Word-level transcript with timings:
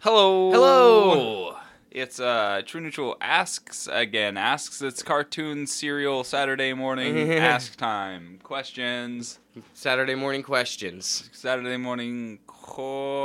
Hello. 0.00 0.52
Hello. 0.52 1.56
It's 1.90 2.20
uh 2.20 2.62
True 2.64 2.80
Neutral 2.80 3.16
asks 3.20 3.88
again. 3.90 4.36
Asks 4.36 4.80
its 4.80 5.02
cartoon 5.02 5.66
serial 5.66 6.22
Saturday 6.22 6.72
morning 6.72 7.32
ask 7.36 7.74
time. 7.74 8.38
Questions. 8.44 9.40
Saturday 9.74 10.14
morning 10.14 10.44
questions. 10.44 11.28
Saturday 11.32 11.76
morning 11.76 12.38
question 12.46 13.24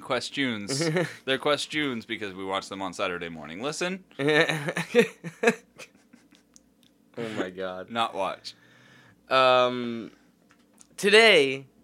questions. 0.00 0.88
They're 1.24 1.38
questions 1.38 2.06
because 2.06 2.32
we 2.32 2.44
watch 2.44 2.68
them 2.68 2.80
on 2.80 2.92
Saturday 2.92 3.28
morning. 3.28 3.62
Listen, 3.62 4.04
oh 4.20 4.44
my 7.36 7.50
god. 7.50 7.90
not 7.90 8.14
watch. 8.14 8.54
Um, 9.28 10.12
today. 10.96 11.66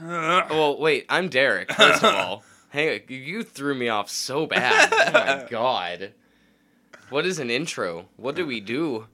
Well, 0.00 0.78
wait. 0.80 1.06
I'm 1.08 1.28
Derek. 1.28 1.72
First 1.72 2.02
of 2.02 2.14
all, 2.14 2.42
hey, 2.74 3.04
you 3.08 3.42
threw 3.44 3.72
me 3.74 3.88
off 3.88 4.10
so 4.10 4.46
bad. 4.46 4.92
Oh 4.92 5.12
my 5.12 5.46
god. 5.50 6.12
What 7.08 7.24
is 7.24 7.38
an 7.38 7.48
intro? 7.48 8.06
What 8.16 8.34
do 8.34 8.44
we 8.44 8.60
do? 8.60 9.06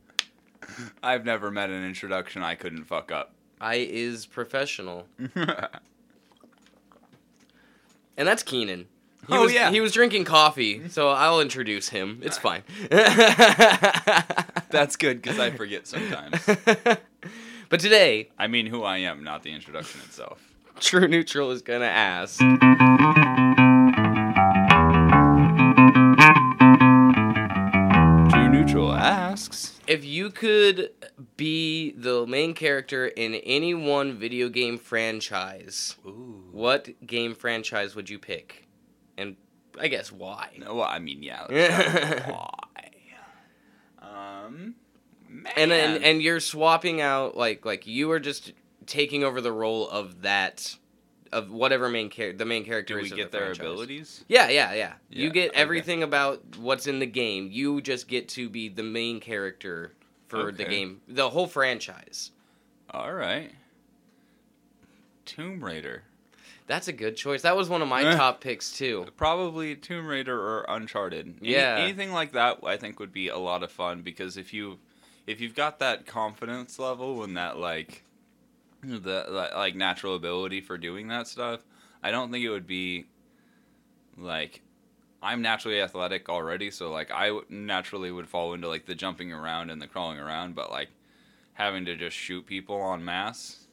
I've 1.03 1.25
never 1.27 1.51
met 1.51 1.69
an 1.69 1.85
introduction 1.85 2.43
I 2.43 2.55
couldn't 2.55 2.85
fuck 2.85 3.13
up. 3.13 3.33
I 3.61 3.75
is 3.75 4.25
professional, 4.25 5.07
and 5.35 5.69
that's 8.17 8.43
Keenan. 8.43 8.87
He 9.29 9.35
Oh, 9.37 9.43
was, 9.43 9.53
yeah. 9.53 9.71
He 9.71 9.83
was 9.83 9.93
drinking 9.93 10.25
coffee, 10.25 10.89
so 10.89 11.11
I'll 11.11 11.41
introduce 11.43 11.91
him. 11.91 12.21
It's 12.23 12.39
fine. 12.39 12.63
That's 14.71 14.97
good 14.97 15.21
because 15.21 15.39
I 15.39 15.51
forget 15.51 15.87
sometimes. 15.87 16.41
but 17.69 17.81
today, 17.81 18.31
I 18.39 18.47
mean 18.47 18.65
who 18.67 18.83
I 18.83 18.99
am, 18.99 19.23
not 19.23 19.43
the 19.43 19.53
introduction 19.53 20.01
itself. 20.07 20.50
True 20.81 21.09
Neutral 21.09 21.51
is 21.51 21.63
gonna 21.63 21.85
ask. 21.87 22.39
True 28.31 28.49
Neutral 28.49 28.93
asks. 28.93 29.81
If 29.87 30.05
you 30.05 30.31
could 30.31 30.91
be 31.37 31.93
the 31.93 32.27
main 32.27 32.55
character 32.55 33.07
in 33.09 33.35
any 33.35 33.75
one 33.75 34.19
video 34.19 34.49
game 34.49 34.79
franchise, 34.79 35.97
Ooh. 36.07 36.45
what 36.53 36.89
game 37.07 37.35
franchise 37.35 37.95
would 37.95 38.09
you 38.09 38.19
pick? 38.19 38.69
And 39.19 39.37
I 39.79 39.89
guess 39.89 40.13
why? 40.13 40.51
No, 40.59 40.77
well, 40.77 40.89
I 40.89 40.99
mean, 40.99 41.23
yeah. 41.23 41.47
Why? 42.31 42.51
Um, 44.01 44.75
man. 45.29 45.53
And 45.57 45.73
and 45.73 46.05
and 46.05 46.23
you're 46.23 46.41
swapping 46.41 47.01
out 47.01 47.37
like 47.37 47.65
like 47.65 47.87
you 47.87 48.11
are 48.11 48.21
just 48.21 48.53
taking 48.87 49.23
over 49.25 49.41
the 49.41 49.53
role 49.53 49.89
of 49.89 50.23
that 50.23 50.77
of 51.33 51.51
whatever 51.53 51.89
main 51.89 52.11
character 52.11 52.39
the 52.39 52.45
main 52.45 52.65
character 52.65 52.97
do 52.97 53.03
we 53.03 53.09
get 53.11 53.31
the 53.31 53.39
their 53.39 53.47
franchise. 53.55 53.61
abilities? 53.61 54.25
Yeah, 54.29 54.49
yeah, 54.49 54.73
yeah. 54.75 54.93
You 55.11 55.27
Yeah, 55.29 55.33
get 55.33 55.51
okay. 55.51 55.61
everything 55.61 56.03
about 56.03 56.43
what's 56.59 56.87
in 56.89 56.99
the 56.99 57.07
game. 57.07 57.49
You 57.53 57.81
just 57.81 58.09
get 58.09 58.29
to 58.31 58.49
be 58.49 58.69
the 58.69 58.83
main 58.83 59.21
character 59.21 59.93
for 60.29 60.51
the 60.53 60.65
game, 60.65 61.01
the 61.09 61.31
whole 61.31 61.47
franchise. 61.47 62.31
All 62.91 63.13
right. 63.13 63.53
Tomb 65.25 65.63
Raider. 65.63 66.03
That's 66.67 66.89
a 66.89 66.93
good 66.93 67.17
choice. 67.17 67.43
That 67.43 67.57
was 67.57 67.69
one 67.69 67.83
of 67.83 67.89
my 67.89 68.03
Eh. 68.05 68.17
top 68.17 68.41
picks 68.41 68.77
too. 68.77 69.07
Probably 69.17 69.75
Tomb 69.75 70.07
Raider 70.07 70.37
or 70.41 70.65
Uncharted. 70.69 71.39
Any- 71.41 71.53
Yeah. 71.53 71.77
anything 71.79 72.13
like 72.13 72.33
that, 72.33 72.59
I 72.65 72.77
think 72.77 73.01
would 73.01 73.13
be 73.13 73.29
a 73.29 73.39
lot 73.39 73.63
of 73.63 73.73
fun 73.73 74.03
because 74.03 74.37
if 74.37 74.53
you, 74.55 74.79
if 75.27 75.41
you've 75.41 75.55
got 75.57 75.79
that 75.81 76.07
confidence 76.07 76.79
level 76.79 77.23
and 77.25 77.37
that 77.37 77.59
like, 77.59 78.05
the 78.83 79.51
like 79.55 79.75
natural 79.75 80.15
ability 80.15 80.61
for 80.61 80.79
doing 80.79 81.09
that 81.09 81.27
stuff, 81.27 81.61
I 82.03 82.11
don't 82.11 82.31
think 82.33 82.45
it 82.45 82.51
would 82.51 82.67
be, 82.67 83.05
like, 84.17 84.63
I'm 85.23 85.43
naturally 85.43 85.81
athletic 85.81 86.29
already, 86.29 86.71
so 86.71 86.91
like 86.91 87.11
I 87.11 87.27
w- 87.29 87.45
naturally 87.51 88.11
would 88.11 88.29
fall 88.29 88.55
into 88.55 88.69
like 88.69 88.87
the 88.87 88.95
jumping 88.95 89.33
around 89.33 89.71
and 89.71 89.81
the 89.81 89.87
crawling 89.87 90.19
around, 90.19 90.55
but 90.55 90.71
like 90.71 90.89
having 91.55 91.85
to 91.85 91.95
just 91.97 92.17
shoot 92.17 92.47
people 92.47 92.81
en 92.95 93.05
masse 93.05 93.67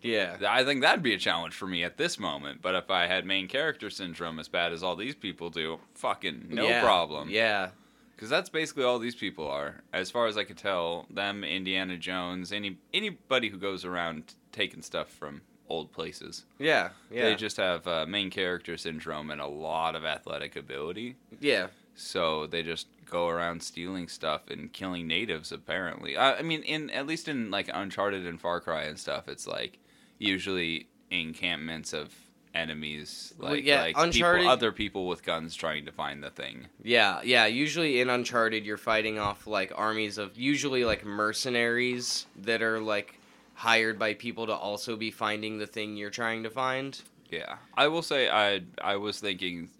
Yeah. 0.00 0.36
I 0.48 0.64
think 0.64 0.80
that'd 0.82 1.02
be 1.02 1.14
a 1.14 1.18
challenge 1.18 1.54
for 1.54 1.66
me 1.66 1.82
at 1.82 1.96
this 1.96 2.20
moment. 2.20 2.62
But 2.62 2.76
if 2.76 2.88
I 2.90 3.06
had 3.08 3.26
main 3.26 3.48
character 3.48 3.90
syndrome 3.90 4.38
as 4.38 4.46
bad 4.48 4.72
as 4.72 4.82
all 4.84 4.94
these 4.94 5.16
people 5.16 5.50
do, 5.50 5.80
fucking 5.94 6.46
no 6.50 6.68
Yeah. 6.68 6.82
problem. 6.82 7.28
Yeah. 7.30 7.70
Because 8.14 8.30
that's 8.30 8.48
basically 8.48 8.84
all 8.84 9.00
these 9.00 9.16
people 9.16 9.48
are, 9.48 9.82
as 9.92 10.08
far 10.08 10.26
as 10.28 10.36
I 10.36 10.44
could 10.44 10.58
tell. 10.58 11.06
Them, 11.10 11.42
Indiana 11.42 11.96
Jones, 11.96 12.52
any 12.52 12.78
anybody 12.94 13.48
who 13.48 13.58
goes 13.58 13.84
around 13.84 14.34
taking 14.52 14.82
stuff 14.82 15.08
from 15.08 15.40
old 15.68 15.90
places. 15.92 16.44
Yeah. 16.58 16.90
Yeah. 17.10 17.22
They 17.24 17.34
just 17.34 17.56
have 17.56 17.86
uh, 17.88 18.04
main 18.06 18.30
character 18.30 18.76
syndrome 18.76 19.30
and 19.30 19.40
a 19.40 19.46
lot 19.46 19.94
of 19.96 20.04
athletic 20.04 20.54
ability. 20.56 21.16
yeah. 21.40 21.68
So 21.94 22.46
they 22.46 22.62
just 22.62 22.86
go 23.04 23.28
around 23.28 23.62
stealing 23.62 24.08
stuff 24.08 24.48
and 24.48 24.72
killing 24.72 25.06
natives. 25.06 25.52
Apparently, 25.52 26.16
I, 26.16 26.38
I 26.38 26.42
mean, 26.42 26.62
in 26.62 26.88
at 26.88 27.06
least 27.06 27.28
in 27.28 27.50
like 27.50 27.68
Uncharted 27.72 28.26
and 28.26 28.40
Far 28.40 28.60
Cry 28.60 28.84
and 28.84 28.98
stuff, 28.98 29.28
it's 29.28 29.46
like 29.46 29.78
usually 30.18 30.88
encampments 31.10 31.92
of 31.92 32.14
enemies, 32.54 33.34
Well, 33.38 33.52
like 33.52 33.64
yeah, 33.64 33.82
like 33.82 33.96
Uncharted- 33.98 34.40
people, 34.42 34.52
other 34.52 34.72
people 34.72 35.06
with 35.06 35.22
guns 35.22 35.54
trying 35.54 35.84
to 35.84 35.92
find 35.92 36.22
the 36.22 36.30
thing. 36.30 36.66
Yeah, 36.82 37.20
yeah. 37.24 37.44
Usually 37.46 38.00
in 38.00 38.08
Uncharted, 38.08 38.64
you're 38.64 38.78
fighting 38.78 39.18
off 39.18 39.46
like 39.46 39.70
armies 39.74 40.16
of 40.16 40.38
usually 40.38 40.84
like 40.86 41.04
mercenaries 41.04 42.26
that 42.36 42.62
are 42.62 42.80
like 42.80 43.18
hired 43.54 43.98
by 43.98 44.14
people 44.14 44.46
to 44.46 44.54
also 44.54 44.96
be 44.96 45.10
finding 45.10 45.58
the 45.58 45.66
thing 45.66 45.96
you're 45.96 46.10
trying 46.10 46.42
to 46.42 46.50
find. 46.50 47.00
Yeah, 47.30 47.56
I 47.76 47.88
will 47.88 48.02
say 48.02 48.28
I 48.28 48.62
I 48.82 48.96
was 48.96 49.20
thinking 49.20 49.70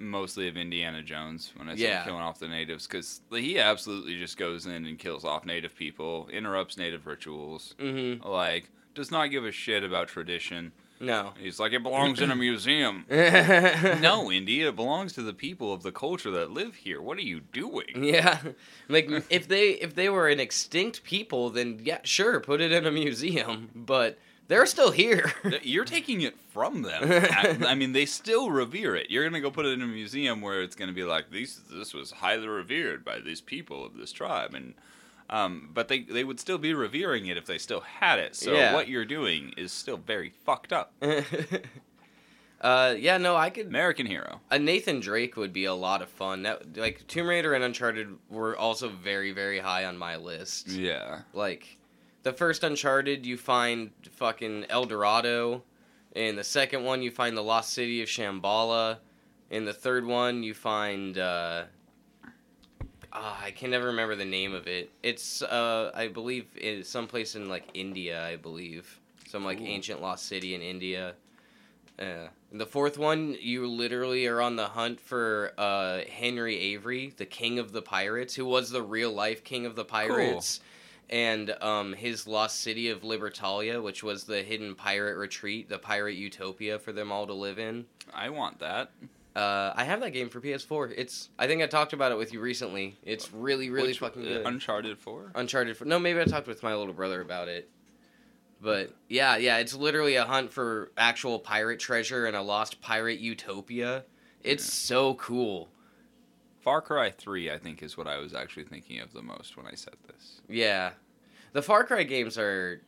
mostly 0.00 0.46
of 0.48 0.56
Indiana 0.56 1.02
Jones 1.02 1.52
when 1.56 1.68
I 1.68 1.72
said 1.72 1.80
Yeah. 1.80 2.04
killing 2.04 2.20
off 2.20 2.38
the 2.38 2.46
natives 2.48 2.86
because 2.86 3.20
he 3.32 3.58
absolutely 3.58 4.16
just 4.18 4.36
goes 4.36 4.66
in 4.66 4.86
and 4.86 4.98
kills 4.98 5.24
off 5.24 5.44
native 5.44 5.74
people, 5.74 6.28
interrupts 6.32 6.76
native 6.76 7.06
rituals, 7.06 7.74
Mm-hmm. 7.78 8.26
like 8.28 8.70
does 8.94 9.10
not 9.10 9.26
give 9.30 9.44
a 9.44 9.52
shit 9.52 9.82
about 9.84 10.08
tradition. 10.08 10.72
No. 11.00 11.32
He's 11.38 11.60
like, 11.60 11.72
it 11.72 11.82
belongs 11.82 12.20
in 12.20 12.30
a 12.30 12.36
museum. 12.36 13.04
no. 13.10 14.30
Indy, 14.30 14.62
it 14.62 14.76
belongs 14.76 15.12
to 15.14 15.22
the 15.22 15.32
people 15.32 15.72
of 15.72 15.82
the 15.82 15.92
culture 15.92 16.30
that 16.32 16.50
live 16.50 16.74
here. 16.76 17.00
What 17.00 17.18
are 17.18 17.22
you 17.22 17.40
doing? 17.40 18.04
Yeah, 18.04 18.40
like 18.88 19.08
if 19.30 19.48
they 19.48 19.70
if 19.70 19.94
they 19.94 20.08
were 20.08 20.28
an 20.28 20.40
extinct 20.40 21.04
people, 21.04 21.50
then 21.50 21.80
yeah, 21.82 21.98
sure, 22.04 22.40
put 22.40 22.60
it 22.60 22.72
in 22.72 22.86
a 22.86 22.90
museum. 22.90 23.70
But 23.74 24.18
they're 24.48 24.66
still 24.66 24.90
here. 24.90 25.32
You're 25.62 25.84
taking 25.84 26.22
it 26.22 26.38
from 26.50 26.82
them. 26.82 27.02
I, 27.04 27.58
I 27.68 27.74
mean, 27.74 27.92
they 27.92 28.06
still 28.06 28.50
revere 28.50 28.96
it. 28.96 29.10
You're 29.10 29.24
gonna 29.24 29.40
go 29.40 29.50
put 29.50 29.66
it 29.66 29.74
in 29.74 29.82
a 29.82 29.86
museum 29.86 30.40
where 30.40 30.62
it's 30.62 30.74
gonna 30.74 30.92
be 30.92 31.04
like 31.04 31.30
this 31.30 31.60
This 31.70 31.94
was 31.94 32.10
highly 32.10 32.48
revered 32.48 33.04
by 33.04 33.20
these 33.20 33.40
people 33.40 33.84
of 33.84 33.96
this 33.96 34.10
tribe, 34.12 34.54
and 34.54 34.74
um, 35.30 35.70
but 35.74 35.88
they 35.88 36.00
they 36.00 36.24
would 36.24 36.40
still 36.40 36.58
be 36.58 36.72
revering 36.74 37.26
it 37.26 37.36
if 37.36 37.46
they 37.46 37.58
still 37.58 37.80
had 37.80 38.18
it. 38.18 38.34
So 38.34 38.52
Yeah. 38.52 38.72
what 38.74 38.88
you're 38.88 39.04
doing 39.04 39.52
is 39.56 39.72
still 39.72 39.96
very 39.98 40.30
fucked 40.44 40.72
up. 40.72 40.92
uh, 42.60 42.94
yeah, 42.98 43.18
no, 43.18 43.36
I 43.36 43.50
could. 43.50 43.66
American 43.66 44.06
hero. 44.06 44.40
A 44.50 44.58
Nathan 44.58 45.00
Drake 45.00 45.36
would 45.36 45.52
be 45.52 45.64
a 45.66 45.74
lot 45.74 46.02
of 46.02 46.08
fun. 46.08 46.42
That 46.42 46.76
like 46.76 47.06
Tomb 47.06 47.28
Raider 47.28 47.54
and 47.54 47.62
Uncharted 47.62 48.08
were 48.28 48.56
also 48.56 48.88
very 48.88 49.32
very 49.32 49.58
high 49.60 49.84
on 49.84 49.96
my 49.96 50.16
list. 50.16 50.68
Yeah. 50.68 51.20
Like 51.32 51.76
the 52.24 52.32
first 52.32 52.64
Uncharted, 52.64 53.24
you 53.24 53.36
find 53.36 53.90
fucking 54.10 54.66
El 54.70 54.84
Dorado. 54.86 55.62
In 56.14 56.34
the 56.36 56.44
second 56.44 56.84
one, 56.84 57.00
you 57.02 57.10
find 57.12 57.36
the 57.36 57.42
lost 57.42 57.72
city 57.74 58.02
of 58.02 58.08
Shambhala. 58.08 58.98
In 59.50 59.64
the 59.64 59.72
third 59.74 60.04
one, 60.04 60.42
you 60.42 60.52
find. 60.54 61.16
Uh, 61.18 61.64
ah, 63.12 63.40
I 63.42 63.50
can 63.50 63.70
never 63.70 63.86
remember 63.86 64.14
the 64.14 64.24
name 64.24 64.54
of 64.54 64.66
it. 64.66 64.90
It's, 65.02 65.42
uh, 65.42 65.90
I 65.94 66.08
believe, 66.08 66.46
it's 66.54 66.88
someplace 66.88 67.34
in 67.34 67.48
like 67.48 67.68
India. 67.74 68.24
I 68.24 68.36
believe 68.36 69.00
some 69.28 69.44
like 69.44 69.60
Ooh. 69.60 69.66
ancient 69.66 70.00
lost 70.00 70.26
city 70.26 70.54
in 70.54 70.62
India. 70.62 71.14
Uh, 71.98 72.28
the 72.52 72.66
fourth 72.66 72.96
one, 72.96 73.36
you 73.40 73.66
literally 73.66 74.26
are 74.26 74.40
on 74.40 74.56
the 74.56 74.66
hunt 74.66 75.00
for 75.00 75.52
uh, 75.58 76.00
Henry 76.08 76.56
Avery, 76.56 77.12
the 77.16 77.26
king 77.26 77.58
of 77.58 77.72
the 77.72 77.82
pirates, 77.82 78.34
who 78.34 78.44
was 78.44 78.70
the 78.70 78.82
real 78.82 79.12
life 79.12 79.42
king 79.42 79.66
of 79.66 79.74
the 79.74 79.84
pirates, 79.84 80.60
and 81.10 81.50
um, 81.60 81.92
his 81.94 82.26
lost 82.26 82.60
city 82.60 82.88
of 82.90 83.02
Libertalia, 83.02 83.82
which 83.82 84.02
was 84.04 84.24
the 84.24 84.42
hidden 84.42 84.76
pirate 84.76 85.16
retreat, 85.16 85.68
the 85.68 85.78
pirate 85.78 86.14
utopia 86.14 86.78
for 86.78 86.92
them 86.92 87.10
all 87.10 87.26
to 87.26 87.34
live 87.34 87.58
in. 87.58 87.86
I 88.14 88.30
want 88.30 88.60
that. 88.60 88.90
Uh, 89.38 89.72
I 89.76 89.84
have 89.84 90.00
that 90.00 90.10
game 90.10 90.30
for 90.30 90.40
PS4. 90.40 90.94
It's 90.96 91.28
I 91.38 91.46
think 91.46 91.62
I 91.62 91.66
talked 91.68 91.92
about 91.92 92.10
it 92.10 92.18
with 92.18 92.32
you 92.32 92.40
recently. 92.40 92.96
It's 93.04 93.32
really 93.32 93.70
really 93.70 93.88
Which- 93.88 94.00
fucking 94.00 94.22
uh, 94.22 94.28
good. 94.28 94.46
Uncharted 94.46 94.98
Four. 94.98 95.30
Uncharted. 95.36 95.76
4. 95.76 95.86
no, 95.86 96.00
maybe 96.00 96.20
I 96.20 96.24
talked 96.24 96.48
with 96.48 96.62
my 96.64 96.74
little 96.74 96.92
brother 96.92 97.20
about 97.20 97.46
it. 97.46 97.70
But 98.60 98.92
yeah, 99.08 99.36
yeah, 99.36 99.58
it's 99.58 99.74
literally 99.74 100.16
a 100.16 100.24
hunt 100.24 100.52
for 100.52 100.90
actual 100.98 101.38
pirate 101.38 101.78
treasure 101.78 102.26
in 102.26 102.34
a 102.34 102.42
lost 102.42 102.80
pirate 102.80 103.20
utopia. 103.20 104.04
It's 104.42 104.64
so 104.64 105.14
cool. 105.14 105.68
Far 106.60 106.82
Cry 106.82 107.12
Three, 107.12 107.48
I 107.48 107.58
think, 107.58 107.80
is 107.80 107.96
what 107.96 108.08
I 108.08 108.18
was 108.18 108.34
actually 108.34 108.64
thinking 108.64 108.98
of 108.98 109.12
the 109.12 109.22
most 109.22 109.56
when 109.56 109.66
I 109.66 109.74
said 109.74 109.94
this. 110.08 110.40
Yeah. 110.48 110.90
The 111.52 111.62
Far 111.62 111.84
Cry 111.84 112.02
games 112.02 112.36
are 112.36 112.82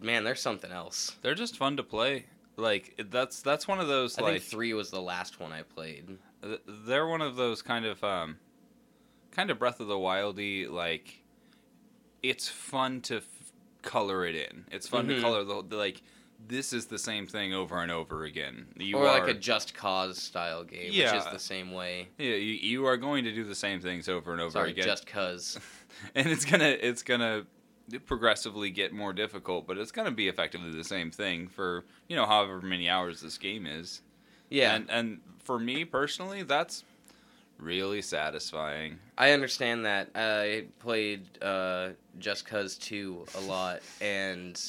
man, 0.00 0.24
they're 0.24 0.34
something 0.34 0.72
else. 0.72 1.16
They're 1.22 1.36
just 1.36 1.56
fun 1.56 1.76
to 1.76 1.84
play. 1.84 2.26
Like 2.56 3.00
that's 3.10 3.40
that's 3.42 3.66
one 3.66 3.80
of 3.80 3.88
those 3.88 4.18
I 4.18 4.22
like 4.22 4.32
think 4.34 4.44
three 4.44 4.74
was 4.74 4.90
the 4.90 5.00
last 5.02 5.40
one 5.40 5.52
I 5.52 5.62
played. 5.62 6.18
th- 6.42 6.60
they're 6.86 7.06
one 7.06 7.22
of 7.22 7.36
those 7.36 7.62
kind 7.62 7.84
of 7.86 8.02
um 8.04 8.38
kind 9.30 9.50
of 9.50 9.58
breath 9.58 9.80
of 9.80 9.86
the 9.88 9.94
wildy 9.94 10.68
like 10.70 11.22
it's 12.22 12.48
fun 12.48 13.00
to 13.02 13.16
f- 13.18 13.24
color 13.82 14.24
it 14.26 14.34
in 14.34 14.64
it's 14.70 14.86
fun 14.86 15.06
Mhm. 15.06 15.16
to 15.16 15.20
color 15.22 15.44
the, 15.44 15.62
the 15.66 15.76
like 15.76 16.02
this 16.46 16.72
is 16.72 16.86
the 16.86 16.98
same 16.98 17.26
thing 17.26 17.54
over 17.54 17.80
and 17.80 17.90
over 17.90 18.24
again 18.24 18.66
you 18.76 18.96
or 18.96 19.06
are 19.06 19.20
like 19.20 19.28
a 19.28 19.34
Just 19.38 19.74
Cause 19.74 20.18
style 20.20 20.64
game, 20.64 20.88
which 20.88 20.96
is 20.98 21.24
the 21.32 21.38
same 21.38 21.70
way. 21.70 22.08
yeah, 22.18 22.30
you, 22.34 22.54
you 22.54 22.86
are 22.86 22.96
going 22.96 23.22
to 23.24 23.32
do 23.32 23.44
the 23.44 23.54
same 23.54 23.80
things 23.80 24.08
over 24.08 24.32
and 24.32 24.40
over 24.40 24.50
Sorry, 24.50 24.70
again 24.72 24.84
Just 24.84 25.06
Cause. 25.06 25.58
and 26.16 26.26
it's 26.28 26.44
gonna 26.44 26.64
it's 26.80 27.02
gonna 27.04 27.44
progressively 28.06 28.70
get 28.70 28.92
more 28.92 29.12
difficult 29.12 29.66
but 29.66 29.76
it's 29.76 29.92
gonna 29.92 30.10
be 30.10 30.28
effectively 30.28 30.70
the 30.70 30.84
same 30.84 31.10
thing 31.10 31.48
for 31.48 31.84
you 32.08 32.16
know 32.16 32.26
however 32.26 32.60
many 32.60 32.88
hours 32.88 33.20
this 33.20 33.38
game 33.38 33.66
is. 33.66 34.02
Yeah, 34.50 34.74
and 34.74 34.90
and 34.90 35.20
for 35.38 35.58
me 35.58 35.84
personally 35.84 36.42
that's 36.42 36.84
really 37.58 38.02
satisfying. 38.02 38.98
I 39.16 39.30
understand 39.30 39.84
that. 39.86 40.10
I 40.14 40.66
played 40.80 41.42
uh, 41.42 41.90
Just 42.18 42.46
Cause 42.46 42.76
2 42.76 43.24
a 43.36 43.40
lot, 43.40 43.80
and 44.00 44.60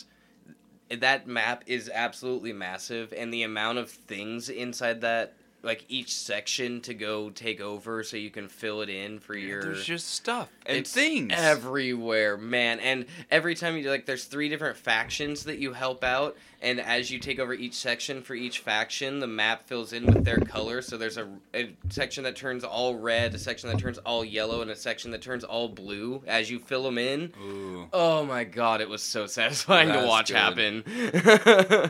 that 0.89 1.27
map 1.27 1.63
is 1.65 1.89
absolutely 1.93 2.53
massive, 2.53 3.13
and 3.17 3.33
the 3.33 3.43
amount 3.43 3.79
of 3.79 3.89
things 3.89 4.49
inside 4.49 5.01
that, 5.01 5.33
like 5.63 5.85
each 5.87 6.13
section 6.15 6.81
to 6.81 6.93
go 6.93 7.29
take 7.29 7.61
over 7.61 8.03
so 8.03 8.17
you 8.17 8.29
can 8.29 8.47
fill 8.49 8.81
it 8.81 8.89
in 8.89 9.19
for 9.19 9.33
your. 9.35 9.61
There's 9.63 9.85
just 9.85 10.09
stuff 10.09 10.49
and 10.65 10.77
it's 10.77 10.93
things. 10.93 11.31
everywhere, 11.35 12.37
man. 12.37 12.79
And 12.81 13.05
every 13.31 13.55
time 13.55 13.77
you 13.77 13.89
like, 13.89 14.05
there's 14.05 14.25
three 14.25 14.49
different 14.49 14.77
factions 14.77 15.45
that 15.45 15.57
you 15.59 15.71
help 15.73 16.03
out, 16.03 16.35
and 16.61 16.79
as 16.81 17.09
you 17.11 17.19
take 17.19 17.39
over 17.39 17.53
each 17.53 17.75
section 17.75 18.21
for 18.21 18.33
each 18.35 18.59
faction, 18.59 19.19
the 19.19 19.27
map 19.27 19.65
fills 19.67 19.93
in 19.93 20.05
with 20.05 20.25
their 20.25 20.37
color. 20.39 20.81
So 20.81 20.97
there's 20.97 21.17
a, 21.17 21.27
a 21.53 21.73
section 21.89 22.23
that 22.25 22.35
turns 22.35 22.63
all 22.63 22.95
red, 22.95 23.33
a 23.33 23.39
section 23.39 23.69
that 23.69 23.79
turns 23.79 23.97
all 23.99 24.23
yellow, 24.25 24.61
and 24.61 24.69
a 24.71 24.75
section 24.75 25.11
that 25.11 25.21
turns 25.21 25.43
all 25.43 25.69
blue 25.69 26.21
as 26.27 26.51
you 26.51 26.59
fill 26.59 26.83
them 26.83 26.97
in. 26.97 27.31
Ooh, 27.41 27.87
Oh 27.93 28.25
my 28.25 28.43
god, 28.43 28.81
it 28.81 28.89
was 28.89 29.01
so 29.01 29.25
satisfying 29.27 29.89
to 29.93 30.05
watch 30.05 30.27
good. 30.27 30.35
happen. 30.37 30.83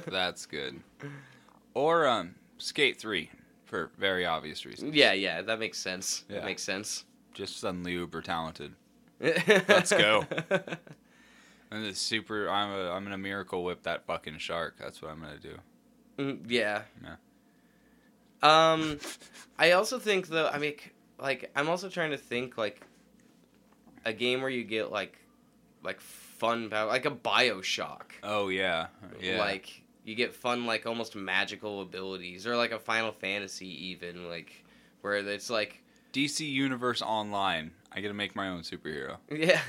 that's 0.11 0.45
good. 0.45 0.79
Or 1.73 2.05
um, 2.07 2.35
Skate 2.59 2.99
Three, 2.99 3.31
for 3.73 3.89
very 3.97 4.23
obvious 4.23 4.67
reasons. 4.67 4.93
yeah, 4.95 5.13
yeah, 5.13 5.41
that 5.41 5.57
makes 5.57 5.79
sense. 5.79 6.25
Yeah. 6.29 6.35
That 6.35 6.45
makes 6.45 6.61
sense. 6.61 7.05
Just 7.33 7.59
suddenly 7.59 7.93
uber 7.93 8.21
talented. 8.21 8.73
Let's 9.19 9.91
go. 9.91 10.27
And 11.71 11.83
it's 11.83 11.99
super. 11.99 12.47
I'm 12.47 12.69
a. 12.69 12.91
I'm 12.91 13.03
gonna 13.03 13.17
miracle 13.17 13.63
whip 13.63 13.81
that 13.81 14.05
fucking 14.05 14.37
shark. 14.37 14.75
That's 14.77 15.01
what 15.01 15.09
I'm 15.09 15.19
gonna 15.19 15.39
do. 15.39 15.55
Mm, 16.19 16.45
yeah. 16.47 16.83
Yeah. 17.01 17.15
Um, 18.43 18.99
I 19.57 19.71
also 19.71 19.97
think 19.97 20.27
though. 20.27 20.49
I 20.49 20.59
mean, 20.59 20.75
like, 21.17 21.49
I'm 21.55 21.67
also 21.67 21.89
trying 21.89 22.11
to 22.11 22.17
think 22.17 22.59
like 22.59 22.85
a 24.05 24.13
game 24.13 24.41
where 24.41 24.51
you 24.51 24.63
get 24.63 24.91
like, 24.91 25.17
like 25.83 25.99
fun 25.99 26.69
power, 26.69 26.87
like 26.87 27.07
a 27.07 27.11
Bioshock. 27.11 28.11
Oh 28.21 28.49
yeah, 28.49 28.87
yeah. 29.19 29.39
Like 29.39 29.82
you 30.05 30.15
get 30.15 30.33
fun, 30.35 30.65
like 30.65 30.85
almost 30.85 31.15
magical 31.15 31.81
abilities, 31.81 32.45
or 32.47 32.55
like 32.57 32.71
a 32.71 32.79
Final 32.79 33.11
Fantasy, 33.11 33.87
even 33.91 34.29
like 34.29 34.63
where 35.01 35.15
it's 35.17 35.49
like, 35.49 35.81
DC 36.13 36.47
Universe 36.49 37.01
Online. 37.01 37.71
I 37.91 38.01
get 38.01 38.07
to 38.09 38.13
make 38.13 38.35
my 38.35 38.49
own 38.49 38.61
superhero. 38.61 39.17
yeah. 39.31 39.61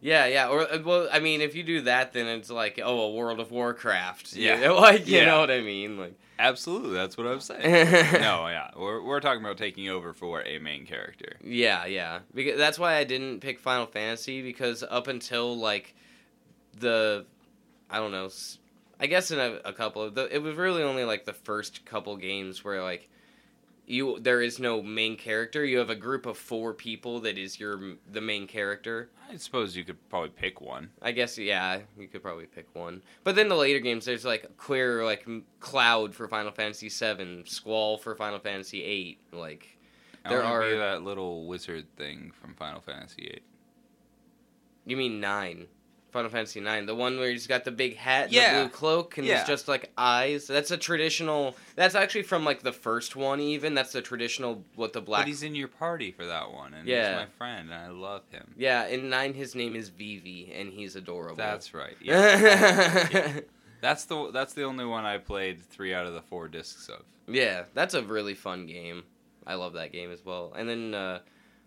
Yeah, 0.00 0.26
yeah, 0.26 0.48
or 0.48 0.70
uh, 0.70 0.80
well, 0.84 1.08
I 1.10 1.18
mean, 1.20 1.40
if 1.40 1.54
you 1.54 1.62
do 1.62 1.80
that, 1.82 2.12
then 2.12 2.26
it's 2.26 2.50
like, 2.50 2.78
oh, 2.82 3.00
a 3.00 3.12
World 3.12 3.40
of 3.40 3.50
Warcraft. 3.50 4.36
you 4.36 4.44
Yeah. 4.48 4.60
know, 4.60 4.74
like 4.80 5.06
you 5.06 5.18
Yeah. 5.18 5.24
know 5.26 5.40
what 5.40 5.50
I 5.50 5.60
mean, 5.62 5.96
like. 5.98 6.14
Absolutely, 6.38 6.92
that's 6.94 7.16
what 7.16 7.26
I'm 7.28 7.40
saying. 7.40 7.62
no, 7.62 8.48
yeah, 8.48 8.70
we're 8.76 9.00
we're 9.02 9.20
talking 9.20 9.40
about 9.42 9.56
taking 9.56 9.88
over 9.88 10.12
for 10.12 10.42
a 10.42 10.58
main 10.58 10.84
character. 10.84 11.36
Yeah, 11.42 11.86
yeah. 11.86 12.18
Because 12.34 12.58
that's 12.58 12.76
why 12.78 12.96
I 12.96 13.04
didn't 13.04 13.40
pick 13.40 13.58
Final 13.60 13.86
Fantasy 13.86 14.42
because 14.42 14.82
up 14.82 15.06
until 15.06 15.56
like 15.56 15.94
the 16.78 17.24
I 17.88 17.98
don't 17.98 18.10
know, 18.12 18.28
I 19.04 19.06
guess 19.06 19.30
in 19.30 19.38
a, 19.38 19.60
a 19.66 19.72
couple 19.74 20.00
of 20.00 20.14
the 20.14 20.34
it 20.34 20.38
was 20.42 20.56
really 20.56 20.82
only 20.82 21.04
like 21.04 21.26
the 21.26 21.34
first 21.34 21.84
couple 21.84 22.16
games 22.16 22.64
where 22.64 22.82
like 22.82 23.10
you 23.86 24.18
there 24.18 24.40
is 24.40 24.58
no 24.58 24.80
main 24.80 25.18
character. 25.18 25.62
You 25.62 25.76
have 25.76 25.90
a 25.90 25.94
group 25.94 26.24
of 26.24 26.38
four 26.38 26.72
people 26.72 27.20
that 27.20 27.36
is 27.36 27.60
your 27.60 27.96
the 28.10 28.22
main 28.22 28.46
character. 28.46 29.10
I 29.30 29.36
suppose 29.36 29.76
you 29.76 29.84
could 29.84 29.98
probably 30.08 30.30
pick 30.30 30.62
one. 30.62 30.88
I 31.02 31.12
guess 31.12 31.36
yeah, 31.36 31.80
you 31.98 32.08
could 32.08 32.22
probably 32.22 32.46
pick 32.46 32.66
one. 32.74 33.02
But 33.24 33.34
then 33.36 33.48
the 33.50 33.56
later 33.56 33.78
games, 33.80 34.06
there's 34.06 34.24
like 34.24 34.56
clear 34.56 35.04
like 35.04 35.28
Cloud 35.60 36.14
for 36.14 36.26
Final 36.26 36.52
Fantasy 36.52 36.88
VII, 36.88 37.42
Squall 37.44 37.98
for 37.98 38.14
Final 38.14 38.38
Fantasy 38.38 38.80
VIII. 38.80 39.18
Like 39.38 39.76
There 40.26 40.42
are- 40.42 40.76
that 40.78 41.02
little 41.02 41.46
wizard 41.46 41.94
thing 41.98 42.32
from 42.40 42.54
Final 42.54 42.80
Fantasy 42.80 43.20
VIII. 43.24 43.42
You 44.86 44.96
mean 44.96 45.20
nine? 45.20 45.66
Final 46.14 46.30
Fantasy 46.30 46.60
nine, 46.60 46.86
the 46.86 46.94
one 46.94 47.18
where 47.18 47.30
he's 47.30 47.46
got 47.46 47.64
the 47.64 47.70
big 47.70 47.96
hat, 47.96 48.24
and 48.24 48.32
Yeah. 48.32 48.54
the 48.54 48.60
blue 48.64 48.68
cloak, 48.70 49.18
and 49.18 49.26
Yeah. 49.26 49.40
it's 49.40 49.48
just 49.48 49.68
like 49.68 49.90
eyes. 49.98 50.46
That's 50.46 50.70
a 50.70 50.76
traditional. 50.78 51.56
That's 51.76 51.94
actually 51.94 52.22
from 52.22 52.44
like 52.44 52.62
the 52.62 52.72
first 52.72 53.16
one. 53.16 53.40
Even 53.40 53.74
that's 53.74 53.92
the 53.92 54.00
traditional 54.00 54.64
what 54.76 54.92
the 54.92 55.00
black. 55.02 55.22
But 55.22 55.26
he's 55.28 55.42
in 55.42 55.54
your 55.54 55.68
party 55.68 56.12
for 56.12 56.24
that 56.24 56.52
one, 56.52 56.72
and 56.72 56.88
Yeah. 56.88 57.08
he's 57.18 57.26
my 57.26 57.32
friend, 57.36 57.70
and 57.70 57.78
I 57.78 57.88
love 57.88 58.22
him. 58.30 58.54
yeah, 58.56 58.86
in 58.86 59.10
nine 59.10 59.34
his 59.34 59.54
name 59.54 59.74
is 59.76 59.88
Vivi, 59.90 60.52
and 60.54 60.72
he's 60.72 60.96
adorable. 60.96 61.36
That's 61.36 61.74
right. 61.74 61.96
Yeah. 62.00 63.08
yeah. 63.12 63.40
that's 63.80 64.04
the 64.04 64.30
that's 64.30 64.54
the 64.54 64.62
only 64.62 64.84
one 64.84 65.04
I 65.04 65.18
played 65.18 65.60
three 65.62 65.92
out 65.92 66.06
of 66.06 66.14
the 66.14 66.22
four 66.22 66.48
discs 66.48 66.88
of. 66.88 67.02
yeah, 67.26 67.64
that's 67.74 67.94
a 67.94 68.02
really 68.02 68.34
fun 68.34 68.66
game. 68.66 69.02
I 69.46 69.54
love 69.54 69.74
that 69.74 69.92
game 69.92 70.10
as 70.10 70.24
well. 70.24 70.54
And 70.56 70.68
then 70.68 70.94
uh, 70.94 71.18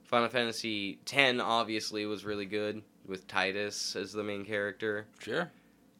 Final 0.05 0.29
Fantasy 0.29 0.99
ten 1.05 1.39
obviously 1.41 2.05
was 2.05 2.23
really 2.25 2.45
good 2.45 2.81
with 3.07 3.27
Tidus 3.27 3.95
as 3.95 4.13
the 4.13 4.23
main 4.23 4.45
character. 4.45 5.07
Sure. 5.19 5.51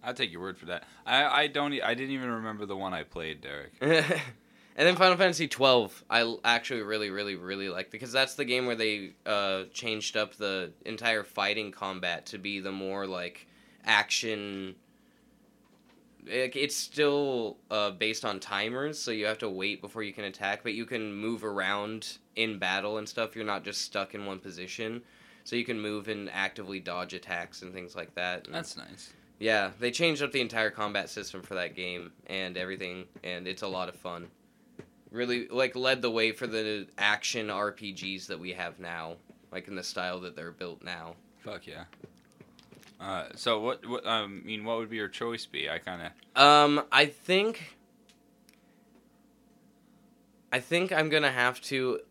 I'll 0.03 0.13
take 0.13 0.31
your 0.31 0.41
word 0.41 0.57
for 0.57 0.67
that. 0.67 0.83
I, 1.05 1.25
I 1.25 1.47
don't. 1.47 1.73
I 1.81 1.93
didn't 1.93 2.11
even 2.11 2.29
remember 2.29 2.65
the 2.65 2.77
one 2.77 2.93
I 2.93 3.03
played, 3.03 3.41
Derek. 3.41 3.73
and 3.81 4.21
then 4.75 4.95
Final 4.95 5.17
Fantasy 5.17 5.47
twelve, 5.47 6.03
I 6.09 6.35
actually 6.45 6.81
really, 6.81 7.09
really, 7.09 7.35
really 7.35 7.69
like 7.69 7.91
because 7.91 8.11
that's 8.11 8.35
the 8.35 8.45
game 8.45 8.65
where 8.65 8.75
they 8.75 9.13
uh, 9.25 9.63
changed 9.73 10.15
up 10.15 10.35
the 10.35 10.71
entire 10.85 11.23
fighting 11.23 11.71
combat 11.71 12.27
to 12.27 12.37
be 12.37 12.59
the 12.59 12.71
more 12.71 13.05
like 13.07 13.47
action. 13.83 14.75
It's 16.29 16.75
still 16.75 17.57
uh, 17.71 17.91
based 17.91 18.25
on 18.25 18.39
timers, 18.41 18.99
so 18.99 19.11
you 19.11 19.25
have 19.25 19.37
to 19.39 19.49
wait 19.49 19.81
before 19.81 20.03
you 20.03 20.11
can 20.11 20.25
attack, 20.25 20.61
but 20.61 20.73
you 20.73 20.85
can 20.85 21.13
move 21.13 21.45
around 21.45 22.17
in 22.35 22.59
battle 22.59 22.97
and 22.97 23.07
stuff. 23.07 23.33
You're 23.35 23.45
not 23.45 23.63
just 23.63 23.81
stuck 23.81 24.13
in 24.13 24.25
one 24.25 24.39
position, 24.39 25.03
so 25.47 25.55
you 25.55 25.63
can 25.63 25.79
move 25.79 26.09
and 26.09 26.29
actively 26.33 26.77
dodge 26.77 27.13
attacks 27.13 27.61
and 27.61 27.73
things 27.73 27.95
like 27.95 28.13
that. 28.15 28.45
And- 28.47 28.53
That's 28.53 28.75
nice. 28.75 29.13
yeah, 29.39 29.71
they 29.79 29.91
changed 29.91 30.21
up 30.21 30.33
the 30.33 30.41
entire 30.41 30.69
combat 30.69 31.09
system 31.09 31.41
for 31.41 31.55
that 31.55 31.73
game 31.73 32.11
and 32.25 32.57
everything, 32.57 33.05
and 33.23 33.47
it's 33.47 33.61
a 33.61 33.67
lot 33.67 33.87
of 33.87 33.95
fun. 33.95 34.27
Really, 35.09 35.47
like, 35.47 35.73
led 35.73 36.01
the 36.01 36.11
way 36.11 36.33
for 36.33 36.47
the 36.47 36.85
action 36.97 37.47
RPGs 37.47 38.27
that 38.27 38.37
we 38.41 38.51
have 38.51 38.77
now, 38.81 39.15
like 39.53 39.69
in 39.69 39.75
the 39.75 39.83
style 39.83 40.19
that 40.19 40.35
they're 40.35 40.51
built 40.51 40.83
now. 40.83 41.15
Fuck 41.45 41.65
yeah. 41.65 41.85
Uh, 42.99 43.27
so 43.35 43.61
what? 43.61 43.85
What? 43.87 44.05
um, 44.05 44.41
I 44.43 44.45
mean, 44.45 44.65
what 44.65 44.79
would 44.79 44.89
be 44.89 44.97
your 44.97 45.07
choice 45.07 45.45
be? 45.45 45.69
I 45.69 45.77
kind 45.77 46.01
of. 46.35 46.41
Um, 46.43 46.83
I 46.91 47.05
think, 47.05 47.77
I 50.51 50.59
think 50.59 50.91
I'm 50.91 51.07
gonna 51.07 51.31
have 51.31 51.61
to. 51.61 52.01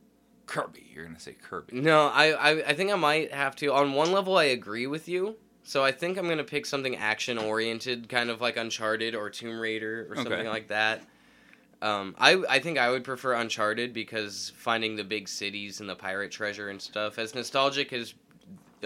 Kirby. 0.47 0.87
You're 0.95 1.05
gonna 1.05 1.19
say 1.21 1.33
Kirby. 1.35 1.81
No, 1.81 2.07
I, 2.09 2.31
I, 2.33 2.51
I 2.69 2.73
think 2.75 2.91
I 2.93 2.97
might 2.97 3.33
have 3.33 3.57
to. 3.57 3.73
On 3.73 3.93
one 3.93 4.13
level, 4.13 4.37
I 4.39 4.45
agree 4.45 4.87
with 4.87 5.09
you. 5.09 5.37
So 5.65 5.83
I 5.85 5.91
think 5.93 6.17
I'm 6.17 6.29
gonna 6.29 6.45
pick 6.45 6.65
something 6.67 6.97
action 6.97 7.39
oriented, 7.39 8.09
kind 8.09 8.31
of 8.31 8.41
like 8.41 8.57
Uncharted 8.57 9.15
or 9.15 9.29
Tomb 9.31 9.59
Raider 9.59 10.07
or 10.11 10.17
something 10.17 10.33
Okay. 10.35 10.49
like 10.49 10.69
that. 10.69 11.03
Um, 11.83 12.15
I 12.19 12.43
I 12.49 12.59
think 12.61 12.79
I 12.79 12.91
would 12.91 13.05
prefer 13.05 13.35
Uncharted 13.35 13.93
because 13.93 14.53
finding 14.57 14.97
the 14.97 15.05
big 15.05 15.29
cities 15.29 15.81
and 15.81 15.89
the 15.89 15.97
pirate 15.97 16.31
treasure 16.31 16.69
and 16.69 16.81
stuff, 16.81 17.19
as 17.19 17.35
nostalgic 17.35 17.93
as 17.93 18.15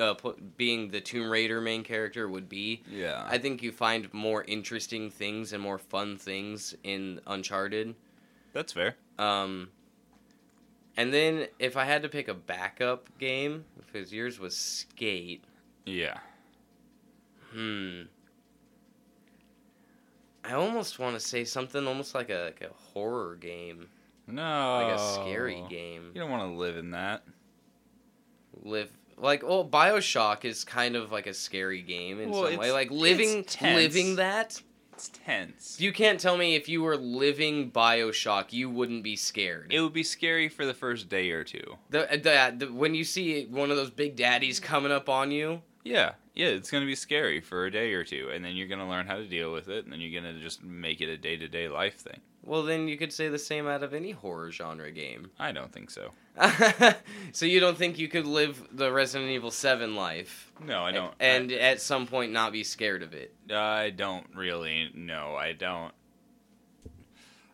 uh, 0.00 0.14
being 0.56 0.88
the 0.90 1.00
Tomb 1.00 1.28
Raider 1.30 1.60
main 1.60 1.82
character 1.84 2.28
would 2.28 2.48
be, 2.48 2.82
Yeah. 2.90 3.26
I 3.28 3.38
think 3.38 3.62
you 3.62 3.70
find 3.72 4.12
more 4.14 4.44
interesting 4.44 5.10
things 5.10 5.52
and 5.52 5.62
more 5.62 5.78
fun 5.78 6.16
things 6.16 6.74
in 6.84 7.20
Uncharted. 7.26 7.94
That's 8.52 8.72
fair. 8.72 8.96
Um, 9.18 9.68
and 11.00 11.14
then 11.14 11.46
if 11.58 11.76
I 11.76 11.84
had 11.84 12.02
to 12.02 12.08
pick 12.08 12.28
a 12.28 12.34
backup 12.34 13.08
game, 13.18 13.64
because 13.86 14.12
yours 14.12 14.38
was 14.38 14.54
Skate, 14.56 15.42
Yeah. 15.86 16.18
hmm. 17.52 18.02
I 20.44 20.52
almost 20.54 20.98
want 20.98 21.14
to 21.14 21.20
say 21.20 21.44
something 21.44 21.86
almost 21.86 22.14
like 22.14 22.30
a, 22.30 22.44
like 22.44 22.60
a 22.62 22.72
horror 22.92 23.36
game, 23.36 23.88
No. 24.26 24.42
like 24.82 24.96
a 24.98 25.12
scary 25.14 25.62
game. 25.68 26.10
You 26.14 26.20
don't 26.20 26.30
want 26.30 26.42
to 26.50 26.58
live 26.58 26.76
in 26.76 26.90
that. 26.92 27.22
Live 28.62 28.90
like 29.16 29.42
well, 29.42 29.64
Bioshock 29.68 30.44
is 30.44 30.64
kind 30.64 30.96
of 30.96 31.12
like 31.12 31.26
a 31.26 31.34
scary 31.34 31.82
game 31.82 32.20
in 32.20 32.30
Well, 32.30 32.44
some 32.50 32.56
way. 32.56 32.72
Like 32.72 32.90
living 32.90 33.44
living 33.62 34.16
that. 34.16 34.60
It's 35.00 35.08
tense. 35.08 35.80
You 35.80 35.92
can't 35.92 36.20
tell 36.20 36.36
me 36.36 36.54
if 36.54 36.68
you 36.68 36.82
were 36.82 36.96
living 36.96 37.70
Bioshock, 37.70 38.52
you 38.52 38.68
wouldn't 38.68 39.02
be 39.02 39.16
scared. 39.16 39.72
It 39.72 39.80
would 39.80 39.94
be 39.94 40.02
scary 40.02 40.48
for 40.50 40.66
the 40.66 40.74
first 40.74 41.08
day 41.08 41.30
or 41.30 41.42
two. 41.42 41.78
The, 41.88 42.12
uh, 42.12 42.16
the, 42.16 42.66
the 42.66 42.72
when 42.72 42.94
you 42.94 43.04
see 43.04 43.46
one 43.46 43.70
of 43.70 43.78
those 43.78 43.90
big 43.90 44.14
daddies 44.16 44.60
coming 44.60 44.92
up 44.92 45.08
on 45.08 45.30
you, 45.30 45.62
Yeah, 45.84 46.12
yeah, 46.34 46.48
it's 46.48 46.70
gonna 46.70 46.84
be 46.84 46.94
scary 46.94 47.40
for 47.40 47.64
a 47.64 47.70
day 47.70 47.94
or 47.94 48.04
two, 48.04 48.28
and 48.32 48.44
then 48.44 48.56
you're 48.56 48.68
gonna 48.68 48.88
learn 48.88 49.06
how 49.06 49.16
to 49.16 49.26
deal 49.26 49.52
with 49.52 49.68
it, 49.68 49.84
and 49.84 49.92
then 49.92 50.00
you're 50.00 50.20
gonna 50.20 50.38
just 50.38 50.62
make 50.62 51.00
it 51.00 51.08
a 51.08 51.16
day 51.16 51.36
to 51.38 51.48
day 51.48 51.68
life 51.68 51.96
thing. 51.96 52.20
Well, 52.42 52.62
then 52.62 52.88
you 52.88 52.96
could 52.96 53.12
say 53.12 53.28
the 53.28 53.38
same 53.38 53.66
out 53.66 53.82
of 53.82 53.92
any 53.94 54.12
horror 54.12 54.50
genre 54.50 54.90
game. 54.90 55.30
I 55.38 55.52
don't 55.52 55.72
think 55.72 55.90
so. 55.90 56.12
so 57.32 57.44
you 57.46 57.60
don't 57.60 57.76
think 57.76 57.98
you 57.98 58.08
could 58.08 58.26
live 58.26 58.66
the 58.72 58.90
Resident 58.92 59.30
Evil 59.30 59.50
Seven 59.50 59.94
life, 59.94 60.52
No, 60.64 60.82
I 60.84 60.92
don't. 60.92 61.12
and 61.20 61.52
at 61.52 61.80
some 61.80 62.06
point 62.06 62.32
not 62.32 62.52
be 62.52 62.64
scared 62.64 63.02
of 63.02 63.12
it? 63.14 63.34
I, 63.50 63.82
I 63.84 63.90
don't 63.90 64.26
really. 64.34 64.90
No, 64.94 65.34
I 65.36 65.52
don't. 65.52 65.92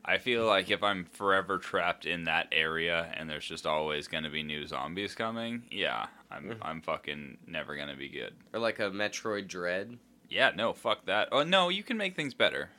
I 0.04 0.18
feel 0.18 0.46
like 0.46 0.70
if 0.70 0.84
I'm 0.84 1.04
forever 1.04 1.58
trapped 1.58 2.06
in 2.06 2.24
that 2.24 2.46
area 2.52 3.12
and 3.16 3.28
there's 3.28 3.44
just 3.46 3.66
always 3.66 4.06
gonna 4.06 4.30
be 4.30 4.44
new 4.44 4.64
zombies 4.66 5.16
coming, 5.16 5.64
yeah, 5.70 6.06
I'm 6.30 6.44
Mhm. 6.50 6.58
I'm 6.62 6.80
fucking 6.82 7.38
never 7.46 7.74
gonna 7.76 7.96
be 7.96 8.08
good. 8.08 8.34
Or 8.54 8.60
like 8.60 8.78
a 8.78 8.90
Metroid 8.90 9.48
Dread? 9.48 9.98
Yeah, 10.28 10.52
no, 10.54 10.72
fuck 10.72 11.06
that. 11.06 11.28
Oh 11.32 11.42
no, 11.42 11.70
you 11.70 11.82
can 11.82 11.96
make 11.96 12.14
things 12.14 12.34
better. 12.34 12.70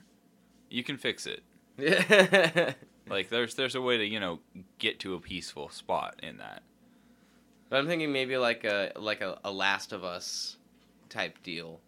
You 0.70 0.84
can 0.86 0.98
fix 0.98 1.26
it. 1.26 1.44
Like 3.10 3.30
there's 3.30 3.56
there's 3.56 3.76
a 3.76 3.82
way 3.82 3.98
to 3.98 4.06
you 4.06 4.20
know 4.20 4.40
get 4.80 5.00
to 5.00 5.14
a 5.14 5.20
peaceful 5.22 5.70
spot 5.70 6.20
in 6.22 6.38
that. 6.40 6.62
But 7.70 7.78
I'm 7.80 7.88
thinking 7.88 8.12
maybe 8.12 8.36
like 8.38 8.66
a 8.66 8.92
like 8.98 9.22
a, 9.22 9.40
a 9.46 9.52
Last 9.52 9.94
of 9.94 10.04
Us 10.04 10.58
type 11.10 11.42
deal. 11.42 11.80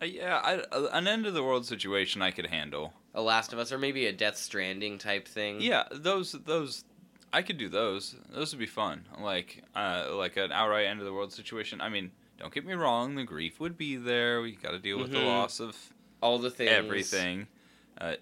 Uh, 0.00 0.04
yeah, 0.04 0.40
I, 0.42 0.54
uh, 0.74 0.88
an 0.92 1.08
end 1.08 1.26
of 1.26 1.34
the 1.34 1.42
world 1.42 1.66
situation 1.66 2.22
I 2.22 2.30
could 2.30 2.46
handle. 2.46 2.92
A 3.14 3.20
Last 3.20 3.52
of 3.52 3.58
Us, 3.58 3.72
or 3.72 3.78
maybe 3.78 4.06
a 4.06 4.12
Death 4.12 4.36
Stranding 4.36 4.96
type 4.98 5.26
thing. 5.26 5.60
Yeah, 5.60 5.84
those 5.90 6.32
those 6.32 6.84
I 7.32 7.42
could 7.42 7.58
do 7.58 7.68
those. 7.68 8.14
Those 8.28 8.52
would 8.52 8.60
be 8.60 8.66
fun. 8.66 9.06
Like 9.18 9.64
uh 9.74 10.06
like 10.12 10.36
an 10.36 10.52
outright 10.52 10.86
end 10.86 11.00
of 11.00 11.04
the 11.06 11.12
world 11.12 11.32
situation. 11.32 11.80
I 11.80 11.88
mean, 11.88 12.12
don't 12.38 12.54
get 12.54 12.64
me 12.64 12.74
wrong, 12.74 13.16
the 13.16 13.24
grief 13.24 13.58
would 13.58 13.76
be 13.76 13.96
there. 13.96 14.40
We 14.40 14.52
got 14.52 14.70
to 14.70 14.78
deal 14.78 14.98
with 14.98 15.10
the 15.10 15.18
Mhm. 15.18 15.26
loss 15.26 15.58
of 15.58 15.76
all 16.22 16.38
the 16.38 16.50
things. 16.50 16.70
everything. 16.70 17.48
Uh, 18.00 18.14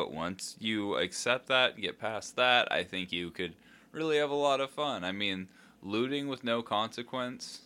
but 0.00 0.14
once 0.14 0.56
you 0.58 0.96
accept 0.96 1.48
that, 1.48 1.76
get 1.76 1.98
past 1.98 2.36
that, 2.36 2.72
I 2.72 2.84
think 2.84 3.12
you 3.12 3.30
could 3.30 3.54
really 3.92 4.16
have 4.16 4.30
a 4.30 4.34
lot 4.34 4.58
of 4.60 4.70
fun. 4.70 5.04
I 5.04 5.12
mean, 5.12 5.48
looting 5.82 6.26
with 6.28 6.42
no 6.42 6.62
consequence. 6.62 7.60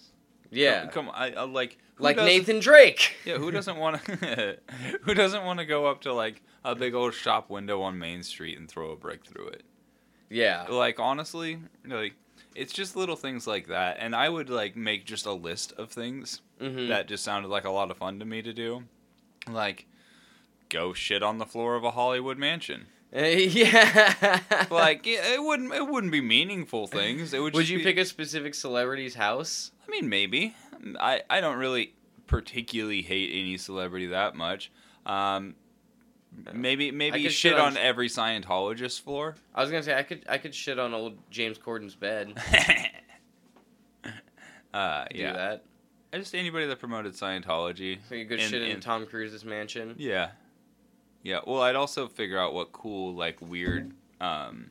Yeah, 0.51 0.87
Come, 0.87 1.07
come 1.07 1.11
I, 1.15 1.33
I 1.33 1.45
like 1.45 1.79
like 1.99 2.17
Nathan 2.17 2.59
Drake. 2.59 3.15
Yeah, 3.25 3.39
who 3.39 3.53
doesn't 3.53 3.77
want 3.77 4.05
to? 4.05 4.59
who 5.03 5.15
doesn't 5.15 5.45
want 5.45 5.61
to 5.61 5.65
go 5.65 5.87
up 5.87 6.01
to 6.03 6.13
like 6.13 6.43
a 6.65 6.75
big 6.75 6.93
old 6.95 7.15
shop 7.15 7.51
window 7.51 7.81
on 7.83 7.99
Main 8.01 8.25
Street 8.25 8.59
and 8.59 8.69
throw 8.69 8.91
a 8.91 8.97
brick 8.97 9.25
through 9.25 9.49
it? 9.49 9.63
Yeah, 10.29 10.67
Like 10.69 10.99
honestly, 10.99 11.59
like 11.87 12.15
it's 12.57 12.73
just 12.73 12.97
little 12.97 13.15
things 13.17 13.47
like 13.47 13.69
that, 13.69 13.99
and 14.01 14.17
I 14.17 14.29
would 14.29 14.51
like 14.51 14.75
make 14.75 15.05
just 15.07 15.27
a 15.27 15.33
list 15.33 15.73
of 15.79 15.91
things 15.91 16.41
hmm 16.59 16.89
that 16.89 17.07
just 17.07 17.23
sounded 17.23 17.49
like 17.49 17.65
a 17.65 17.71
lot 17.71 17.93
of 17.93 17.97
fun 17.99 18.19
to 18.19 18.25
me 18.25 18.43
to 18.43 18.53
do, 18.53 18.83
like 19.49 19.87
go 20.75 20.93
shit 20.93 21.23
on 21.23 21.39
the 21.39 21.47
floor 21.47 21.77
of 21.77 21.85
a 21.85 21.93
Hollywood 21.93 22.37
mansion. 22.39 22.87
yeah. 23.15 24.41
Like 24.71 25.07
it, 25.07 25.21
it 25.25 25.43
wouldn't 25.43 25.73
it 25.73 25.87
wouldn't 25.89 26.11
be 26.13 26.21
meaningful 26.21 26.89
things. 26.89 27.33
It 27.33 27.39
would. 27.41 27.55
Would 27.55 27.69
you 27.69 27.79
be- 27.79 27.85
pick 27.85 27.97
a 27.99 28.05
specific 28.05 28.55
celebrity's 28.55 29.15
house? 29.15 29.71
I 29.87 29.91
mean, 29.91 30.09
maybe. 30.09 30.55
I, 31.01 31.23
I 31.31 31.41
don't 31.41 31.59
really 31.59 31.95
particularly 32.27 33.03
hate 33.03 33.31
any 33.33 33.57
celebrity 33.57 34.07
that 34.09 34.35
much. 34.35 34.73
Um, 35.07 35.55
maybe 36.53 36.91
maybe 36.91 37.29
shit 37.29 37.53
on- 37.55 37.61
on 37.61 37.77
every 37.77 38.09
Scientologist 38.09 39.01
floor. 39.03 39.37
I 39.55 39.61
was 39.63 39.71
gonna 39.71 39.85
say 39.85 39.97
I 39.97 40.03
could 40.03 40.25
I 40.29 40.39
could 40.39 40.53
shit 40.55 40.81
on 40.81 40.93
old 40.93 41.17
James 41.31 41.57
Corden's 41.57 41.95
bed. 41.95 42.35
uh, 44.75 45.05
Do 45.11 45.19
yeah, 45.19 45.33
that. 45.35 45.65
just 46.15 46.35
anybody 46.35 46.67
that 46.67 46.81
promoted 46.81 47.13
Scientology. 47.15 47.99
So 48.09 48.15
you 48.17 48.27
could 48.27 48.41
In- 48.41 48.51
shit 48.51 48.63
in, 48.63 48.71
in- 48.73 48.81
Tom 48.81 49.07
Cruise's 49.07 49.45
mansion. 49.45 49.95
Yeah, 49.99 50.31
yeah. 51.25 51.41
Well, 51.45 51.61
I'd 51.63 51.75
also 51.75 52.07
figure 52.07 52.39
out 52.39 52.55
what 52.55 52.71
cool, 52.73 53.15
like 53.15 53.41
weird, 53.41 53.93
um, 54.21 54.71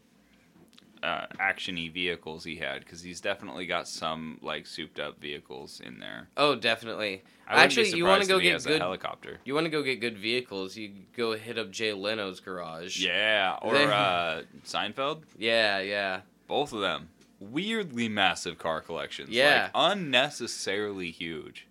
uh, 1.04 1.26
actiony 1.38 1.92
vehicles 1.92 2.46
he 2.46 2.56
had 2.56 2.80
because 2.80 3.02
he's 3.02 3.20
definitely 3.20 3.66
got 3.66 3.90
some 3.90 4.38
like 4.42 4.66
souped 4.66 5.02
up 5.02 5.20
vehicles 5.20 5.82
in 5.84 6.00
there. 6.00 6.30
Oh, 6.38 6.56
definitely. 6.56 7.24
I 7.46 7.62
Actually, 7.66 7.90
you 7.90 8.06
wanna 8.06 8.26
go 8.26 8.40
get 8.40 8.64
good- 8.64 8.80
helicopter. 8.80 9.40
You 9.44 9.54
want 9.54 9.66
to 9.66 9.70
go 9.70 9.84
get 9.84 10.00
good 10.00 10.18
vehicles? 10.18 10.78
You 10.78 10.92
go 11.18 11.34
hit 11.34 11.58
up 11.58 11.72
Jay 11.72 11.92
Leno's 11.92 12.40
garage. 12.40 12.98
Yeah, 13.04 13.58
or 13.62 13.76
uh, 13.76 14.44
Seinfeld. 14.66 15.24
Yeah, 15.38 15.80
yeah. 15.82 16.22
Both 16.48 16.72
of 16.72 16.80
them. 16.80 17.10
Weirdly 17.42 18.08
massive 18.08 18.58
car 18.58 18.80
collections. 18.80 19.28
Yeah. 19.30 19.64
Like, 19.64 19.92
unnecessarily 19.92 21.12
huge. 21.12 21.68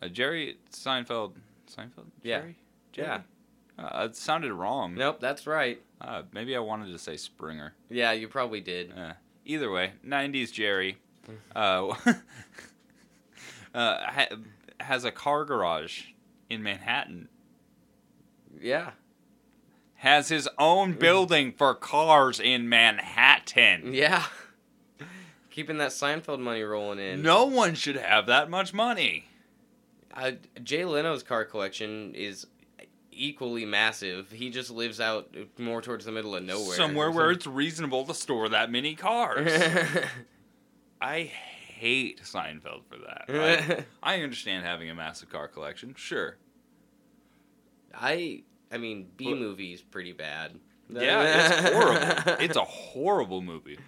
Uh, 0.00 0.08
Jerry 0.08 0.56
Seinfeld. 0.70 1.32
Seinfeld? 1.70 2.06
Yeah. 2.22 2.38
Jerry? 2.40 2.56
Jerry? 2.92 3.18
Uh, 3.82 4.04
it 4.08 4.16
sounded 4.16 4.52
wrong. 4.52 4.94
Nope, 4.94 5.18
that's 5.20 5.46
right. 5.46 5.82
Uh, 6.00 6.22
maybe 6.32 6.54
I 6.54 6.60
wanted 6.60 6.92
to 6.92 6.98
say 6.98 7.16
Springer. 7.16 7.74
Yeah, 7.90 8.12
you 8.12 8.28
probably 8.28 8.60
did. 8.60 8.92
Uh, 8.96 9.14
either 9.44 9.70
way, 9.70 9.92
90s 10.06 10.52
Jerry 10.52 10.98
uh, 11.54 11.88
uh, 13.74 13.98
ha- 14.04 14.28
has 14.80 15.04
a 15.04 15.10
car 15.10 15.44
garage 15.44 16.04
in 16.48 16.62
Manhattan. 16.62 17.28
Yeah. 18.60 18.92
Has 19.96 20.28
his 20.28 20.48
own 20.58 20.94
building 20.94 21.52
for 21.52 21.74
cars 21.74 22.40
in 22.40 22.68
Manhattan. 22.68 23.94
Yeah. 23.94 24.24
Keeping 25.50 25.78
that 25.78 25.90
Seinfeld 25.90 26.40
money 26.40 26.62
rolling 26.62 26.98
in. 26.98 27.22
No 27.22 27.44
one 27.44 27.74
should 27.74 27.96
have 27.96 28.26
that 28.26 28.50
much 28.50 28.72
money. 28.72 29.26
Uh, 30.14 30.32
Jay 30.62 30.84
Leno's 30.84 31.22
car 31.22 31.44
collection 31.44 32.14
is 32.14 32.46
equally 33.12 33.64
massive. 33.64 34.30
He 34.30 34.50
just 34.50 34.70
lives 34.70 35.00
out 35.00 35.34
more 35.58 35.80
towards 35.82 36.04
the 36.04 36.12
middle 36.12 36.34
of 36.34 36.42
nowhere. 36.44 36.76
Somewhere 36.76 37.10
where 37.10 37.30
it's 37.30 37.46
reasonable 37.46 38.04
to 38.06 38.14
store 38.14 38.48
that 38.48 38.70
many 38.70 38.94
cars. 38.94 39.50
I 41.00 41.22
hate 41.22 42.22
Seinfeld 42.22 42.82
for 42.88 42.96
that. 42.98 43.24
I, 43.28 43.84
I 44.16 44.22
understand 44.22 44.64
having 44.64 44.88
a 44.90 44.94
massive 44.94 45.28
car 45.30 45.48
collection, 45.48 45.94
sure. 45.96 46.36
I 47.94 48.42
I 48.70 48.78
mean 48.78 49.08
B 49.16 49.26
What? 49.26 49.38
movie's 49.38 49.82
pretty 49.82 50.12
bad. 50.12 50.58
Yeah, 50.88 51.58
it's 51.58 51.70
horrible. 51.74 52.44
It's 52.44 52.56
a 52.56 52.64
horrible 52.64 53.42
movie. 53.42 53.78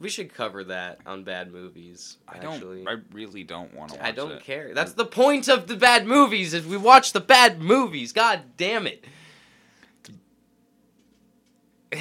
We 0.00 0.08
should 0.08 0.32
cover 0.34 0.64
that 0.64 0.98
on 1.06 1.22
bad 1.24 1.52
movies. 1.52 2.16
I 2.26 2.38
don't. 2.38 2.88
I 2.88 2.96
really 3.12 3.44
don't 3.44 3.72
want 3.74 3.92
to 3.92 3.98
watch 3.98 4.06
I 4.06 4.10
don't 4.12 4.32
it. 4.32 4.42
care. 4.42 4.72
That's 4.74 4.94
the 4.94 5.04
point 5.04 5.48
of 5.48 5.66
the 5.66 5.76
bad 5.76 6.06
movies 6.06 6.54
is 6.54 6.66
we 6.66 6.76
watch 6.78 7.12
the 7.12 7.20
bad 7.20 7.60
movies. 7.60 8.12
God 8.12 8.40
damn 8.56 8.86
it. 8.86 9.04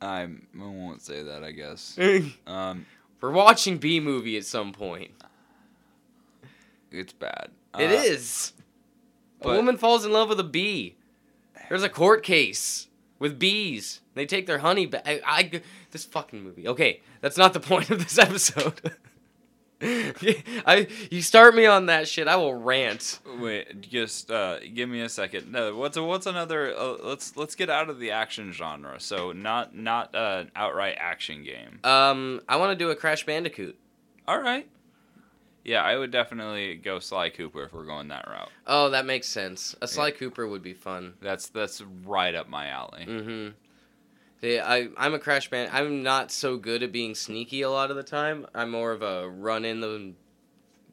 I 0.00 0.28
won't 0.54 1.00
say 1.02 1.22
that. 1.22 1.42
I 1.44 1.52
guess. 1.52 1.94
We're 1.98 2.22
Um, 2.46 2.86
watching 3.22 3.78
B 3.78 4.00
movie 4.00 4.36
at 4.36 4.44
some 4.44 4.72
point. 4.72 5.10
it's 6.90 7.12
bad. 7.12 7.50
It 7.78 7.90
Uh, 7.90 8.02
is. 8.02 8.52
A 9.42 9.48
woman 9.48 9.76
falls 9.76 10.04
in 10.04 10.12
love 10.12 10.28
with 10.28 10.40
a 10.40 10.44
bee. 10.44 10.96
There's 11.68 11.82
a 11.84 11.88
court 11.88 12.24
case 12.24 12.88
with 13.18 13.38
bees. 13.38 14.00
They 14.18 14.26
take 14.26 14.46
their 14.46 14.58
honey 14.58 14.86
back. 14.86 15.02
I, 15.06 15.20
I- 15.24 15.62
this 15.92 16.04
fucking 16.04 16.42
movie. 16.42 16.68
Okay, 16.68 17.00
that's 17.20 17.36
not 17.38 17.52
the 17.54 17.60
point 17.72 17.90
of 17.90 17.98
this 18.00 18.18
episode. 18.18 18.92
I 19.80 20.88
you 21.10 21.22
start 21.22 21.54
me 21.54 21.66
on 21.66 21.86
that 21.86 22.08
shit, 22.08 22.26
I 22.26 22.34
will 22.36 22.54
rant. 22.54 23.20
Wait, 23.38 23.80
just 23.80 24.28
uh, 24.30 24.58
give 24.74 24.88
me 24.88 25.02
a 25.02 25.08
second. 25.08 25.52
No, 25.52 25.76
what's 25.76 25.96
a, 25.96 26.02
what's 26.02 26.26
another? 26.26 26.74
Uh, 26.76 26.96
let's 27.02 27.36
let's 27.36 27.54
get 27.54 27.70
out 27.70 27.88
of 27.88 28.00
the 28.00 28.10
action 28.10 28.50
genre. 28.50 28.98
So 28.98 29.30
not 29.30 29.76
not 29.76 30.14
uh, 30.16 30.38
an 30.40 30.50
outright 30.56 30.96
action 30.98 31.44
game. 31.44 31.78
Um, 31.84 32.40
I 32.48 32.56
want 32.56 32.76
to 32.76 32.84
do 32.84 32.90
a 32.90 32.96
Crash 32.96 33.24
Bandicoot. 33.24 33.78
All 34.26 34.40
right. 34.40 34.68
Yeah, 35.64 35.82
I 35.82 35.96
would 35.96 36.10
definitely 36.10 36.76
go 36.76 36.98
Sly 36.98 37.28
Cooper 37.30 37.62
if 37.64 37.72
we're 37.74 37.84
going 37.84 38.08
that 38.08 38.26
route. 38.28 38.50
Oh, 38.66 38.90
that 38.90 39.04
makes 39.06 39.28
sense. 39.28 39.76
A 39.82 39.86
Sly 39.86 40.10
Cooper 40.12 40.48
would 40.48 40.62
be 40.62 40.72
fun. 40.72 41.14
That's 41.20 41.50
that's 41.50 41.82
right 42.04 42.34
up 42.34 42.48
my 42.48 42.68
alley. 42.68 43.04
Mm-hmm. 43.06 43.48
Yeah, 44.40 44.64
I 44.66 44.88
I'm 44.96 45.14
a 45.14 45.18
Crash 45.18 45.50
Band. 45.50 45.70
I'm 45.72 46.02
not 46.02 46.30
so 46.30 46.56
good 46.56 46.82
at 46.82 46.92
being 46.92 47.14
sneaky 47.14 47.62
a 47.62 47.70
lot 47.70 47.90
of 47.90 47.96
the 47.96 48.02
time. 48.02 48.46
I'm 48.54 48.70
more 48.70 48.92
of 48.92 49.02
a 49.02 49.28
run 49.28 49.64
in 49.64 49.80
the 49.80 50.12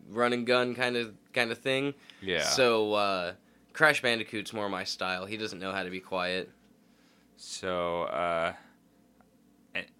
run 0.10 0.34
and 0.34 0.46
gun 0.48 0.75
kind 0.75 0.96
of 0.98 1.14
kind 1.34 1.52
of 1.52 1.60
thing. 1.60 1.94
Yeah. 2.22 2.44
So 2.44 2.94
uh, 2.94 3.34
Crash 3.74 4.02
Bandicoot's 4.02 4.54
more 4.54 4.70
my 4.70 4.84
style. 4.84 5.25
He 5.25 5.38
doesn't 5.38 5.60
know 5.60 5.72
how 5.72 5.84
to 5.84 5.90
be 5.90 6.00
quiet. 6.00 6.50
So, 7.38 8.04
uh, 8.04 8.54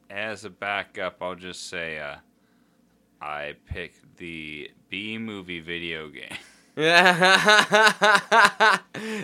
as 0.10 0.46
a 0.46 0.50
backup, 0.50 1.18
I'll 1.22 1.36
just 1.36 1.70
say 1.70 2.00
uh, 2.00 2.16
I 3.22 3.56
picked 3.66 4.18
the 4.18 4.72
B 4.90 5.18
movie 5.18 5.60
video 5.60 6.10
game. 6.10 6.38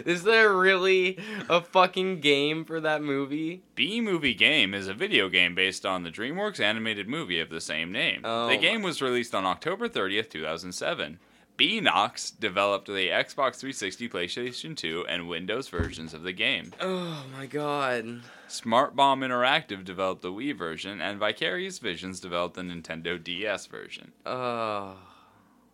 Is 0.06 0.24
there 0.24 0.56
really 0.56 1.20
a 1.50 1.62
fucking 1.62 2.22
game 2.22 2.64
for 2.64 2.80
that 2.80 3.02
movie? 3.02 3.64
B 3.76 4.00
Movie 4.00 4.34
Game 4.34 4.74
is 4.74 4.88
a 4.88 4.94
video 4.94 5.28
game 5.28 5.54
based 5.54 5.86
on 5.86 6.04
the 6.04 6.12
DreamWorks 6.12 6.62
animated 6.62 7.10
movie 7.10 7.42
of 7.42 7.50
the 7.50 7.60
same 7.60 7.92
name. 7.92 8.22
Oh. 8.24 8.48
The 8.48 8.56
game 8.56 8.82
was 8.82 9.02
released 9.02 9.36
on 9.36 9.46
October 9.46 9.90
30th, 9.90 10.30
2007. 10.30 11.20
Beenox 11.58 12.32
developed 12.40 12.88
the 12.88 13.10
Xbox 13.10 13.58
360, 13.58 14.08
PlayStation 14.10 14.76
2, 14.76 15.06
and 15.08 15.28
Windows 15.28 15.68
versions 15.68 16.14
of 16.14 16.24
the 16.24 16.32
game. 16.32 16.72
Oh 16.80 17.26
my 17.38 17.46
god. 17.46 18.22
Smart 18.48 18.96
Bomb 18.96 19.22
Interactive 19.22 19.84
developed 19.84 20.22
the 20.22 20.32
Wii 20.32 20.58
version, 20.58 21.02
and 21.02 21.20
Vicarious 21.20 21.80
Visions 21.80 22.20
developed 22.20 22.56
the 22.56 22.62
Nintendo 22.62 23.22
DS 23.22 23.68
version. 23.68 24.12
Oh, 24.26 24.96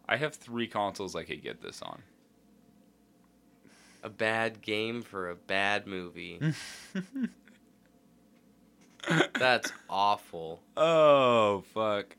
I 0.07 0.17
have 0.17 0.35
three 0.35 0.67
consoles 0.67 1.15
I 1.15 1.23
could 1.23 1.41
get 1.43 1.61
this 1.61 1.81
on. 1.81 2.01
a 4.03 4.09
bad 4.09 4.61
game 4.61 5.01
for 5.01 5.29
a 5.29 5.35
bad 5.35 5.85
movie. 5.87 6.39
That's 9.39 9.71
awful. 9.89 10.61
Oh, 10.75 11.63
fuck. 11.73 12.15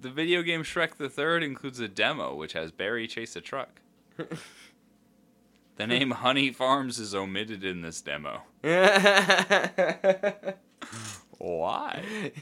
The 0.00 0.10
video 0.10 0.42
game 0.42 0.62
Shrek 0.62 0.96
the 0.96 1.08
Third 1.08 1.42
includes 1.42 1.80
a 1.80 1.88
demo 1.88 2.34
which 2.34 2.52
has 2.52 2.70
Barry 2.70 3.06
chase 3.08 3.34
a 3.36 3.40
truck. 3.40 3.80
The 5.76 5.86
name 5.86 6.10
Honey 6.22 6.52
Farms 6.52 6.98
is 6.98 7.14
omitted 7.14 7.64
in 7.64 7.82
this 7.82 8.00
demo. 8.00 8.42
Why? 11.38 12.32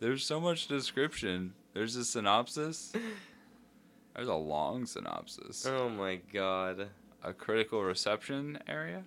There's 0.00 0.24
so 0.24 0.40
much 0.40 0.66
description. 0.66 1.54
There's 1.74 1.96
a 1.96 2.04
synopsis. 2.04 2.92
There's 4.14 4.28
a 4.28 4.34
long 4.34 4.86
synopsis. 4.86 5.66
oh 5.66 5.88
my 5.88 6.20
god. 6.32 6.88
A 7.24 7.32
critical 7.32 7.82
reception 7.82 8.58
area. 8.68 9.04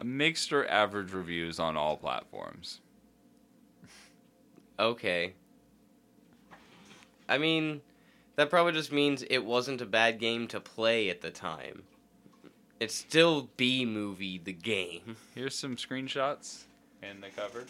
A 0.00 0.04
mixed 0.04 0.52
or 0.52 0.66
average 0.68 1.12
reviews 1.12 1.60
on 1.60 1.76
all 1.76 1.96
platforms. 1.96 2.80
Okay. 4.78 5.34
I 7.28 7.38
mean, 7.38 7.80
that 8.36 8.50
probably 8.50 8.72
just 8.72 8.90
means 8.90 9.22
it 9.30 9.44
wasn't 9.44 9.80
a 9.80 9.86
bad 9.86 10.18
game 10.18 10.48
to 10.48 10.58
play 10.58 11.08
at 11.10 11.20
the 11.20 11.30
time. 11.30 11.84
It's 12.80 12.94
still 12.94 13.50
B 13.56 13.84
movie 13.84 14.38
the 14.38 14.52
game. 14.52 15.16
Here's 15.34 15.54
some 15.54 15.76
screenshots 15.76 16.64
in 17.02 17.20
the 17.20 17.28
cover. 17.28 17.64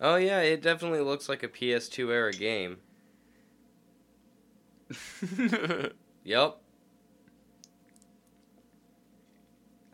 Oh 0.00 0.16
yeah, 0.16 0.40
it 0.40 0.62
definitely 0.62 1.00
looks 1.00 1.28
like 1.28 1.42
a 1.42 1.48
PS2 1.48 2.10
era 2.10 2.32
game. 2.32 2.78
Yep. 6.24 6.56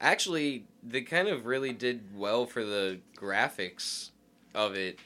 Actually, 0.00 0.64
they 0.82 1.02
kind 1.02 1.28
of 1.28 1.44
really 1.44 1.74
did 1.74 2.00
well 2.16 2.46
for 2.46 2.64
the 2.64 3.00
graphics 3.16 4.10
of 4.54 4.74
it, 4.74 4.98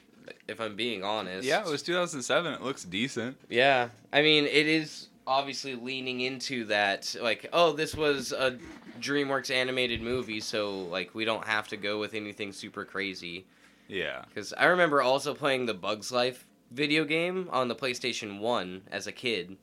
if 0.47 0.61
I'm 0.61 0.77
being 0.77 1.03
honest. 1.03 1.45
yeah, 1.45 1.59
it 1.59 1.69
was 1.69 1.83
2007. 1.83 2.53
It 2.53 2.61
looks 2.63 2.85
decent. 2.85 3.37
Yeah, 3.49 3.89
I 4.13 4.21
mean, 4.21 4.45
it 4.45 4.67
is 4.67 5.09
obviously 5.27 5.75
leaning 5.75 6.21
into 6.21 6.63
that. 6.65 7.13
Like, 7.21 7.49
oh, 7.51 7.73
this 7.73 7.93
was 7.93 8.31
a 8.31 8.57
DreamWorks 9.01 9.51
animated 9.51 10.01
movie, 10.01 10.39
so 10.39 10.79
like 10.83 11.13
we 11.13 11.25
don't 11.25 11.45
have 11.45 11.67
to 11.67 11.77
go 11.77 11.99
with 11.99 12.13
anything 12.13 12.53
super 12.53 12.85
crazy. 12.85 13.45
Yeah. 13.87 14.23
Because 14.27 14.53
I 14.53 14.65
remember 14.65 15.01
also 15.01 15.33
playing 15.33 15.65
the 15.65 15.73
Bugs 15.73 16.11
Life 16.11 16.47
video 16.71 17.05
game 17.05 17.49
on 17.51 17.67
the 17.67 17.75
PlayStation 17.75 18.39
One 18.39 18.83
as 18.91 19.07
a 19.07 19.11
kid. 19.11 19.57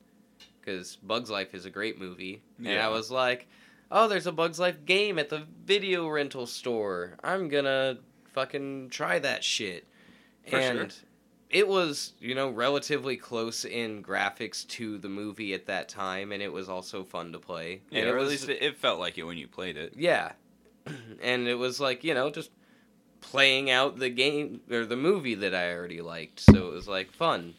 Because 0.59 0.95
Bugs 0.95 1.29
Life 1.29 1.53
is 1.53 1.65
a 1.65 1.69
great 1.69 1.99
movie, 1.99 2.41
and 2.57 2.79
I 2.79 2.89
was 2.89 3.11
like, 3.11 3.47
oh, 3.91 4.07
there's 4.07 4.25
a 4.25 4.31
Bugs 4.31 4.59
Life 4.59 4.83
game 4.83 5.19
at 5.19 5.29
the 5.29 5.43
video 5.63 6.07
rental 6.07 6.47
store. 6.47 7.17
I'm 7.23 7.49
gonna 7.49 7.99
fucking 8.33 8.89
try 8.89 9.19
that 9.19 9.43
shit. 9.43 9.85
For 10.45 10.59
sure. 10.59 10.59
and 10.59 10.95
it 11.49 11.67
was, 11.67 12.13
you 12.19 12.33
know, 12.33 12.49
relatively 12.49 13.15
close 13.15 13.63
in 13.63 14.03
graphics 14.03 14.67
to 14.69 14.97
the 14.97 15.09
movie 15.09 15.53
at 15.53 15.67
that 15.67 15.87
time, 15.87 16.31
and 16.31 16.41
it 16.41 16.51
was 16.51 16.67
also 16.67 17.03
fun 17.03 17.31
to 17.33 17.39
play. 17.39 17.81
Yeah, 17.91 17.99
and 17.99 18.09
it 18.09 18.11
or 18.11 18.17
at 18.17 18.27
least 18.27 18.49
it 18.49 18.77
felt 18.77 18.99
like 18.99 19.17
it 19.17 19.23
when 19.23 19.37
you 19.37 19.47
played 19.47 19.77
it. 19.77 19.93
yeah. 19.95 20.31
and 21.21 21.47
it 21.47 21.55
was 21.55 21.79
like, 21.79 22.03
you 22.03 22.13
know, 22.13 22.29
just 22.29 22.51
playing 23.31 23.69
out 23.69 23.99
the 23.99 24.09
game 24.09 24.61
or 24.71 24.85
the 24.85 24.95
movie 24.95 25.35
that 25.35 25.53
I 25.53 25.73
already 25.73 26.01
liked. 26.01 26.39
So 26.39 26.67
it 26.67 26.73
was 26.73 26.87
like 26.87 27.11
fun. 27.11 27.55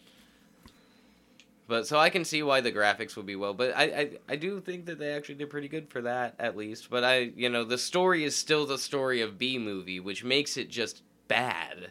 But 1.69 1.87
so 1.87 1.99
I 1.99 2.11
can 2.11 2.25
see 2.25 2.43
why 2.43 2.61
the 2.61 2.71
graphics 2.71 3.17
would 3.17 3.27
be 3.27 3.35
well, 3.35 3.53
but 3.53 3.77
I, 3.77 3.83
I 3.85 4.11
I 4.29 4.37
do 4.37 4.61
think 4.61 4.87
that 4.87 5.01
they 5.01 5.13
actually 5.13 5.35
did 5.35 5.51
pretty 5.51 5.67
good 5.67 5.89
for 5.89 6.01
that 6.03 6.37
at 6.39 6.57
least. 6.57 6.91
But 6.91 7.03
I 7.03 7.33
you 7.37 7.49
know, 7.49 7.65
the 7.65 7.79
story 7.79 8.23
is 8.23 8.37
still 8.37 8.67
the 8.67 8.79
story 8.79 9.21
of 9.21 9.37
B 9.37 9.59
movie, 9.59 9.99
which 9.99 10.23
makes 10.23 10.57
it 10.57 10.71
just 10.71 11.03
bad. 11.27 11.91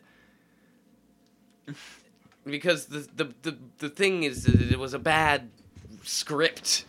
because 2.46 2.86
the, 2.86 3.08
the 3.16 3.34
the 3.42 3.58
the 3.80 3.90
thing 3.90 4.24
is 4.24 4.46
that 4.46 4.62
it 4.72 4.80
was 4.80 4.94
a 4.94 5.00
bad 5.00 5.50
script. 6.04 6.86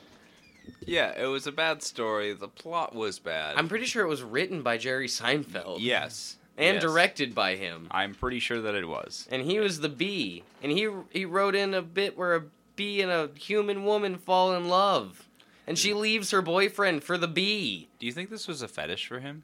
Yeah, 0.85 1.13
it 1.21 1.27
was 1.27 1.49
a 1.49 1.53
bad 1.53 1.83
story. 1.83 2.33
The 2.33 2.49
plot 2.49 2.95
was 2.95 3.19
bad. 3.19 3.57
I'm 3.57 3.69
pretty 3.69 3.87
sure 3.87 4.05
it 4.05 4.09
was 4.09 4.23
written 4.23 4.63
by 4.63 4.79
Jerry 4.79 5.09
Seinfeld. 5.09 5.79
yes. 5.81 6.37
And 6.57 6.75
yes. 6.75 6.83
directed 6.83 7.35
by 7.35 7.57
him. 7.57 7.89
I'm 7.91 8.15
pretty 8.15 8.39
sure 8.39 8.61
that 8.63 8.75
it 8.75 8.89
was. 8.89 9.29
And 9.31 9.43
he 9.43 9.59
was 9.59 9.81
the 9.81 9.89
bee, 9.89 10.45
and 10.63 10.73
he 10.73 10.89
he 11.11 11.25
wrote 11.25 11.55
in 11.55 11.75
a 11.75 11.83
bit 11.83 12.17
where 12.17 12.35
a 12.35 12.45
bee 12.77 13.03
and 13.03 13.11
a 13.11 13.31
human 13.39 13.85
woman 13.85 14.19
fall 14.19 14.55
in 14.55 14.69
love, 14.69 15.29
and 15.67 15.79
she 15.79 15.93
leaves 15.93 16.31
her 16.31 16.43
boyfriend 16.43 17.05
for 17.05 17.19
the 17.19 17.29
bee. 17.29 17.89
Do 17.99 18.07
you 18.07 18.13
think 18.13 18.31
this 18.31 18.49
was 18.49 18.63
a 18.63 18.69
fetish 18.69 19.07
for 19.07 19.21
him? 19.21 19.43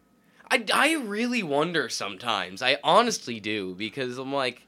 I, 0.51 0.65
I 0.73 0.95
really 0.97 1.43
wonder 1.43 1.89
sometimes. 1.89 2.61
I 2.61 2.79
honestly 2.85 3.41
do 3.41 3.75
because 3.75 4.19
I'm 4.19 4.33
like 4.33 4.67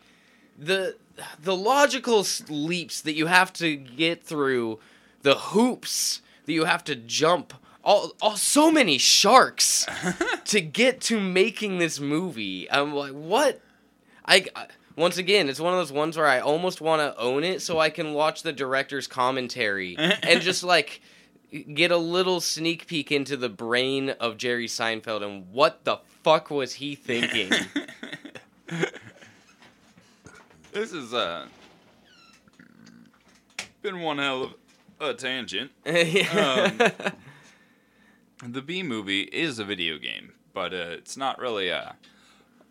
the 0.59 0.97
the 1.41 1.57
logical 1.57 2.27
leaps 2.49 3.01
that 3.03 3.15
you 3.15 3.27
have 3.27 3.53
to 3.55 3.77
get 3.77 4.23
through, 4.23 4.81
the 5.23 5.35
hoops 5.35 6.23
that 6.47 6.53
you 6.53 6.65
have 6.65 6.85
to 6.85 6.95
jump, 6.95 7.55
all, 7.85 8.12
all 8.20 8.37
so 8.37 8.70
many 8.73 8.99
sharks 8.99 9.87
to 10.47 10.61
get 10.61 11.01
to 11.03 11.20
making 11.20 11.79
this 11.79 12.01
movie. 12.01 12.70
I'm 12.70 12.94
like, 12.94 13.12
what? 13.12 13.61
I, 14.25 14.47
I 14.57 14.66
once 14.97 15.18
again, 15.18 15.49
it's 15.49 15.61
one 15.61 15.73
of 15.73 15.79
those 15.79 15.92
ones 15.92 16.16
where 16.16 16.27
I 16.27 16.40
almost 16.40 16.81
want 16.81 17.03
to 17.03 17.20
own 17.20 17.44
it 17.44 17.62
so 17.62 17.79
I 17.79 17.90
can 17.90 18.14
watch 18.14 18.42
the 18.42 18.53
director's 18.53 19.07
commentary 19.07 19.97
and 19.99 20.40
just 20.40 20.64
like 20.64 21.01
get 21.73 21.90
a 21.90 21.97
little 21.97 22.40
sneak 22.40 22.87
peek 22.87 23.12
into 23.12 23.37
the 23.37 23.49
brain 23.49 24.11
of 24.11 24.37
Jerry 24.37 24.66
Seinfeld 24.66 25.23
and 25.23 25.51
what 25.53 25.85
the 25.85 25.99
fuck 26.23 26.51
was 26.51 26.75
he 26.75 26.94
thinking? 26.94 27.51
this 30.73 30.92
is 30.92 31.12
uh 31.12 31.47
been 33.83 34.01
one 34.01 34.18
hell 34.18 34.55
of 34.99 35.09
a 35.11 35.14
tangent. 35.14 35.70
Um, 35.85 36.79
The 38.42 38.62
B 38.62 38.83
movie 38.83 39.23
is 39.23 39.59
a 39.59 39.64
video 39.64 39.99
game, 39.99 40.33
but 40.53 40.73
uh, 40.75 40.88
it's 40.99 41.16
not 41.16 41.38
really 41.38 41.70
uh 41.70 41.92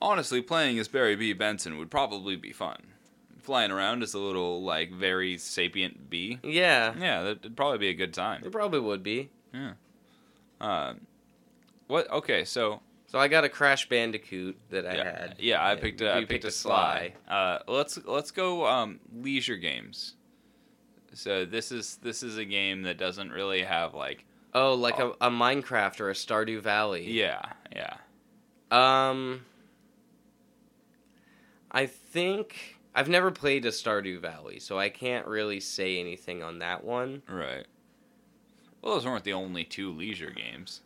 honestly 0.01 0.41
playing 0.41 0.77
as 0.79 0.87
Barry 0.87 1.15
B 1.15 1.33
Benson 1.33 1.77
would 1.77 1.89
probably 1.89 2.35
be 2.35 2.51
fun. 2.51 2.77
Flying 3.41 3.71
around 3.71 4.03
as 4.03 4.13
a 4.13 4.19
little 4.19 4.63
like 4.63 4.91
very 4.91 5.37
sapient 5.37 6.09
bee. 6.09 6.39
yeah, 6.43 6.93
Yeah, 6.97 7.23
that'd 7.23 7.55
probably 7.57 7.77
be 7.77 7.89
a 7.89 7.93
good 7.93 8.13
time. 8.13 8.41
it 8.45 8.51
probably 8.51 8.79
would 8.79 9.03
be. 9.03 9.29
Yeah. 9.53 9.73
Uh, 10.61 10.93
what? 11.87 12.09
Okay, 12.09 12.45
so 12.45 12.81
So 13.07 13.19
I 13.19 13.27
got 13.27 13.43
a 13.43 13.49
Crash 13.49 13.89
Bandicoot 13.89 14.57
that 14.69 14.85
I 14.85 14.95
yeah, 14.95 15.03
had. 15.19 15.35
yeah, 15.39 15.65
I 15.65 15.75
picked 15.75 16.01
a, 16.01 16.09
I 16.11 16.19
You 16.19 16.27
picked 16.27 16.45
a 16.45 16.51
Sly. 16.51 17.13
Uh, 17.27 17.59
let's 17.67 17.97
let's 18.05 18.31
go 18.31 18.65
um, 18.65 18.99
leisure 19.13 19.57
games. 19.57 20.15
So 21.13 21.43
this 21.45 21.71
is 21.71 21.97
this 21.97 22.23
is 22.23 22.37
a 22.37 22.45
game 22.45 22.83
that 22.83 22.97
doesn't 22.97 23.31
really 23.31 23.61
have 23.63 23.93
like 23.93 24.25
Oh, 24.55 24.73
like 24.75 24.99
a, 24.99 25.09
a 25.21 25.29
Minecraft 25.29 25.99
or 25.99 26.09
a 26.09 26.13
Stardew 26.13 26.61
Valley. 26.61 27.09
yeah 27.11 27.41
yeah 27.75 27.95
Um, 28.71 29.41
I 31.71 31.85
think 31.87 32.77
I've 32.95 33.09
never 33.09 33.31
played 33.31 33.65
a 33.65 33.69
Stardew 33.69 34.19
Valley, 34.19 34.59
so 34.59 34.77
I 34.77 34.89
can't 34.89 35.25
really 35.25 35.59
say 35.59 35.99
anything 35.99 36.43
on 36.43 36.59
that 36.59 36.83
one. 36.83 37.23
right. 37.27 37.65
Well, 38.81 38.95
those 38.95 39.05
weren't 39.05 39.23
the 39.23 39.33
only 39.33 39.63
two 39.63 39.91
leisure 39.93 40.29
games. 40.31 40.81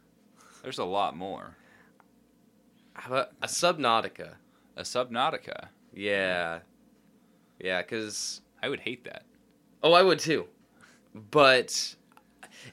There's 0.61 0.77
a 0.77 0.85
lot 0.85 1.17
more. 1.17 1.55
How 2.93 3.07
about 3.11 3.29
a 3.41 3.47
Subnautica? 3.47 4.35
A 4.75 4.83
Subnautica. 4.83 5.69
Yeah, 5.93 6.59
yeah, 7.59 7.81
because 7.81 8.41
I 8.61 8.69
would 8.69 8.79
hate 8.81 9.03
that. 9.05 9.23
oh, 9.81 9.93
I 9.93 10.03
would 10.03 10.19
too, 10.19 10.45
but 11.31 11.95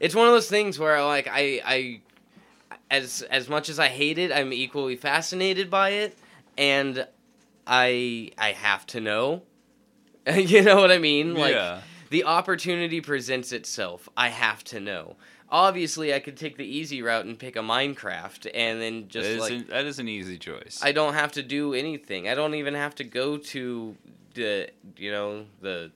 it's 0.00 0.14
one 0.14 0.26
of 0.26 0.32
those 0.32 0.48
things 0.48 0.78
where 0.78 1.02
like 1.04 1.28
I 1.30 1.60
I 1.64 2.00
as 2.90 3.22
as 3.22 3.48
much 3.48 3.68
as 3.68 3.78
I 3.78 3.88
hate 3.88 4.18
it, 4.18 4.32
I'm 4.32 4.52
equally 4.52 4.96
fascinated 4.96 5.70
by 5.70 5.90
it, 5.90 6.18
and 6.56 7.06
I 7.66 8.32
I 8.38 8.52
have 8.52 8.86
to 8.88 9.00
know 9.00 9.42
you 10.34 10.62
know 10.62 10.76
what 10.76 10.90
I 10.90 10.98
mean? 10.98 11.34
Like 11.34 11.54
yeah. 11.54 11.80
the 12.10 12.24
opportunity 12.24 13.00
presents 13.00 13.52
itself. 13.52 14.08
I 14.16 14.28
have 14.28 14.64
to 14.64 14.80
know. 14.80 15.16
Obviously, 15.50 16.14
I 16.14 16.18
could 16.18 16.36
take 16.36 16.56
the 16.56 16.64
easy 16.64 17.02
route 17.02 17.26
and 17.26 17.38
pick 17.38 17.56
a 17.56 17.60
Minecraft, 17.60 18.50
and 18.54 18.80
then 18.80 19.08
just 19.08 19.28
that, 19.28 19.40
like 19.40 19.52
an, 19.52 19.66
that 19.68 19.84
is 19.84 19.98
an 19.98 20.08
easy 20.08 20.38
choice. 20.38 20.80
I 20.82 20.92
don't 20.92 21.14
have 21.14 21.32
to 21.32 21.42
do 21.42 21.74
anything. 21.74 22.28
I 22.28 22.34
don't 22.34 22.54
even 22.54 22.74
have 22.74 22.94
to 22.96 23.04
go 23.04 23.36
to 23.36 23.96
the 24.34 24.70
you 24.96 25.12
know 25.12 25.44
the 25.60 25.92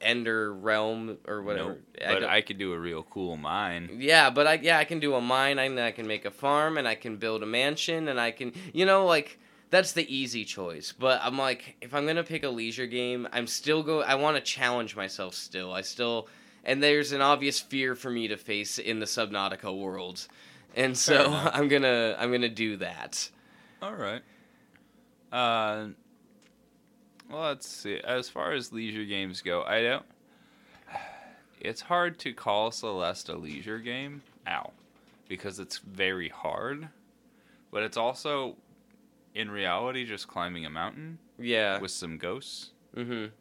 Ender 0.00 0.52
realm 0.52 1.18
or 1.26 1.42
whatever. 1.42 1.70
Nope. 1.70 1.80
I 2.04 2.14
but 2.14 2.20
don't- 2.20 2.30
I 2.30 2.40
could 2.40 2.58
do 2.58 2.72
a 2.72 2.78
real 2.78 3.02
cool 3.04 3.36
mine. 3.36 3.98
yeah, 4.00 4.30
but 4.30 4.46
I 4.46 4.54
yeah 4.54 4.78
I 4.78 4.84
can 4.84 5.00
do 5.00 5.14
a 5.14 5.20
mine 5.20 5.58
and 5.58 5.78
I 5.80 5.90
can 5.92 6.06
make 6.06 6.24
a 6.24 6.30
farm 6.30 6.78
and 6.78 6.86
I 6.86 6.94
can 6.94 7.16
build 7.16 7.42
a 7.42 7.46
mansion 7.46 8.08
and 8.08 8.20
I 8.20 8.30
can 8.30 8.52
you 8.72 8.84
know 8.86 9.06
like 9.06 9.38
that's 9.70 9.92
the 9.92 10.06
easy 10.14 10.44
choice. 10.44 10.92
But 10.92 11.20
I'm 11.22 11.36
like 11.38 11.76
if 11.80 11.94
I'm 11.94 12.06
gonna 12.06 12.22
pick 12.24 12.44
a 12.44 12.48
leisure 12.48 12.86
game, 12.86 13.26
I'm 13.32 13.46
still 13.46 13.82
go. 13.82 14.02
I 14.02 14.14
want 14.14 14.36
to 14.36 14.42
challenge 14.42 14.94
myself 14.96 15.34
still. 15.34 15.72
I 15.72 15.82
still 15.82 16.28
and 16.64 16.82
there's 16.82 17.12
an 17.12 17.20
obvious 17.20 17.60
fear 17.60 17.94
for 17.94 18.10
me 18.10 18.28
to 18.28 18.36
face 18.36 18.78
in 18.78 18.98
the 19.00 19.06
Subnautica 19.06 19.76
world, 19.76 20.26
and 20.74 20.96
so. 20.96 21.32
I'm 21.52 21.68
gonna 21.68 22.16
I'm 22.18 22.32
gonna 22.32 22.48
do 22.48 22.76
that. 22.78 23.30
All 23.82 23.94
right. 23.94 24.22
Uh, 25.32 25.88
let's 27.30 27.66
see. 27.68 27.98
As 27.98 28.28
far 28.28 28.52
as 28.52 28.72
leisure 28.72 29.04
games 29.04 29.42
go, 29.42 29.62
I 29.62 29.82
don't. 29.82 30.04
It's 31.58 31.80
hard 31.80 32.18
to 32.20 32.34
call 32.34 32.70
Celeste 32.70 33.30
a 33.30 33.34
leisure 33.34 33.78
game. 33.78 34.22
Ow. 34.46 34.72
Because 35.26 35.58
it's 35.58 35.78
very 35.78 36.28
hard. 36.28 36.90
But 37.72 37.82
it's 37.82 37.96
also, 37.96 38.56
in 39.34 39.50
reality, 39.50 40.04
just 40.04 40.28
climbing 40.28 40.66
a 40.66 40.70
mountain 40.70 41.18
Yeah. 41.38 41.80
with 41.80 41.90
some 41.90 42.18
ghosts. 42.18 42.70
Mm-hmm. 42.94 43.32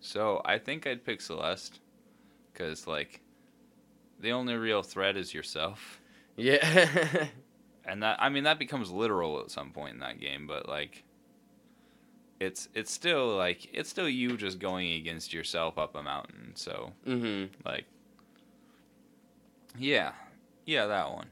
So 0.00 0.40
I 0.44 0.58
think 0.58 0.86
I'd 0.86 1.04
pick 1.04 1.20
Celeste. 1.20 1.80
Because, 2.52 2.86
like, 2.86 3.20
the 4.20 4.30
only 4.32 4.54
real 4.54 4.82
threat 4.82 5.16
is 5.16 5.34
yourself. 5.34 6.00
Yeah. 6.36 7.26
and 7.84 8.02
that 8.02 8.16
I 8.20 8.28
mean 8.28 8.44
that 8.44 8.58
becomes 8.58 8.90
literal 8.90 9.40
at 9.40 9.50
some 9.50 9.70
point 9.70 9.94
in 9.94 10.00
that 10.00 10.20
game, 10.20 10.46
but 10.46 10.68
like 10.68 11.04
it's 12.40 12.68
it's 12.74 12.92
still 12.92 13.36
like 13.36 13.68
it's 13.72 13.88
still 13.88 14.08
you 14.08 14.36
just 14.36 14.58
going 14.58 14.92
against 14.92 15.32
yourself 15.32 15.78
up 15.78 15.94
a 15.94 16.02
mountain. 16.02 16.52
So 16.54 16.92
mm-hmm. 17.06 17.52
like 17.64 17.86
yeah. 19.78 20.12
Yeah, 20.64 20.86
that 20.86 21.12
one. 21.12 21.28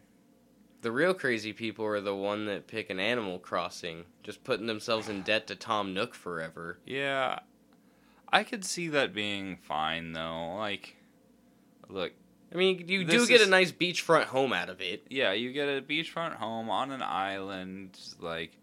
The 0.83 0.93
real 0.93 1.15
crazy 1.15 1.53
people 1.53 1.85
are 1.87 2.01
the 2.01 2.15
one 2.15 2.45
that 2.47 2.67
pick 2.67 2.91
an 2.91 3.01
Animal 3.01 3.39
Crossing, 3.39 4.05
just 4.23 4.45
putting 4.45 4.67
themselves 4.67 5.09
in 5.09 5.23
debt 5.23 5.47
to 5.47 5.57
Tom 5.57 5.95
Nook 5.95 6.15
forever. 6.15 6.79
Yeah. 6.85 7.41
I 8.31 8.45
could 8.45 8.65
see 8.65 8.89
that 8.89 9.15
being 9.15 9.57
fine 9.57 10.13
though. 10.13 10.57
Like 10.57 10.97
look, 11.89 12.13
I 12.53 12.57
mean, 12.57 12.85
you 12.87 13.05
do 13.05 13.27
get 13.27 13.41
is- 13.41 13.47
a 13.47 13.51
nice 13.51 13.73
beachfront 13.73 14.25
home 14.25 14.53
out 14.53 14.69
of 14.69 14.81
it. 14.81 15.07
yeah, 15.11 15.33
you 15.33 15.53
get 15.53 15.69
a 15.69 15.83
beachfront 15.83 16.35
home 16.35 16.71
on 16.71 16.91
an 16.93 17.03
island, 17.03 17.99
like 18.21 18.57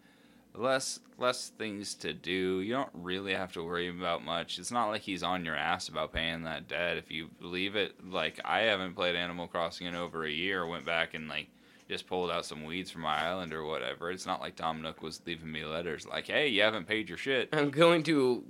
less 0.53 0.99
less 1.17 1.49
things 1.49 1.93
to 1.95 2.13
do. 2.13 2.61
You 2.61 2.73
don't 2.73 2.89
really 2.93 3.33
have 3.33 3.53
to 3.53 3.63
worry 3.63 3.87
about 3.89 4.25
much. 4.25 4.57
It's 4.59 4.71
not 4.71 4.87
like 4.89 5.01
he's 5.01 5.23
on 5.23 5.45
your 5.45 5.55
ass 5.55 5.87
about 5.87 6.13
paying 6.13 6.43
that 6.43 6.67
debt 6.67 6.97
if 6.97 7.11
you 7.11 7.29
believe 7.39 7.75
it. 7.75 7.93
Like 8.09 8.39
I 8.43 8.61
haven't 8.61 8.95
played 8.95 9.15
Animal 9.15 9.47
Crossing 9.47 9.87
in 9.87 9.95
over 9.95 10.25
a 10.25 10.31
year. 10.31 10.65
Went 10.65 10.85
back 10.85 11.13
and 11.13 11.27
like 11.27 11.47
just 11.89 12.07
pulled 12.07 12.31
out 12.31 12.45
some 12.45 12.63
weeds 12.65 12.89
from 12.89 13.01
my 13.01 13.17
island 13.23 13.53
or 13.53 13.65
whatever. 13.65 14.11
It's 14.11 14.25
not 14.25 14.41
like 14.41 14.55
Tom 14.55 14.81
Nook 14.81 15.01
was 15.03 15.21
leaving 15.25 15.51
me 15.51 15.63
letters 15.65 16.07
like, 16.07 16.27
"Hey, 16.27 16.47
you 16.47 16.61
haven't 16.63 16.87
paid 16.87 17.07
your 17.09 17.17
shit." 17.17 17.49
I'm 17.53 17.69
going 17.69 18.03
to 18.03 18.43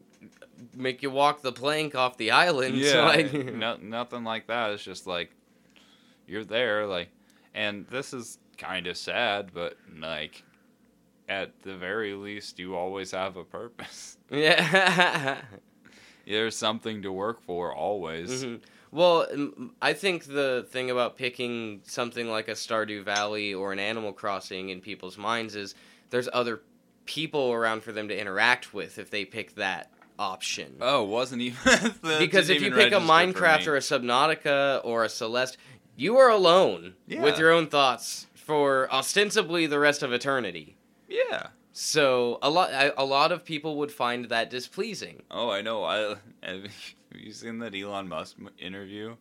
make 0.76 1.02
you 1.02 1.10
walk 1.10 1.42
the 1.42 1.52
plank 1.52 1.96
off 1.96 2.18
the 2.18 2.32
island. 2.32 2.76
I- 3.10 3.24
no, 3.24 3.78
nothing 3.82 4.24
like 4.24 4.48
that. 4.48 4.72
It's 4.72 4.84
just 4.84 5.08
like 5.08 5.32
you're 6.28 6.46
there, 6.46 6.86
like, 6.86 7.10
and 7.54 7.86
this 7.88 8.14
is 8.14 8.38
kind 8.58 8.88
of 8.88 8.96
sad, 8.96 9.52
but 9.54 9.76
like 10.00 10.44
at 11.32 11.62
the 11.64 11.76
very 11.78 12.14
least, 12.14 12.60
you 12.60 12.76
always 12.76 13.12
have 13.12 13.38
a 13.38 13.44
purpose. 13.46 14.18
yeah. 14.30 15.38
There's 16.28 16.56
something 16.58 17.02
to 17.04 17.12
work 17.12 17.42
for 17.42 17.74
always. 17.74 18.44
Mhm. 18.44 18.60
Well, 18.92 19.26
I 19.82 19.94
think 19.94 20.26
the 20.26 20.66
thing 20.70 20.92
about 20.92 21.18
picking 21.18 21.82
something 21.86 22.28
like 22.30 22.50
a 22.50 22.54
Stardew 22.54 23.04
Valley 23.06 23.54
or 23.54 23.72
an 23.72 23.80
Animal 23.80 24.12
Crossing 24.12 24.70
in 24.70 24.82
people's 24.82 25.18
minds 25.18 25.56
is 25.56 25.74
there's 26.10 26.28
other 26.34 26.62
people 27.06 27.54
around 27.54 27.82
for 27.84 27.94
them 27.94 28.10
to 28.10 28.20
interact 28.20 28.74
with 28.74 29.00
if 29.00 29.10
they 29.10 29.24
pick 29.24 29.56
that 29.56 29.90
option. 30.20 30.76
Oh, 30.82 31.04
wasn't 31.04 31.42
even 31.42 31.58
because 32.20 32.50
if 32.50 32.62
you 32.62 32.72
pick 32.72 32.92
a 32.92 32.98
Minecraft 32.98 33.68
or 33.68 33.78
a 33.78 33.80
Subnautica 33.80 34.82
or 34.84 35.06
a 35.06 35.10
Celeste, 35.10 35.58
you 35.96 36.18
are 36.18 36.30
alone 36.30 36.96
Yeah. 37.08 37.22
with 37.24 37.40
your 37.40 37.52
own 37.52 37.68
thoughts 37.68 38.28
for 38.36 38.92
ostensibly 38.92 39.66
the 39.68 39.80
rest 39.80 40.04
of 40.04 40.12
eternity. 40.12 40.76
Yeah. 41.12 41.48
So 41.74 42.40
a 42.42 42.50
lot, 42.50 42.74
I- 42.74 42.92
a 42.98 43.06
lot 43.06 43.32
of 43.32 43.46
people 43.46 43.78
would 43.78 43.92
find 43.92 44.26
that 44.30 44.50
displeasing. 44.50 45.24
Oh, 45.32 45.50
I 45.50 45.62
know. 45.62 45.84
I 45.84 46.16
have 46.44 46.66
you 47.16 47.32
seen 47.32 47.60
that 47.60 47.76
Elon 47.76 48.08
Musk 48.08 48.38
interview 48.60 49.16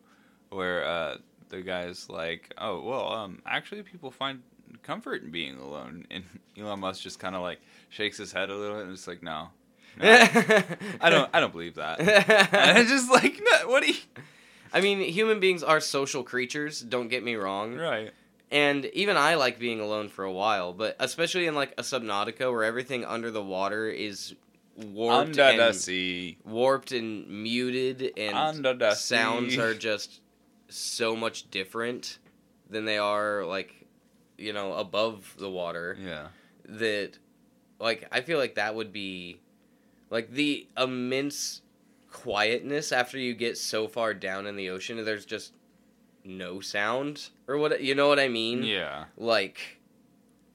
where 0.49 0.85
uh, 0.85 1.17
the 1.49 1.61
guy's 1.61 2.09
like, 2.09 2.53
"Oh, 2.57 2.81
well, 2.81 3.11
um, 3.13 3.41
actually, 3.45 3.83
people 3.83 4.11
find 4.11 4.41
comfort 4.83 5.23
in 5.23 5.31
being 5.31 5.57
alone," 5.57 6.05
and 6.11 6.23
Elon 6.57 6.79
Musk 6.79 7.01
just 7.01 7.19
kind 7.19 7.35
of 7.35 7.41
like 7.41 7.59
shakes 7.89 8.17
his 8.17 8.31
head 8.31 8.49
a 8.49 8.55
little 8.55 8.75
bit 8.77 8.83
and 8.85 8.93
it's 8.93 9.07
like, 9.07 9.23
"No, 9.23 9.49
no 9.97 10.05
I 11.01 11.09
don't, 11.09 11.29
I 11.33 11.39
don't 11.39 11.53
believe 11.53 11.75
that." 11.75 11.99
and 12.53 12.77
it's 12.77 12.89
just 12.89 13.09
like, 13.09 13.39
no, 13.41 13.69
"What 13.69 13.83
do 13.83 13.89
you?" 13.91 13.99
I 14.73 14.79
mean, 14.81 14.99
human 14.99 15.39
beings 15.41 15.63
are 15.63 15.79
social 15.81 16.23
creatures. 16.23 16.79
Don't 16.81 17.09
get 17.09 17.23
me 17.23 17.35
wrong. 17.35 17.75
Right. 17.75 18.11
And 18.51 18.85
even 18.87 19.15
I 19.15 19.35
like 19.35 19.59
being 19.59 19.79
alone 19.79 20.09
for 20.09 20.25
a 20.25 20.31
while, 20.31 20.73
but 20.73 20.95
especially 20.99 21.47
in 21.47 21.55
like 21.55 21.73
a 21.77 21.83
Subnautica 21.83 22.51
where 22.51 22.65
everything 22.65 23.05
under 23.05 23.31
the 23.31 23.41
water 23.41 23.87
is 23.87 24.35
warped 24.75 25.39
Under 25.39 25.57
the 25.57 25.67
and 25.67 25.75
sea. 25.75 26.37
warped 26.43 26.91
and 26.91 27.27
muted, 27.29 28.11
and 28.17 28.35
Under 28.35 28.73
the 28.73 28.93
sounds 28.93 29.53
sea. 29.53 29.59
are 29.61 29.73
just 29.73 30.19
so 30.67 31.15
much 31.15 31.49
different 31.49 32.17
than 32.69 32.85
they 32.85 32.97
are 32.97 33.45
like 33.45 33.87
you 34.37 34.51
know 34.53 34.73
above 34.73 35.33
the 35.39 35.49
water. 35.49 35.97
Yeah. 36.03 36.27
That 36.65 37.17
like 37.79 38.07
I 38.11 38.19
feel 38.21 38.37
like 38.37 38.55
that 38.55 38.75
would 38.75 38.91
be 38.91 39.39
like 40.09 40.29
the 40.31 40.67
immense 40.77 41.61
quietness 42.09 42.91
after 42.91 43.17
you 43.17 43.33
get 43.33 43.57
so 43.57 43.87
far 43.87 44.13
down 44.13 44.45
in 44.45 44.55
the 44.57 44.69
ocean. 44.69 45.03
There's 45.05 45.25
just 45.25 45.53
no 46.23 46.59
sound 46.59 47.29
or 47.47 47.57
what 47.57 47.81
you 47.81 47.95
know 47.95 48.07
what 48.07 48.19
I 48.19 48.27
mean? 48.27 48.63
Yeah. 48.63 49.05
Like, 49.17 49.79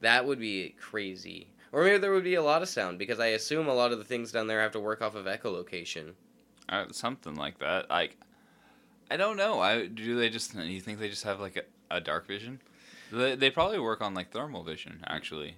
that 0.01 0.25
would 0.25 0.39
be 0.39 0.75
crazy. 0.79 1.47
Or 1.71 1.83
maybe 1.83 1.97
there 1.97 2.11
would 2.11 2.23
be 2.23 2.35
a 2.35 2.43
lot 2.43 2.61
of 2.61 2.69
sound 2.69 2.97
because 2.97 3.19
I 3.19 3.27
assume 3.27 3.67
a 3.67 3.73
lot 3.73 3.91
of 3.91 3.97
the 3.97 4.03
things 4.05 4.31
down 4.31 4.47
there 4.47 4.61
have 4.61 4.71
to 4.71 4.79
work 4.79 5.01
off 5.01 5.15
of 5.15 5.25
echolocation. 5.25 6.13
Uh, 6.69 6.85
something 6.91 7.35
like 7.35 7.59
that. 7.59 7.89
Like, 7.89 8.17
I 9.11 9.17
don't 9.17 9.37
know. 9.37 9.59
I 9.59 9.87
do 9.87 10.17
they 10.17 10.29
just? 10.29 10.53
You 10.55 10.81
think 10.81 10.99
they 10.99 11.09
just 11.09 11.23
have 11.23 11.39
like 11.39 11.57
a, 11.57 11.95
a 11.97 12.01
dark 12.01 12.27
vision? 12.27 12.59
They, 13.11 13.35
they 13.35 13.49
probably 13.49 13.79
work 13.79 14.01
on 14.01 14.13
like 14.13 14.31
thermal 14.31 14.63
vision, 14.63 15.03
actually. 15.07 15.55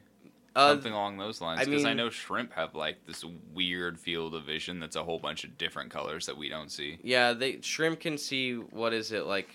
Uh, 0.56 0.72
Something 0.74 0.94
along 0.94 1.18
those 1.18 1.42
lines. 1.42 1.64
Because 1.66 1.86
I, 1.86 1.90
mean- 1.90 1.98
know 1.98 2.10
shrimp 2.10 2.54
have 2.54 2.76
like 2.76 3.06
this 3.06 3.24
weird 3.54 4.00
field 4.00 4.36
of 4.36 4.44
vision 4.44 4.80
that's 4.80 4.96
a 4.96 5.04
whole 5.04 5.20
bunch 5.20 5.44
of 5.44 5.58
different 5.58 5.90
colors 5.92 6.26
that 6.26 6.38
we 6.38 6.50
don't 6.50 6.72
see. 6.72 6.98
yeah, 7.04 7.34
they 7.34 7.60
shrimp 7.62 8.00
can 8.00 8.18
see 8.18 8.56
what 8.56 8.94
is 8.94 9.12
it 9.12 9.26
like? 9.26 9.50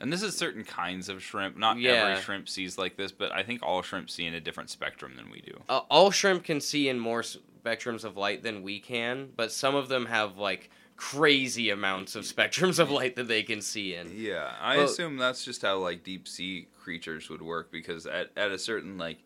And 0.00 0.12
this 0.12 0.22
is 0.22 0.36
certain 0.36 0.62
kinds 0.64 1.08
of 1.08 1.22
shrimp. 1.22 1.56
Not 1.56 1.78
Yeah. 1.78 1.92
every 1.92 2.22
shrimp 2.22 2.48
sees 2.48 2.76
like 2.76 2.96
this, 2.96 3.12
but 3.12 3.32
I 3.32 3.42
think 3.42 3.62
all 3.62 3.80
shrimp 3.82 4.10
see 4.10 4.26
in 4.26 4.34
a 4.34 4.40
different 4.40 4.68
spectrum 4.70 5.16
than 5.16 5.30
we 5.30 5.40
do. 5.40 5.62
Uh, 5.68 5.80
all 5.90 6.10
shrimp 6.10 6.44
can 6.44 6.60
see 6.60 6.88
in 6.88 6.98
more 6.98 7.22
spectrums 7.22 8.04
of 8.04 8.16
light 8.16 8.42
than 8.42 8.62
we 8.62 8.78
can, 8.78 9.30
but 9.36 9.50
some 9.52 9.74
of 9.74 9.88
them 9.88 10.06
have 10.06 10.36
like 10.36 10.70
crazy 10.96 11.70
amounts 11.70 12.14
of 12.14 12.24
spectrums 12.24 12.78
of 12.78 12.90
light 12.90 13.16
that 13.16 13.28
they 13.28 13.42
can 13.42 13.60
see 13.62 13.94
in. 13.94 14.10
Yeah, 14.14 14.54
I 14.60 14.76
Well- 14.78 14.86
assume 14.86 15.16
that's 15.16 15.44
just 15.44 15.62
how 15.62 15.78
like 15.78 16.02
deep 16.04 16.26
sea 16.28 16.68
creatures 16.82 17.28
would 17.30 17.42
work 17.42 17.70
because 17.72 18.06
at 18.06 18.30
at 18.36 18.50
a 18.50 18.58
certain 18.58 18.96
like 18.98 19.18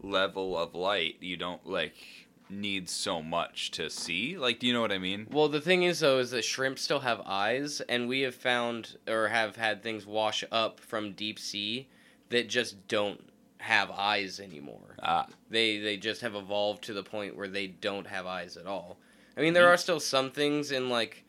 level 0.00 0.56
of 0.58 0.74
light, 0.74 1.16
you 1.20 1.36
don't 1.36 1.66
like 1.66 1.94
need 2.48 2.88
so 2.88 3.22
much 3.22 3.70
to 3.72 3.90
see. 3.90 4.36
Like, 4.36 4.58
do 4.58 4.66
you 4.66 4.72
know 4.72 4.80
what 4.80 4.92
I 4.92 4.98
mean? 4.98 5.26
Well, 5.30 5.48
the 5.48 5.60
thing 5.60 5.82
is, 5.82 6.00
though, 6.00 6.18
is 6.18 6.30
that 6.30 6.44
shrimp 6.44 6.78
still 6.78 7.00
have 7.00 7.20
eyes, 7.26 7.80
and 7.88 8.08
we 8.08 8.20
have 8.20 8.34
found 8.34 8.96
or 9.08 9.28
have 9.28 9.56
had 9.56 9.82
things 9.82 10.06
wash 10.06 10.44
up 10.52 10.80
from 10.80 11.12
deep 11.12 11.38
sea 11.38 11.88
that 12.30 12.48
just 12.48 12.86
don't 12.88 13.22
have 13.58 13.90
eyes 13.90 14.38
anymore. 14.38 14.96
Ah, 15.02 15.26
They 15.50 15.78
they 15.78 15.96
just 15.96 16.20
have 16.20 16.34
evolved 16.34 16.84
to 16.84 16.92
the 16.92 17.02
point 17.02 17.36
where 17.36 17.48
they 17.48 17.66
don't 17.66 18.06
have 18.06 18.26
eyes 18.26 18.56
at 18.56 18.66
all. 18.66 18.98
I 19.36 19.40
mean, 19.40 19.54
there 19.54 19.64
Mhm. 19.66 19.74
are 19.74 19.76
still 19.78 20.00
some 20.00 20.30
things 20.30 20.70
in 20.70 20.88
like 20.88 21.24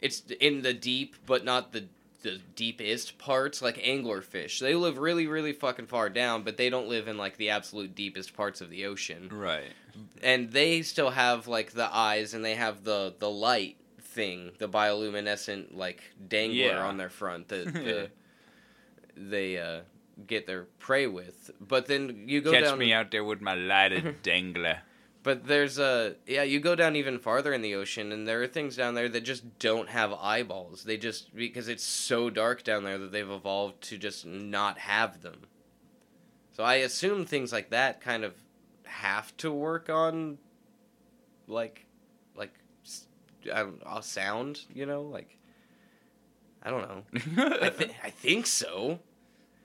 it's 0.00 0.20
in 0.40 0.62
the 0.62 0.72
deep, 0.74 1.16
but 1.26 1.44
not 1.44 1.72
the 1.72 1.86
the 2.24 2.40
deepest 2.56 3.16
parts, 3.18 3.62
like 3.62 3.76
anglerfish. 3.78 4.58
They 4.58 4.74
live 4.74 4.98
really, 4.98 5.28
really 5.28 5.52
fucking 5.52 5.86
far 5.86 6.10
down, 6.10 6.42
but 6.42 6.56
they 6.56 6.68
don't 6.68 6.88
live 6.88 7.06
in 7.06 7.16
like 7.16 7.36
the 7.36 7.50
absolute 7.50 7.94
deepest 7.94 8.34
parts 8.36 8.60
of 8.60 8.68
the 8.70 8.84
ocean. 8.86 9.28
Right. 9.32 9.70
And 10.22 10.50
they 10.50 10.82
still 10.82 11.10
have 11.10 11.46
like 11.46 11.70
the 11.72 11.88
eyes, 11.94 12.34
and 12.34 12.44
they 12.44 12.56
have 12.56 12.82
the 12.82 13.14
the 13.20 13.30
light 13.30 13.76
thing, 14.00 14.50
the 14.58 14.68
bioluminescent 14.68 15.76
like 15.76 16.02
dangler 16.28 16.56
Yeah. 16.66 16.84
on 16.84 16.96
their 16.96 17.10
front 17.10 17.48
that 17.48 17.72
the, 17.72 18.10
they 19.16 19.58
uh, 19.58 19.80
get 20.26 20.46
their 20.46 20.64
prey 20.78 21.06
with. 21.06 21.50
But 21.60 21.86
then 21.86 22.24
you 22.26 22.40
go 22.40 22.50
Catch 22.52 22.64
down. 22.64 22.78
me 22.78 22.92
out 22.92 23.10
there 23.10 23.24
with 23.24 23.40
my 23.40 23.54
lighted 23.54 24.16
dangler. 24.22 24.78
But 25.24 25.46
there's 25.46 25.78
a 25.78 26.16
yeah, 26.26 26.42
you 26.42 26.60
go 26.60 26.74
down 26.74 26.96
even 26.96 27.18
farther 27.18 27.54
in 27.54 27.62
the 27.62 27.74
ocean, 27.74 28.12
and 28.12 28.28
there 28.28 28.42
are 28.42 28.46
things 28.46 28.76
down 28.76 28.94
there 28.94 29.08
that 29.08 29.22
just 29.22 29.58
don't 29.58 29.88
have 29.88 30.12
eyeballs. 30.12 30.84
They 30.84 30.98
just 30.98 31.34
because 31.34 31.66
it's 31.66 31.82
so 31.82 32.28
dark 32.28 32.62
down 32.62 32.84
there 32.84 32.98
that 32.98 33.10
they've 33.10 33.28
evolved 33.28 33.80
to 33.84 33.96
just 33.96 34.26
not 34.26 34.78
have 34.78 35.22
them. 35.22 35.40
So 36.52 36.62
I 36.62 36.74
assume 36.74 37.24
things 37.24 37.52
like 37.52 37.70
that 37.70 38.02
kind 38.02 38.22
of 38.22 38.34
have 38.84 39.34
to 39.38 39.50
work 39.50 39.88
on, 39.88 40.36
like, 41.48 41.86
like, 42.36 42.52
I 43.52 43.60
don't 43.60 43.82
a 43.86 44.02
sound. 44.02 44.60
You 44.74 44.84
know, 44.84 45.02
like, 45.02 45.38
I 46.62 46.68
don't 46.68 46.82
know. 46.82 47.02
I 47.60 47.70
th- 47.70 47.90
I 48.04 48.10
think 48.10 48.46
so 48.46 49.00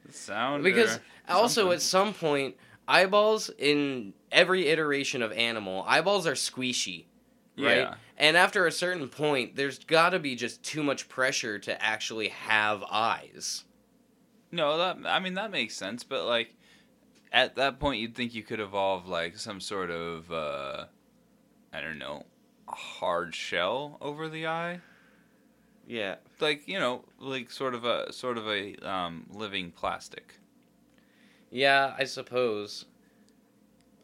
Sound 0.09 0.63
because 0.63 0.99
also 1.27 1.63
something. 1.63 1.73
at 1.73 1.81
some 1.81 2.13
point 2.13 2.55
eyeballs 2.89 3.49
in 3.57 4.13
every 4.31 4.67
iteration 4.67 5.21
of 5.21 5.31
animal 5.31 5.83
eyeballs 5.87 6.25
are 6.27 6.33
squishy 6.33 7.05
right 7.57 7.77
Yeah. 7.77 7.95
and 8.17 8.35
after 8.35 8.65
a 8.65 8.71
certain 8.71 9.07
point 9.09 9.55
there's 9.55 9.79
got 9.79 10.09
to 10.09 10.19
be 10.19 10.35
just 10.35 10.63
too 10.63 10.83
much 10.83 11.07
pressure 11.07 11.59
to 11.59 11.81
actually 11.81 12.29
have 12.29 12.83
eyes 12.89 13.63
No, 14.51 14.77
that 14.79 14.97
I 15.05 15.19
mean 15.19 15.35
that 15.35 15.51
makes 15.51 15.75
sense, 15.75 16.03
but 16.03 16.25
like 16.25 16.55
at 17.31 17.55
that 17.57 17.79
point 17.79 18.01
you'd 18.01 18.15
think 18.15 18.33
you 18.33 18.41
could 18.43 18.59
evolve 18.59 19.07
like 19.07 19.37
some 19.37 19.59
sort 19.61 19.91
of 19.91 20.31
uh 20.31 20.85
I 21.71 21.81
don't 21.81 21.99
know, 21.99 22.25
a 22.67 22.73
hard 22.75 23.35
shell 23.35 23.97
over 24.01 24.27
the 24.27 24.47
eye. 24.47 24.79
yeah 25.85 26.15
Like, 26.39 26.67
you 26.67 26.79
know, 26.79 27.03
like 27.19 27.51
sort 27.51 27.75
of 27.75 27.85
a 27.85 28.11
sort 28.11 28.37
of 28.39 28.47
a 28.47 28.75
um 28.77 29.27
living 29.29 29.71
plastic. 29.71 30.38
Yeah 31.51 31.93
i 31.97 32.03
suppose. 32.03 32.85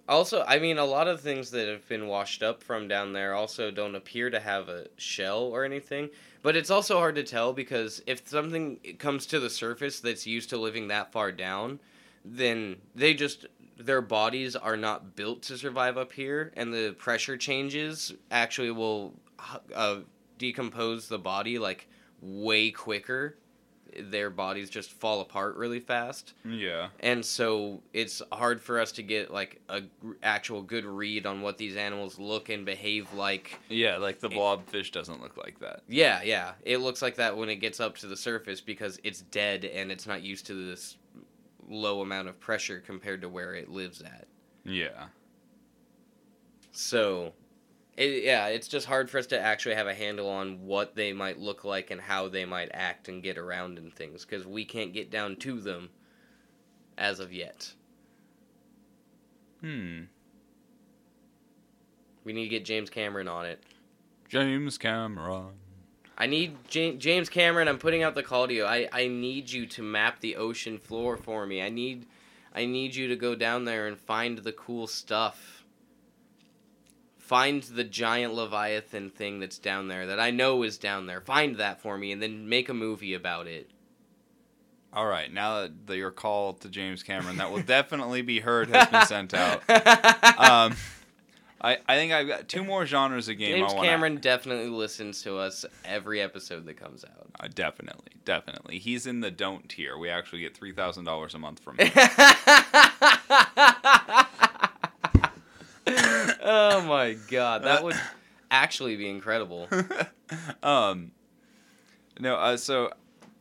Also 0.08 0.44
i 0.48 0.60
mean 0.60 0.78
a 0.78 0.86
lot 0.86 1.08
of 1.08 1.22
things 1.22 1.52
that 1.52 1.68
have 1.68 1.88
been 1.88 2.08
washed 2.08 2.44
up 2.44 2.62
from 2.62 2.88
down 2.88 3.14
there 3.14 3.34
also 3.34 3.72
don't 3.72 3.96
appear 3.96 4.30
to 4.30 4.40
have 4.40 4.70
a 4.70 4.88
shell 4.98 5.44
or 5.44 5.64
anything. 5.66 6.10
But 6.42 6.56
it's 6.56 6.70
also 6.70 7.00
hard 7.00 7.16
to 7.16 7.24
tell 7.24 7.54
because 7.54 8.04
if 8.06 8.28
something 8.28 8.78
comes 9.00 9.26
to 9.28 9.40
the 9.40 9.50
surface 9.50 10.00
that's 10.00 10.28
used 10.28 10.52
to 10.52 10.58
living 10.58 10.90
that 10.90 11.12
far 11.12 11.32
down 11.32 11.80
then 12.26 12.78
they 12.96 13.14
just 13.14 13.46
their 13.78 14.02
bodies 14.02 14.56
are 14.56 14.78
not 14.78 15.16
built 15.16 15.42
to 15.44 15.58
survive 15.58 15.98
up 15.98 16.12
here 16.12 16.52
and 16.56 16.74
the 16.74 16.96
pressure 16.98 17.38
changes 17.38 18.14
actually 18.32 18.72
will 18.72 19.14
uh, 19.74 19.98
decompose 20.38 21.08
the 21.08 21.20
body 21.20 21.60
like 21.60 21.88
way 22.22 22.72
quicker 22.72 23.38
their 24.00 24.30
bodies 24.30 24.70
just 24.70 24.92
fall 24.92 25.22
apart 25.22 25.56
really 25.56 25.80
fast 25.80 26.34
Yeah. 26.44 26.90
and 27.00 27.24
so 27.26 27.82
it's 27.94 28.22
hard 28.32 28.62
for 28.62 28.80
us 28.80 28.92
to 28.94 29.04
get 29.04 29.32
like 29.32 29.62
a 29.70 29.82
gr- 29.82 30.14
actual 30.24 30.62
good 30.62 30.86
read 30.86 31.26
on 31.26 31.42
what 31.42 31.58
these 31.58 31.76
animals 31.76 32.20
look 32.20 32.50
and 32.50 32.66
behave 32.66 33.14
like 33.14 33.60
Yeah, 33.70 33.98
like 33.98 34.20
the 34.20 34.30
blobfish 34.30 34.92
doesn't 34.92 35.22
look 35.22 35.38
like 35.38 35.60
that. 35.60 35.82
yeah 35.88 36.22
yeah 36.24 36.54
it 36.64 36.78
looks 36.78 37.02
like 37.02 37.16
that 37.16 37.36
when 37.38 37.50
it 37.50 37.56
gets 37.58 37.80
up 37.80 37.98
to 37.98 38.08
the 38.08 38.18
surface 38.18 38.62
because 38.62 39.00
it's 39.04 39.22
dead 39.22 39.66
and 39.66 39.92
it's 39.92 40.06
not 40.08 40.22
used 40.22 40.46
to 40.48 40.54
this 40.68 40.98
low 41.68 42.02
amount 42.02 42.28
of 42.28 42.40
pressure 42.40 42.80
compared 42.86 43.22
to 43.22 43.30
where 43.30 43.54
it 43.56 43.70
lives 43.70 44.02
at 44.02 44.28
Yeah. 44.64 45.06
so 46.72 47.34
it, 47.98 48.24
yeah 48.24 48.48
it's 48.48 48.68
just 48.68 48.88
hard 48.88 49.10
for 49.10 49.18
us 49.18 49.28
to 49.28 49.40
actually 49.40 49.76
have 49.76 49.88
a 49.88 49.94
handle 49.94 50.30
on 50.30 50.66
what 50.66 50.96
they 50.96 51.14
might 51.14 51.40
look 51.40 51.64
like 51.64 51.92
and 51.92 52.02
how 52.02 52.28
they 52.28 52.46
might 52.46 52.70
act 52.74 53.08
and 53.08 53.24
get 53.24 53.38
around 53.38 53.78
and 53.78 53.94
things 53.94 54.26
because 54.26 54.46
we 54.46 54.66
can't 54.66 54.94
get 54.94 55.10
down 55.10 55.36
to 55.36 55.60
them 55.60 55.90
as 56.98 57.20
of 57.20 57.32
yet 57.34 57.74
Hmm. 59.62 60.02
we 62.24 62.34
need 62.34 62.44
to 62.44 62.50
get 62.50 62.66
james 62.66 62.90
cameron 62.90 63.28
on 63.28 63.46
it 63.46 63.64
James 64.28 64.78
Cameron. 64.78 65.52
I 66.18 66.28
need 66.28 66.58
James, 66.68 67.02
James 67.02 67.30
Cameron. 67.30 67.68
I'm 67.68 67.78
putting 67.78 68.04
out 68.04 68.16
the 68.16 68.24
call 68.24 68.48
to 68.48 68.54
you. 68.54 68.66
I, 68.66 68.88
I 68.92 69.08
need 69.08 69.50
you 69.50 69.66
to 69.68 69.84
map 69.84 70.20
the 70.20 70.38
ocean 70.38 70.78
floor 70.78 71.18
for 71.18 71.46
me. 71.46 71.62
I 71.62 71.70
need 71.70 72.06
I 72.54 72.66
need 72.66 72.96
you 72.96 73.08
to 73.10 73.16
go 73.16 73.36
down 73.36 73.66
there 73.66 73.88
and 73.88 73.98
find 73.98 74.38
the 74.40 74.54
cool 74.54 74.88
stuff. 74.88 75.55
Find 77.26 77.64
the 77.64 77.84
giant 77.84 78.36
leviathan 78.36 79.10
thing 79.10 79.40
that's 79.40 79.58
down 79.58 79.88
there 79.88 80.06
that 80.06 80.20
I 80.20 80.30
know 80.30 80.62
is 80.62 80.78
down 80.78 81.08
there. 81.08 81.22
Find 81.22 81.56
that 81.56 81.82
for 81.82 81.98
me 81.98 82.12
and 82.12 82.22
then 82.22 82.48
make 82.48 82.70
a 82.70 82.74
movie 82.76 83.16
about 83.16 83.48
it. 83.48 83.72
All 84.94 85.08
right, 85.08 85.34
now 85.34 85.68
that 85.88 85.98
your 85.98 86.12
call 86.12 86.54
to 86.54 86.70
James 86.70 87.02
Cameron 87.02 87.38
that 87.38 87.52
will 87.52 87.64
definitely 87.64 88.22
be 88.22 88.42
heard 88.42 88.70
has 88.70 88.88
been 88.90 89.06
sent 89.08 89.34
out. 89.34 89.64
Um, 90.38 90.76
I, 91.62 91.78
I 91.88 91.96
think 91.96 92.14
I've 92.14 92.28
got 92.28 92.48
two 92.48 92.64
more 92.64 92.86
genres 92.86 93.28
of 93.28 93.40
game 93.40 93.56
James 93.56 93.72
I 93.72 93.76
want 93.76 93.88
Cameron 93.88 94.18
definitely 94.18 94.70
listens 94.70 95.24
to 95.24 95.38
us 95.40 95.66
every 95.84 96.22
episode 96.22 96.66
that 96.68 96.76
comes 96.76 97.04
out. 97.04 97.32
Uh, 97.40 97.48
definitely, 97.56 98.12
definitely. 98.24 98.78
He's 98.78 99.08
in 99.08 99.22
the 99.22 99.32
don't 99.32 99.68
tier. 99.68 99.98
We 99.98 100.10
actually 100.10 100.42
get 100.42 100.56
three 100.56 100.74
thousand 100.74 101.06
dollars 101.06 101.34
a 101.34 101.40
month 101.40 101.62
from 101.62 101.78
him. 101.80 101.90
Oh 106.46 106.82
my 106.88 107.14
god, 107.30 107.64
that 107.64 107.84
would 107.84 107.96
actually 108.52 108.96
be 108.96 109.10
incredible. 109.10 109.68
um, 110.64 111.12
no, 112.20 112.36
uh, 112.36 112.56
so 112.58 112.92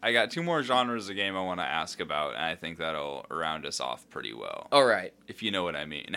I 0.03 0.13
got 0.13 0.31
two 0.31 0.43
more 0.43 0.63
genres 0.63 1.09
of 1.09 1.17
game 1.17 1.37
I 1.37 1.41
want 1.43 1.61
to 1.61 1.65
ask 1.67 2.01
about, 2.01 2.35
and 2.35 2.45
I 2.45 2.55
think 2.57 2.79
that'll 2.79 3.25
round 3.31 3.65
us 3.67 3.81
off 3.81 4.09
pretty 4.11 4.33
well, 4.35 4.67
All 4.73 4.85
right. 4.85 5.13
if 5.29 5.43
you 5.43 5.51
know 5.51 5.63
what 5.65 5.77
I 5.77 5.85
mean. 5.87 6.15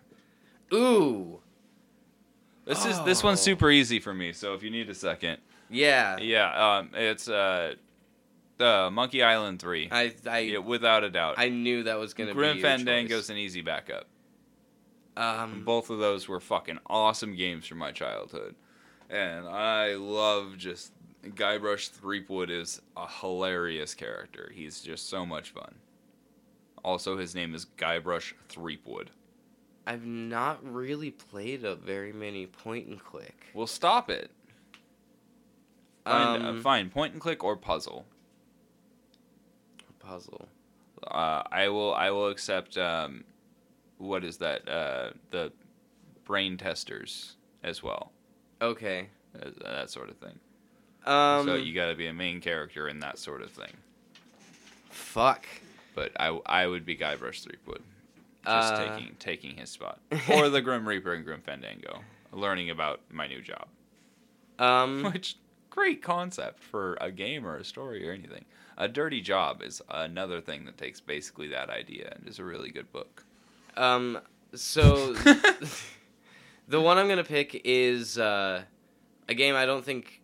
Ooh. 0.73 1.39
This 2.65 2.85
is 2.87 3.01
this 3.03 3.23
one's 3.25 3.41
Oh. 3.41 3.43
super 3.45 3.71
easy 3.71 3.99
for 3.99 4.15
me. 4.15 4.33
So 4.33 4.55
if 4.55 4.63
you 4.63 4.71
need 4.71 4.89
a 4.89 4.95
second, 4.95 5.39
Yeah. 5.69 6.19
yeah, 6.19 6.77
um, 6.79 6.91
it's 6.95 7.29
uh, 7.29 7.75
the 8.59 8.91
Monkey 8.93 9.23
Island 9.23 9.61
three, 9.61 9.89
I 9.91 10.15
I 10.29 10.39
yeah, 10.41 10.59
without 10.59 11.05
a 11.05 11.11
doubt. 11.11 11.35
I 11.39 11.49
knew 11.49 11.83
that 11.85 11.99
was 11.99 12.15
gonna 12.15 12.33
Grim 12.33 12.55
be 12.57 12.61
your 12.61 12.69
Fandango's 12.69 13.11
choice. 13.23 13.29
an 13.31 13.37
easy 13.37 13.61
backup. 13.63 14.07
Um, 15.17 15.65
Both 15.65 15.91
of 15.91 15.99
those 15.99 16.27
were 16.29 16.41
fucking 16.41 16.79
awesome 16.87 17.35
games 17.37 17.67
from 17.67 17.79
my 17.79 17.93
childhood, 17.93 18.55
and 19.11 19.47
I 19.47 19.95
love 19.95 20.57
just 20.57 20.93
Guybrush 21.23 21.91
Threepwood 21.91 22.51
is 22.51 22.81
a 22.97 23.07
hilarious 23.07 23.95
character. 23.95 24.51
He's 24.55 24.81
just 24.81 25.09
so 25.09 25.27
much 25.27 25.51
fun. 25.51 25.75
Also, 26.85 27.17
his 27.19 27.35
name 27.35 27.55
is 27.55 27.67
Guybrush 27.77 28.33
Threepwood. 28.49 29.11
I've 29.87 30.07
not 30.07 30.65
really 30.65 31.11
played 31.11 31.65
a 31.65 31.75
very 31.75 32.13
many 32.13 32.47
point 32.47 32.87
and 32.87 32.99
click. 33.03 33.47
Well, 33.55 33.67
stop 33.67 34.09
it. 34.11 34.31
Find, 36.05 36.43
Um, 36.45 36.59
uh, 36.59 36.61
fine, 36.63 36.89
point 36.91 37.13
and 37.13 37.21
click 37.21 37.45
or 37.45 37.57
puzzle. 37.57 38.07
Puzzle. 40.07 40.49
Uh, 41.07 41.43
I 41.51 41.69
will. 41.69 41.95
I 41.95 42.11
will 42.11 42.29
accept. 42.29 42.77
Um, 42.79 43.25
what 43.99 44.25
is 44.25 44.37
that? 44.39 44.69
Uh, 44.69 45.11
the 45.31 45.53
brain 46.25 46.57
testers 46.57 47.37
as 47.63 47.83
well. 47.83 48.13
Okay. 48.61 49.09
Uh, 49.41 49.51
that 49.65 49.91
sort 49.91 50.11
of 50.11 50.17
thing. 50.17 50.39
Um. 51.05 51.47
so 51.47 51.55
you 51.57 51.75
got 51.75 51.87
to 51.87 51.95
be 51.97 52.07
a 52.07 52.13
main 52.13 52.41
character 52.41 52.89
in 52.89 53.01
that 53.01 53.19
sort 53.19 53.43
of 53.43 53.51
thing. 53.51 53.73
fuck. 54.91 55.47
But 55.95 56.13
I, 56.19 56.39
I 56.47 56.67
would 56.67 56.87
be 56.87 56.97
Guybrush 56.97 57.43
Threepwood, 57.43 57.83
just 58.47 58.73
Uh, 58.75 58.97
taking 58.97 59.15
taking 59.19 59.57
his 59.57 59.69
spot, 59.71 59.99
or 60.33 60.49
the 60.49 60.63
Grim 60.63 60.89
Reaper 60.89 61.13
and 61.13 61.25
Grim 61.25 61.43
Fandango, 61.43 62.01
learning 62.33 62.71
about 62.71 63.01
my 63.11 63.27
new 63.27 63.43
job. 63.43 63.67
Um. 64.59 65.03
Which 65.13 65.37
great 65.71 66.03
concept 66.03 66.63
for 66.63 66.97
a 67.01 67.11
game 67.11 67.47
or 67.47 67.57
a 67.57 67.65
story 67.65 68.09
or 68.09 68.13
anything. 68.13 68.45
A 68.79 68.89
dirty 68.89 69.21
job 69.21 69.63
is 69.63 69.81
another 69.89 70.41
thing 70.41 70.65
that 70.65 70.79
takes 70.79 71.01
basically 71.01 71.49
that 71.49 71.71
idea 71.71 72.13
and 72.17 72.29
is 72.29 72.39
a 72.39 72.45
really 72.45 72.71
good 72.71 72.91
book. 72.93 73.25
Um. 73.77 74.19
So 74.55 75.15
the 76.69 76.81
one 76.81 76.99
I'm 76.99 77.09
gonna 77.09 77.25
pick 77.25 77.61
is 77.65 78.19
uh, 78.19 78.63
a 79.29 79.35
game 79.35 79.55
I 79.55 79.67
don't 79.67 79.85
think 79.85 80.21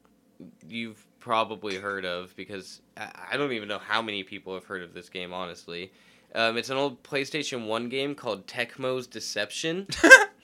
you've 0.69 1.05
probably 1.21 1.77
heard 1.77 2.05
of 2.05 2.35
because 2.37 2.81
I 2.97 3.37
don't 3.37 3.53
even 3.53 3.69
know 3.69 3.79
how 3.79 4.03
many 4.03 4.23
people 4.23 4.55
have 4.55 4.65
heard 4.65 4.83
of 4.83 4.95
this 4.95 5.09
game. 5.09 5.33
Honestly, 5.33 5.91
Um, 6.35 6.57
it's 6.57 6.71
an 6.71 6.77
old 6.77 7.03
PlayStation 7.03 7.67
One 7.67 7.89
game 7.89 8.15
called 8.15 8.47
Tecmo's 8.47 9.07
Deception. 9.07 9.87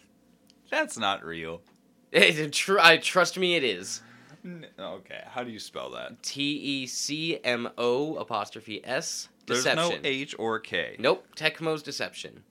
That's 0.70 0.98
not 0.98 1.24
real. 1.24 1.62
It- 2.12 2.52
tr- 2.52 2.78
I 2.78 2.96
trust 2.98 3.36
me, 3.38 3.56
it 3.56 3.64
is. 3.64 4.00
N- 4.44 4.66
Okay, 4.78 5.22
how 5.26 5.42
do 5.42 5.50
you 5.50 5.58
spell 5.58 5.90
that? 5.92 6.22
T 6.22 6.42
E 6.42 6.86
C 6.86 7.38
M 7.42 7.68
O 7.78 8.16
apostrophe 8.16 8.84
S. 8.84 9.28
There's 9.46 9.64
Deception. 9.64 10.02
no 10.02 10.08
H 10.08 10.34
or 10.38 10.58
K. 10.58 10.96
Nope, 10.98 11.26
Tecmo's 11.36 11.82
Deception. 11.82 12.42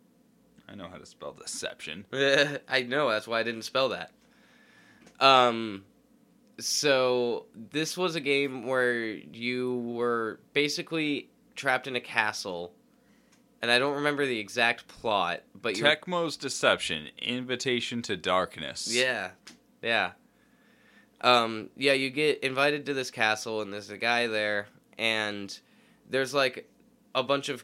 I 0.69 0.75
know 0.75 0.87
how 0.87 0.97
to 0.97 1.05
spell 1.05 1.33
deception. 1.33 2.05
I 2.67 2.81
know 2.87 3.09
that's 3.11 3.27
why 3.27 3.39
I 3.39 3.43
didn't 3.43 3.63
spell 3.63 3.89
that. 3.89 4.11
Um, 5.19 5.83
so 6.59 7.45
this 7.71 7.97
was 7.97 8.15
a 8.15 8.19
game 8.19 8.65
where 8.65 9.03
you 9.05 9.75
were 9.79 10.39
basically 10.53 11.29
trapped 11.55 11.87
in 11.87 11.95
a 11.95 11.99
castle, 12.01 12.73
and 13.61 13.69
I 13.69 13.77
don't 13.77 13.95
remember 13.95 14.25
the 14.25 14.39
exact 14.39 14.87
plot, 14.87 15.41
but 15.53 15.77
you 15.77 15.83
Tecmo's 15.83 16.37
deception, 16.37 17.07
invitation 17.21 18.01
to 18.03 18.17
darkness. 18.17 18.87
yeah, 18.93 19.31
yeah, 19.81 20.11
um, 21.23 21.69
yeah. 21.75 21.93
You 21.93 22.09
get 22.09 22.43
invited 22.43 22.85
to 22.85 22.93
this 22.93 23.09
castle, 23.09 23.61
and 23.61 23.73
there's 23.73 23.89
a 23.89 23.97
guy 23.97 24.27
there, 24.27 24.67
and 24.97 25.57
there's 26.09 26.33
like 26.33 26.69
a 27.15 27.23
bunch 27.23 27.49
of 27.49 27.63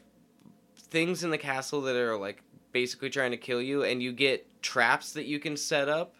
things 0.76 1.22
in 1.22 1.30
the 1.30 1.38
castle 1.38 1.82
that 1.82 1.96
are 1.96 2.16
like 2.16 2.42
basically 2.72 3.10
trying 3.10 3.30
to 3.30 3.36
kill 3.36 3.62
you, 3.62 3.84
and 3.84 4.02
you 4.02 4.12
get 4.12 4.62
traps 4.62 5.12
that 5.12 5.26
you 5.26 5.38
can 5.38 5.56
set 5.56 5.88
up, 5.88 6.14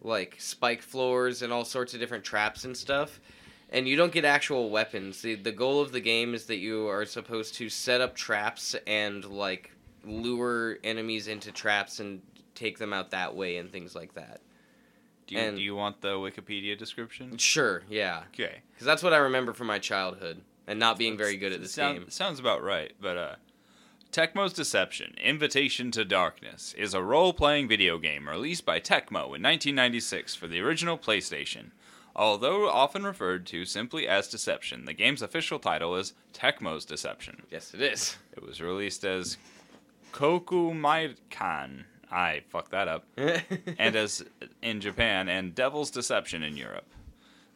like 0.00 0.36
spike 0.38 0.82
floors 0.82 1.42
and 1.42 1.52
all 1.52 1.64
sorts 1.64 1.94
of 1.94 2.00
different 2.00 2.24
traps 2.24 2.64
and 2.64 2.76
stuff. 2.76 3.20
And 3.70 3.88
you 3.88 3.96
don't 3.96 4.12
get 4.12 4.24
actual 4.24 4.70
weapons. 4.70 5.20
The 5.22 5.34
the 5.34 5.52
goal 5.52 5.80
of 5.80 5.90
the 5.92 6.00
game 6.00 6.34
is 6.34 6.46
that 6.46 6.58
you 6.58 6.86
are 6.88 7.04
supposed 7.04 7.54
to 7.56 7.68
set 7.68 8.00
up 8.00 8.14
traps 8.14 8.76
and 8.86 9.24
like 9.24 9.72
lure 10.04 10.78
enemies 10.84 11.28
into 11.28 11.50
traps 11.50 11.98
and 11.98 12.22
take 12.54 12.78
them 12.78 12.92
out 12.92 13.10
that 13.10 13.34
way 13.34 13.56
and 13.56 13.72
things 13.72 13.94
like 13.94 14.14
that. 14.14 14.40
Do 15.26 15.34
you, 15.34 15.40
And- 15.40 15.56
do 15.56 15.62
you 15.62 15.74
want 15.74 16.00
the 16.00 16.14
Wikipedia 16.14 16.76
description? 16.76 17.36
Sure, 17.38 17.82
yeah. 17.88 18.24
Okay. 18.32 18.60
Because 18.72 18.86
that's 18.86 19.02
what 19.02 19.12
I 19.12 19.18
remember 19.18 19.52
from 19.52 19.66
my 19.66 19.78
childhood 19.78 20.42
and 20.66 20.78
not 20.78 20.98
being 20.98 21.16
very 21.16 21.36
good 21.36 21.52
at 21.52 21.60
this 21.60 21.72
Sound- 21.72 21.98
game. 21.98 22.10
Sounds 22.10 22.38
about 22.38 22.62
right, 22.62 22.92
but 23.00 23.16
uh 23.16 23.34
Tecmo's 24.12 24.52
Deception, 24.52 25.14
Invitation 25.20 25.90
to 25.90 26.04
Darkness, 26.04 26.72
is 26.78 26.94
a 26.94 27.02
role-playing 27.02 27.66
video 27.66 27.98
game 27.98 28.28
released 28.28 28.64
by 28.64 28.78
Tecmo 28.78 29.34
in 29.34 29.42
1996 29.42 30.36
for 30.36 30.46
the 30.46 30.60
original 30.60 30.96
PlayStation. 30.96 31.72
Although 32.14 32.68
often 32.70 33.02
referred 33.04 33.44
to 33.46 33.64
simply 33.64 34.06
as 34.06 34.28
Deception, 34.28 34.84
the 34.84 34.92
game's 34.92 35.20
official 35.20 35.58
title 35.58 35.96
is 35.96 36.12
Tecmo's 36.32 36.84
Deception. 36.84 37.42
Yes, 37.50 37.74
it 37.74 37.82
is. 37.82 38.16
It 38.36 38.44
was 38.44 38.60
released 38.60 39.04
as 39.04 39.36
Koku 40.12 40.72
Maikan. 40.72 41.84
I 42.10 42.42
fucked 42.48 42.70
that 42.72 42.88
up. 42.88 43.04
and 43.16 43.96
as 43.96 44.24
in 44.62 44.80
Japan 44.80 45.28
and 45.28 45.54
Devil's 45.54 45.90
Deception 45.90 46.42
in 46.42 46.56
Europe. 46.56 46.86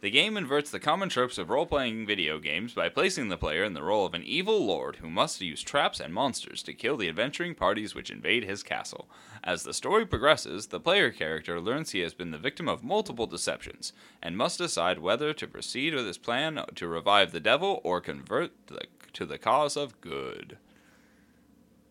The 0.01 0.11
game 0.11 0.37
inverts 0.37 0.71
the 0.71 0.79
common 0.79 1.09
tropes 1.09 1.39
of 1.39 1.51
role 1.51 1.67
playing 1.67 2.07
video 2.07 2.39
games 2.39 2.73
by 2.73 2.89
placing 2.89 3.31
the 3.31 3.37
player 3.37 3.65
in 3.65 3.75
the 3.75 3.83
role 3.83 4.07
of 4.07 4.15
an 4.15 4.23
evil 4.23 4.65
lord 4.65 4.97
who 4.97 5.11
must 5.11 5.41
use 5.41 5.61
traps 5.61 5.99
and 5.99 6.15
monsters 6.15 6.63
to 6.63 6.73
kill 6.73 6.97
the 6.97 7.09
adventuring 7.09 7.57
parties 7.57 7.97
which 7.97 8.11
invade 8.11 8.45
his 8.45 8.63
castle. 8.63 9.09
As 9.43 9.65
the 9.65 9.75
story 9.75 10.07
progresses, 10.07 10.69
the 10.69 10.79
player 10.79 11.11
character 11.11 11.61
learns 11.61 11.91
he 11.91 11.99
has 12.01 12.15
been 12.15 12.31
the 12.31 12.39
victim 12.39 12.69
of 12.69 12.85
multiple 12.85 13.27
deceptions 13.27 13.93
and 14.23 14.37
must 14.37 14.59
decide 14.59 15.01
whether 15.01 15.33
to 15.33 15.49
proceed 15.49 15.93
with 15.93 16.07
his 16.07 16.19
plan 16.19 16.65
to 16.77 16.87
revive 16.87 17.33
the 17.33 17.41
devil 17.41 17.81
or 17.83 18.01
convert 18.01 18.53
the, 18.69 18.83
to 19.15 19.27
the 19.27 19.39
cause 19.39 19.77
of 19.77 20.01
good. 20.01 20.59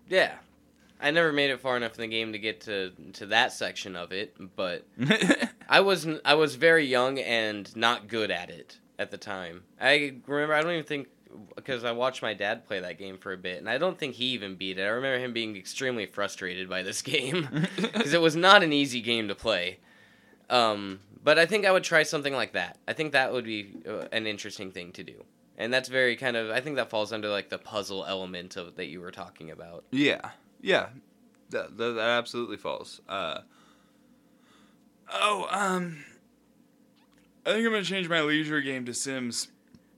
yeah. 0.08 0.36
I 1.00 1.12
never 1.12 1.32
made 1.32 1.52
it 1.52 1.60
far 1.60 1.78
enough 1.78 1.96
in 1.96 2.02
the 2.02 2.08
game 2.08 2.34
to 2.34 2.40
get 2.40 2.62
to, 2.62 2.92
to 3.14 3.28
that 3.28 3.54
section 3.54 3.96
of 3.96 4.12
it, 4.12 4.36
but 4.56 4.86
I 5.70 5.82
was 5.82 6.08
I 6.26 6.34
was 6.36 6.56
very 6.56 6.86
young 6.86 7.20
and 7.20 7.74
not 7.76 8.08
good 8.08 8.32
at 8.32 8.50
it 8.50 8.80
at 8.98 9.12
the 9.12 9.18
time. 9.18 9.64
I 9.80 10.16
remember 10.26 10.54
I 10.54 10.62
don't 10.62 10.72
even 10.72 10.86
think 10.86 11.08
because 11.56 11.84
I 11.84 11.92
watched 11.92 12.22
my 12.22 12.34
dad 12.34 12.66
play 12.66 12.80
that 12.80 12.98
game 12.98 13.18
for 13.18 13.34
a 13.34 13.38
bit, 13.38 13.60
and 13.60 13.70
I 13.70 13.78
don't 13.78 13.98
think 13.98 14.16
he 14.16 14.26
even 14.28 14.56
beat 14.56 14.78
it. 14.78 14.84
I 14.84 14.88
remember 14.88 15.24
him 15.24 15.34
being 15.34 15.56
extremely 15.56 16.06
frustrated 16.06 16.70
by 16.70 16.84
this 16.84 17.02
game 17.04 17.48
because 17.76 18.14
it 18.14 18.22
was 18.22 18.36
not 18.36 18.64
an 18.64 18.74
easy 18.74 19.02
game 19.02 19.28
to 19.28 19.36
play. 19.36 19.80
Um, 20.50 21.02
but 21.24 21.38
I 21.38 21.46
think 21.46 21.66
I 21.66 21.72
would 21.72 21.84
try 21.84 22.04
something 22.04 22.34
like 22.34 22.54
that. 22.54 22.78
I 22.88 22.94
think 22.94 23.12
that 23.12 23.34
would 23.34 23.44
be 23.44 23.74
uh, 23.88 24.06
an 24.12 24.26
interesting 24.26 24.72
thing 24.72 24.94
to 24.94 25.04
do, 25.04 25.26
and 25.58 25.74
that's 25.74 25.90
very 25.90 26.16
kind 26.16 26.38
of 26.38 26.50
I 26.50 26.62
think 26.62 26.78
that 26.78 26.90
falls 26.90 27.12
under 27.12 27.28
like 27.30 27.50
the 27.50 27.58
puzzle 27.58 28.06
element 28.06 28.56
of 28.56 28.76
that 28.78 28.86
you 28.86 29.02
were 29.02 29.12
talking 29.12 29.52
about. 29.52 29.84
Yeah, 29.92 30.30
yeah, 30.62 30.88
that, 31.52 31.78
that, 31.78 31.92
that 31.94 32.10
absolutely 32.10 32.58
falls. 32.58 33.02
Uh, 33.08 33.40
oh, 35.14 35.48
um, 35.52 36.04
I 37.46 37.52
think 37.52 37.66
I'm 37.66 37.72
gonna 37.72 37.84
change 37.84 38.10
my 38.10 38.22
leisure 38.22 38.62
game 38.62 38.86
to 38.86 38.94
Sims. 38.94 39.50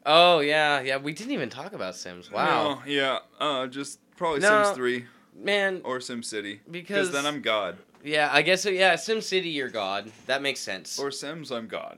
Oh 0.06 0.40
yeah, 0.40 0.80
yeah. 0.82 0.98
We 0.98 1.14
didn't 1.14 1.34
even 1.34 1.50
talk 1.50 1.74
about 1.74 1.96
Sims. 1.96 2.32
Wow, 2.32 2.76
No, 2.76 2.92
yeah, 2.92 3.20
uh, 3.40 3.68
just 3.68 4.00
probably 4.16 4.40
No. 4.40 4.64
Sims 4.64 4.76
Three 4.76 5.06
man. 5.36 5.82
or 5.84 6.00
Sim 6.00 6.24
City. 6.24 6.62
Because 6.70 7.12
then 7.12 7.26
I'm 7.26 7.42
God, 7.42 7.78
yeah, 8.04 8.30
I 8.32 8.42
guess 8.42 8.66
yeah. 8.66 8.96
Sim 8.96 9.22
City, 9.22 9.50
you're 9.50 9.70
God. 9.70 10.12
That 10.28 10.42
makes 10.42 10.60
sense. 10.60 11.00
or 11.00 11.12
Sims, 11.12 11.52
I'm 11.52 11.68
God. 11.68 11.98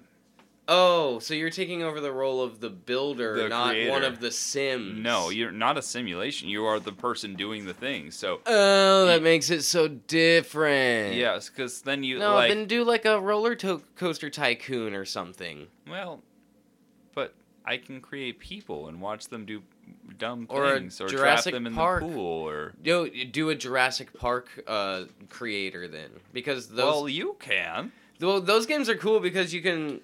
Oh, 0.68 1.20
so 1.20 1.34
you're 1.34 1.50
taking 1.50 1.84
over 1.84 2.00
the 2.00 2.12
role 2.12 2.42
of 2.42 2.60
the 2.62 2.70
builder, 2.70 3.36
The 3.44 3.50
not 3.50 3.72
creator. 3.72 3.92
one 3.92 4.04
of 4.04 4.20
the 4.20 4.32
Sims. 4.32 5.00
No, 5.00 5.30
you're 5.30 5.52
not 5.52 5.78
a 5.78 5.82
simulation. 5.82 6.48
You 6.50 6.66
are 6.66 6.80
the 6.80 6.92
person 6.94 7.36
doing 7.36 7.66
the 7.66 7.74
thing. 7.74 8.12
So 8.12 8.40
Oh, 8.46 9.06
that 9.08 9.22
makes 9.22 9.50
it 9.50 9.64
so 9.64 9.88
different. 9.88 11.16
yes, 11.16 11.50
because 11.50 11.82
then 11.82 12.04
you 12.04 12.20
No, 12.20 12.36
like 12.36 12.50
then 12.50 12.66
do 12.68 12.84
like 12.84 13.06
a 13.06 13.20
roller 13.20 13.56
to- 13.56 13.84
coaster 13.96 14.30
tycoon 14.30 14.94
or 14.94 15.06
something, 15.06 15.68
well, 15.90 16.22
but 17.14 17.34
I 17.66 17.78
can 17.78 18.00
create 18.02 18.40
people 18.40 18.88
and 18.88 19.02
watch 19.02 19.28
them 19.28 19.46
do 19.46 19.64
dumb 20.18 20.46
Or 20.50 20.76
things, 20.76 21.02
or 21.02 21.08
Jurassic 21.08 21.52
trap 21.52 21.54
them 21.54 21.68
in 21.68 21.74
Park. 21.74 22.02
the 22.04 22.08
pool, 22.10 22.48
or 22.48 22.74
Yo, 22.84 23.08
do 23.08 23.50
a 23.50 23.56
Jurassic 23.56 24.14
Park 24.14 24.64
uh, 24.68 25.04
creator 25.30 25.88
then, 25.88 26.10
because 26.34 26.70
those 26.70 26.78
well, 26.78 27.10
you 27.10 27.36
can. 27.40 27.92
Well, 28.22 28.40
those 28.40 28.68
games 28.68 28.88
are 28.88 28.96
cool 28.96 29.20
because 29.20 29.52
you 29.54 29.62
can 29.64 30.00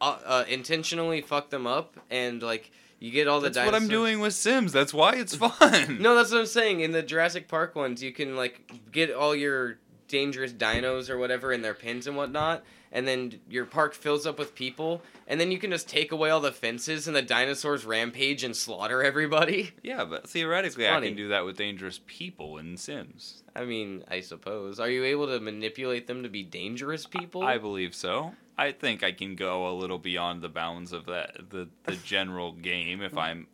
uh, 0.00 0.18
uh, 0.24 0.44
intentionally 0.48 1.20
fuck 1.20 1.50
them 1.50 1.66
up 1.66 1.96
and 2.10 2.42
like 2.42 2.70
you 3.00 3.10
get 3.10 3.28
all 3.28 3.40
the. 3.40 3.48
That's 3.50 3.64
what 3.66 3.74
I'm 3.74 3.88
doing 3.88 4.20
with 4.20 4.34
Sims. 4.34 4.72
That's 4.72 4.92
why 4.92 5.14
it's 5.14 5.34
fun. 5.34 6.00
No, 6.00 6.14
that's 6.14 6.30
what 6.30 6.40
I'm 6.40 6.46
saying. 6.46 6.80
In 6.80 6.92
the 6.92 7.02
Jurassic 7.02 7.48
Park 7.48 7.74
ones, 7.74 8.02
you 8.02 8.12
can 8.12 8.36
like 8.36 8.90
get 8.92 9.10
all 9.10 9.34
your 9.34 9.78
dangerous 10.06 10.52
dinos 10.52 11.08
or 11.08 11.16
whatever 11.16 11.52
in 11.52 11.62
their 11.62 11.72
pins 11.74 12.06
and 12.06 12.16
whatnot, 12.16 12.62
and 12.92 13.06
then 13.06 13.40
your 13.48 13.64
park 13.64 13.94
fills 13.94 14.26
up 14.26 14.38
with 14.38 14.54
people, 14.54 15.02
and 15.26 15.40
then 15.40 15.50
you 15.50 15.58
can 15.58 15.70
just 15.70 15.88
take 15.88 16.12
away 16.12 16.30
all 16.30 16.40
the 16.40 16.52
fences 16.52 17.06
and 17.06 17.16
the 17.16 17.22
dinosaurs 17.22 17.84
rampage 17.84 18.42
and 18.44 18.56
slaughter 18.56 19.02
everybody. 19.02 19.72
Yeah, 19.82 20.04
but 20.04 20.28
theoretically, 20.28 20.88
I 20.88 21.00
can 21.00 21.16
do 21.16 21.28
that 21.28 21.44
with 21.44 21.56
dangerous 21.56 22.00
people 22.06 22.58
in 22.58 22.76
Sims. 22.76 23.42
I 23.56 23.64
mean, 23.64 24.04
I 24.08 24.20
suppose. 24.20 24.78
Are 24.78 24.90
you 24.90 25.04
able 25.04 25.26
to 25.26 25.40
manipulate 25.40 26.06
them 26.06 26.22
to 26.22 26.28
be 26.28 26.42
dangerous 26.42 27.06
people? 27.06 27.42
I 27.42 27.58
believe 27.58 27.94
so. 27.94 28.34
I 28.58 28.72
think 28.72 29.02
I 29.02 29.12
can 29.12 29.36
go 29.36 29.68
a 29.68 29.74
little 29.74 29.98
beyond 29.98 30.42
the 30.42 30.48
bounds 30.48 30.92
of 30.92 31.06
that 31.06 31.50
the 31.50 31.68
the 31.84 31.96
general 32.04 32.52
game 32.52 33.00
if 33.00 33.16
I'm 33.16 33.46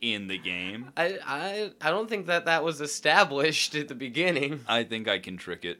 in 0.00 0.26
the 0.26 0.36
game. 0.38 0.90
I, 0.96 1.18
I 1.24 1.70
I 1.80 1.90
don't 1.90 2.08
think 2.08 2.26
that 2.26 2.46
that 2.46 2.64
was 2.64 2.80
established 2.80 3.74
at 3.76 3.88
the 3.88 3.94
beginning. 3.94 4.64
I 4.66 4.82
think 4.84 5.06
I 5.06 5.20
can 5.20 5.36
trick 5.36 5.64
it. 5.64 5.78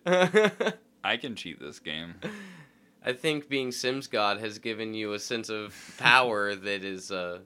I 1.02 1.16
can 1.16 1.34
cheat 1.34 1.60
this 1.60 1.80
game. 1.80 2.14
Think 3.12 3.48
being 3.48 3.72
Sims 3.72 4.06
God 4.06 4.40
has 4.40 4.58
given 4.58 4.94
you 4.94 5.12
a 5.12 5.18
sense 5.18 5.48
of 5.48 5.74
power 5.98 6.54
that 6.54 6.84
is 6.84 7.10
uh, 7.10 7.38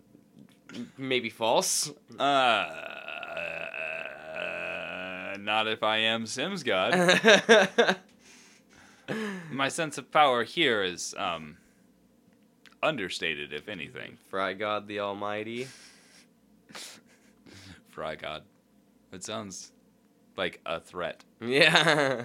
maybe 0.96 1.30
false. 1.30 1.90
Uh, 2.18 2.66
not 5.38 5.66
if 5.68 5.82
I 5.82 5.98
am 5.98 6.26
Sims 6.26 6.62
God. 6.62 6.94
My 9.50 9.68
sense 9.68 9.98
of 9.98 10.10
power 10.10 10.44
here 10.44 10.82
is 10.82 11.14
um 11.18 11.56
understated, 12.82 13.52
if 13.52 13.68
anything. 13.68 14.18
Fry 14.28 14.54
God 14.54 14.88
the 14.88 15.00
Almighty. 15.00 15.68
Fry 17.88 18.14
God. 18.16 18.42
It 19.12 19.22
sounds 19.22 19.72
like 20.36 20.60
a 20.64 20.80
threat. 20.80 21.24
Yeah. 21.40 22.24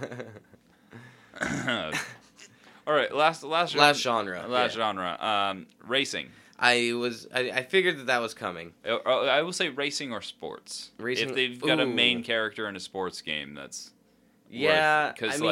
All 2.88 2.94
right, 2.94 3.14
last 3.14 3.44
last 3.44 3.76
Last 3.76 4.02
genre. 4.02 4.38
genre. 4.40 4.50
Last 4.50 4.76
yeah. 4.76 4.82
genre. 4.94 5.18
Um, 5.52 5.68
racing. 5.86 6.30
I 6.58 6.94
was 6.94 7.28
I, 7.34 7.52
I 7.52 7.64
figured 7.64 8.00
that 8.00 8.08
that 8.08 8.22
was 8.22 8.34
coming. 8.34 8.74
Uh, 8.88 8.96
uh, 9.06 9.26
I 9.26 9.42
will 9.42 9.52
say 9.54 9.70
racing 9.70 10.12
or 10.14 10.22
sports. 10.22 10.92
Racing- 10.98 11.30
If 11.30 11.36
they've 11.36 11.62
got 11.62 11.80
a 11.80 11.86
main 11.86 12.24
character 12.24 12.68
in 12.68 12.76
a 12.76 12.80
sports 12.80 13.22
game, 13.22 13.54
that's 13.54 13.92
Yeah, 14.50 15.12
because 15.12 15.36
I 15.36 15.38
mean, 15.40 15.46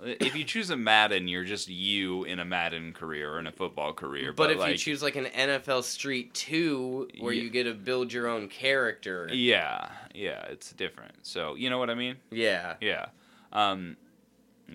like 0.00 0.20
if 0.20 0.36
you 0.36 0.44
choose 0.44 0.70
a 0.70 0.76
Madden, 0.76 1.26
you're 1.26 1.42
just 1.42 1.68
you 1.68 2.22
in 2.24 2.38
a 2.38 2.44
Madden 2.44 2.92
career 2.92 3.32
or 3.32 3.40
in 3.40 3.46
a 3.48 3.52
football 3.52 3.92
career. 3.92 4.32
But, 4.32 4.52
if 4.52 4.58
like, 4.58 4.72
you 4.72 4.76
choose 4.78 5.02
like 5.02 5.16
an 5.16 5.24
NFL 5.24 5.82
Street 5.82 6.32
2 6.34 7.08
where 7.18 7.32
Yeah. 7.32 7.42
you 7.42 7.50
get 7.50 7.64
to 7.64 7.74
build 7.74 8.12
your 8.12 8.28
own 8.28 8.46
character. 8.48 9.28
yeah, 9.32 9.88
yeah, 10.14 10.42
it's 10.50 10.70
different. 10.72 11.14
So 11.22 11.54
you 11.56 11.68
know 11.70 11.78
what 11.78 11.90
I 11.90 11.94
mean? 11.94 12.16
Yeah. 12.30 12.74
Yeah. 12.80 13.06
Um, 13.52 13.96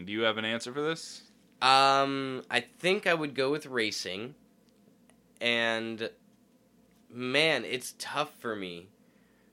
do 0.04 0.12
you 0.12 0.22
have 0.24 0.38
an 0.38 0.44
answer 0.44 0.74
for 0.74 0.82
this? 0.82 1.22
Um 1.64 2.44
I 2.52 2.60
think 2.60 3.08
I 3.08 3.14
would 3.14 3.34
go 3.34 3.50
with 3.52 3.66
racing. 3.66 4.36
And 5.42 6.10
man, 7.10 7.66
it's 7.66 7.96
tough 7.98 8.34
for 8.40 8.56
me. 8.56 8.88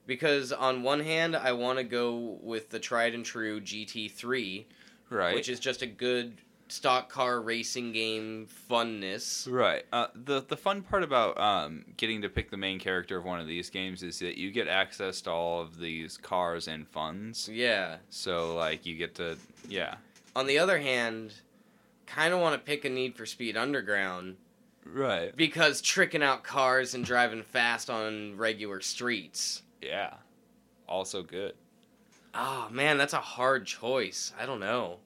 Because 0.06 0.52
on 0.52 0.82
one 0.82 1.00
hand, 1.00 1.36
I 1.36 1.52
want 1.52 1.78
to 1.78 1.84
go 1.84 2.38
with 2.42 2.70
the 2.70 2.80
tried 2.80 3.14
and 3.14 3.24
true 3.24 3.60
GT3, 3.60 4.64
Right. 5.08 5.34
which 5.36 5.48
is 5.48 5.60
just 5.60 5.82
a 5.82 5.86
good 5.86 6.38
stock 6.68 7.08
car 7.08 7.40
racing 7.40 7.92
game 7.92 8.48
funness. 8.68 9.48
Right. 9.50 9.84
Uh, 9.92 10.08
the 10.14 10.40
the 10.40 10.56
fun 10.56 10.82
part 10.82 11.04
about 11.04 11.38
um, 11.38 11.84
getting 11.96 12.22
to 12.22 12.28
pick 12.28 12.50
the 12.50 12.56
main 12.56 12.80
character 12.80 13.16
of 13.18 13.24
one 13.24 13.38
of 13.38 13.46
these 13.46 13.70
games 13.70 14.02
is 14.02 14.18
that 14.18 14.36
you 14.36 14.50
get 14.50 14.66
access 14.66 15.20
to 15.22 15.30
all 15.30 15.60
of 15.60 15.78
these 15.78 16.16
cars 16.16 16.66
and 16.66 16.88
funds. 16.88 17.48
Yeah. 17.48 17.96
So 18.08 18.56
like 18.56 18.86
you 18.86 18.96
get 18.96 19.14
to 19.16 19.36
yeah. 19.68 19.94
On 20.34 20.46
the 20.46 20.58
other 20.58 20.78
hand, 20.78 21.34
kind 22.10 22.34
of 22.34 22.40
want 22.40 22.54
to 22.54 22.58
pick 22.66 22.84
a 22.84 22.88
Need 22.88 23.14
for 23.16 23.24
Speed 23.26 23.56
Underground 23.56 24.36
Right. 24.84 25.34
because 25.36 25.80
tricking 25.80 26.22
out 26.22 26.42
cars 26.42 26.94
and 26.94 27.04
driving 27.04 27.42
fast 27.42 27.88
on 27.90 28.36
regular 28.36 28.80
streets. 28.80 29.62
Yeah. 29.80 30.14
Also 30.88 31.22
good. 31.22 31.54
Oh 32.34 32.68
man, 32.70 32.98
that's 32.98 33.12
a 33.12 33.20
hard 33.20 33.66
choice. 33.66 34.32
I 34.38 34.46
don't 34.46 34.60
know. 34.60 34.98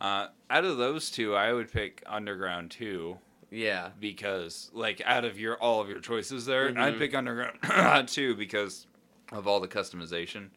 Uh, 0.00 0.28
out 0.48 0.64
of 0.64 0.76
those 0.78 1.10
two, 1.10 1.34
I 1.34 1.52
would 1.52 1.70
pick 1.70 2.02
Underground 2.06 2.70
2 2.70 3.18
Yeah. 3.50 3.90
because 4.00 4.70
like 4.72 5.00
out 5.04 5.24
of 5.24 5.38
your 5.38 5.56
all 5.58 5.80
of 5.80 5.88
your 5.88 6.00
choices 6.00 6.46
there, 6.46 6.70
Mhm. 6.70 6.78
I'd 6.80 6.98
pick 6.98 7.14
Underground 7.14 8.08
2 8.08 8.34
because 8.34 8.86
of 9.32 9.46
all 9.46 9.60
the 9.60 9.68
customization. 9.68 10.48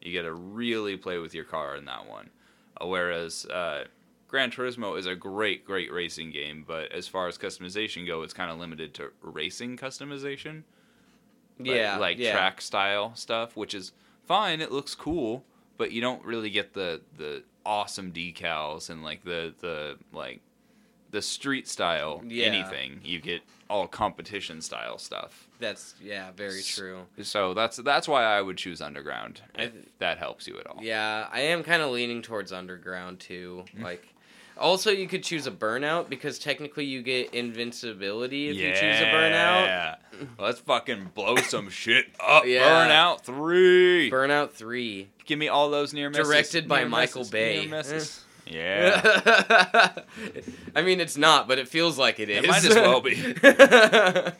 You 0.00 0.12
get 0.12 0.22
to 0.22 0.32
really 0.32 0.96
play 0.96 1.18
with 1.18 1.34
your 1.34 1.44
car 1.44 1.76
in 1.76 1.84
that 1.86 2.06
one. 2.08 2.30
Uh, 2.80 2.86
whereas 2.86 3.44
uh, 3.46 3.84
Gran 4.28 4.50
Turismo 4.50 4.98
is 4.98 5.06
a 5.06 5.14
great, 5.14 5.64
great 5.64 5.90
racing 5.90 6.30
game, 6.30 6.64
but 6.66 6.92
as 6.92 7.08
far 7.08 7.28
as 7.28 7.38
customization 7.38 8.06
go, 8.06 8.22
it's 8.22 8.34
kind 8.34 8.50
of 8.50 8.58
limited 8.58 8.92
to 8.94 9.10
racing 9.22 9.76
customization. 9.76 10.62
Yeah. 11.60 11.96
like 11.98 12.18
yeah. 12.18 12.32
track 12.32 12.60
style 12.60 13.14
stuff, 13.16 13.56
which 13.56 13.74
is 13.74 13.92
fine. 14.26 14.60
It 14.60 14.70
looks 14.70 14.94
cool, 14.94 15.44
but 15.76 15.90
you 15.92 16.00
don't 16.00 16.24
really 16.24 16.50
get 16.50 16.74
the 16.74 17.00
the 17.16 17.42
awesome 17.66 18.12
decals 18.12 18.90
and 18.90 19.02
like 19.02 19.24
the 19.24 19.54
the 19.60 19.96
like 20.12 20.40
the 21.10 21.22
street 21.22 21.66
style 21.66 22.22
Yeah. 22.26 22.46
anything. 22.46 23.00
You 23.02 23.20
get 23.20 23.42
all 23.70 23.86
competition 23.86 24.60
style 24.60 24.98
stuff. 24.98 25.48
That's 25.58 25.94
yeah, 26.02 26.30
very 26.36 26.62
true. 26.62 27.06
So 27.22 27.54
that's 27.54 27.78
that's 27.78 28.06
why 28.06 28.24
I 28.24 28.40
would 28.40 28.56
choose 28.56 28.80
Underground. 28.80 29.40
If 29.54 29.72
th- 29.72 29.86
that 29.98 30.18
helps 30.18 30.46
you 30.46 30.58
at 30.58 30.66
all. 30.66 30.78
Yeah, 30.82 31.28
I 31.32 31.40
am 31.40 31.62
kind 31.62 31.82
of 31.82 31.90
leaning 31.90 32.22
towards 32.22 32.52
Underground 32.52 33.20
too. 33.20 33.64
Like, 33.78 34.06
also 34.58 34.90
you 34.90 35.06
could 35.08 35.22
choose 35.22 35.46
a 35.46 35.50
Burnout 35.50 36.08
because 36.08 36.38
technically 36.38 36.84
you 36.84 37.02
get 37.02 37.32
invincibility 37.34 38.48
if 38.48 38.56
you 38.56 38.70
choose 38.70 39.00
a 39.00 39.04
Burnout. 39.04 39.64
Yeah. 39.66 39.96
Let's 40.38 40.60
fucking 40.60 41.10
blow 41.14 41.36
some 41.36 41.68
shit 41.70 42.06
up. 42.20 42.44
Yeah. 42.46 42.86
Burnout 42.88 43.22
three. 43.22 44.10
Burnout 44.10 44.50
Three. 44.50 45.08
Give 45.24 45.38
me 45.38 45.48
all 45.48 45.70
those 45.70 45.92
near 45.92 46.10
misses. 46.10 46.26
Directed 46.26 46.68
by 46.68 46.80
Near 46.80 46.88
Michael 46.88 47.20
misses, 47.20 47.30
Bay. 47.30 47.60
near 47.60 47.68
misses. 47.68 48.24
Eh. 48.46 48.50
Yeah. 48.50 49.92
I 50.76 50.82
mean, 50.82 51.00
it's 51.00 51.16
not, 51.18 51.46
but 51.48 51.58
it 51.58 51.68
feels 51.68 51.98
like 51.98 52.18
it 52.18 52.30
is. 52.30 52.44
It 52.44 52.48
might 52.48 52.64
as 52.64 52.74
well 52.74 53.00
be. 53.02 53.14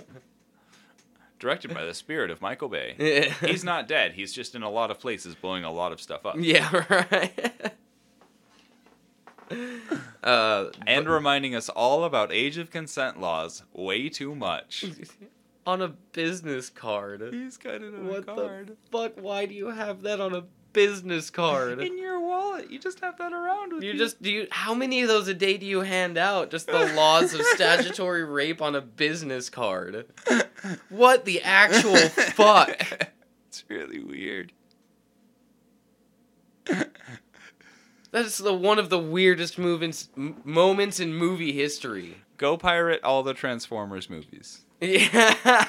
Directed 1.39 1.73
by 1.73 1.85
the 1.85 1.95
spirit 1.95 2.31
of 2.31 2.41
Michael 2.41 2.69
Bay. 2.69 3.33
He's 3.43 3.63
not 3.63 3.87
dead. 3.87 4.15
He's 4.15 4.33
just 4.33 4.55
in 4.57 4.63
a 4.63 4.71
lot 4.71 4.91
of 4.91 4.99
places 4.99 5.35
blowing 5.37 5.63
a 5.63 5.71
lot 5.71 5.93
of 5.93 6.01
stuff 6.01 6.27
up. 6.27 6.35
Yeah, 6.39 6.85
right. 6.91 7.75
Uh, 10.29 10.71
And 10.87 11.09
reminding 11.09 11.55
us 11.55 11.69
all 11.69 12.05
about 12.05 12.33
age 12.33 12.59
of 12.59 12.71
consent 12.71 13.21
laws 13.21 13.63
way 13.73 14.09
too 14.09 14.35
much. 14.35 14.85
on 15.67 15.83
a 15.83 15.89
business 15.89 16.71
card. 16.71 17.23
He's 17.33 17.57
got 17.59 17.75
it 17.83 17.95
on 17.95 18.07
What 18.09 18.21
a 18.21 18.23
card. 18.35 18.69
the 18.69 18.77
fuck? 18.91 19.13
Why 19.21 19.45
do 19.47 19.55
you 19.55 19.67
have 19.67 20.01
that 20.03 20.19
on 20.21 20.35
a 20.35 20.45
business 20.73 21.29
card? 21.31 21.79
In 21.83 21.99
your 21.99 22.21
wallet. 22.21 22.71
You 22.71 22.79
just 22.79 23.01
have 23.01 23.19
that 23.19 23.33
around 23.35 23.75
with 23.75 23.83
You 23.85 23.93
you. 23.93 23.99
just 23.99 24.23
do 24.23 24.31
you 24.31 24.47
how 24.51 24.73
many 24.75 25.03
of 25.03 25.09
those 25.09 25.29
a 25.29 25.35
day 25.35 25.59
do 25.59 25.67
you 25.67 25.81
hand 25.81 26.17
out? 26.17 26.51
Just 26.51 26.69
the 26.69 26.93
laws 26.95 27.35
of 27.35 27.43
statutory 27.55 28.25
rape 28.25 28.63
on 28.63 28.75
a 28.75 28.81
business 28.81 29.51
card. 29.51 30.07
What 30.89 31.25
the 31.27 31.43
actual 31.43 31.97
fuck? 31.97 33.11
it's 33.49 33.65
really 33.69 34.01
weird. 34.03 34.53
That's 38.11 38.39
the 38.39 38.55
one 38.55 38.79
of 38.79 38.89
the 38.91 38.99
weirdest 38.99 39.59
movements 39.59 40.09
m- 40.17 40.41
moments 40.45 40.99
in 41.01 41.13
movie 41.15 41.53
history. 41.53 42.17
Go 42.37 42.57
pirate 42.57 43.03
all 43.05 43.23
the 43.23 43.35
Transformers 43.35 44.09
movies, 44.09 44.63
Yeah. 44.81 45.69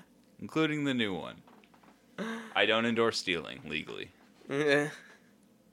including 0.40 0.84
the 0.84 0.94
new 0.94 1.14
one. 1.14 1.36
I 2.54 2.66
don't 2.66 2.84
endorse 2.84 3.18
stealing 3.18 3.60
legally. 3.66 4.10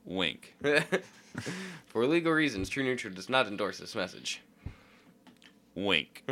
Wink. 0.04 0.54
For 1.86 2.06
legal 2.06 2.32
reasons, 2.32 2.68
True 2.68 2.84
Neutral 2.84 3.12
does 3.12 3.28
not 3.28 3.46
endorse 3.46 3.78
this 3.78 3.94
message. 3.94 4.40
Wink. 5.74 6.24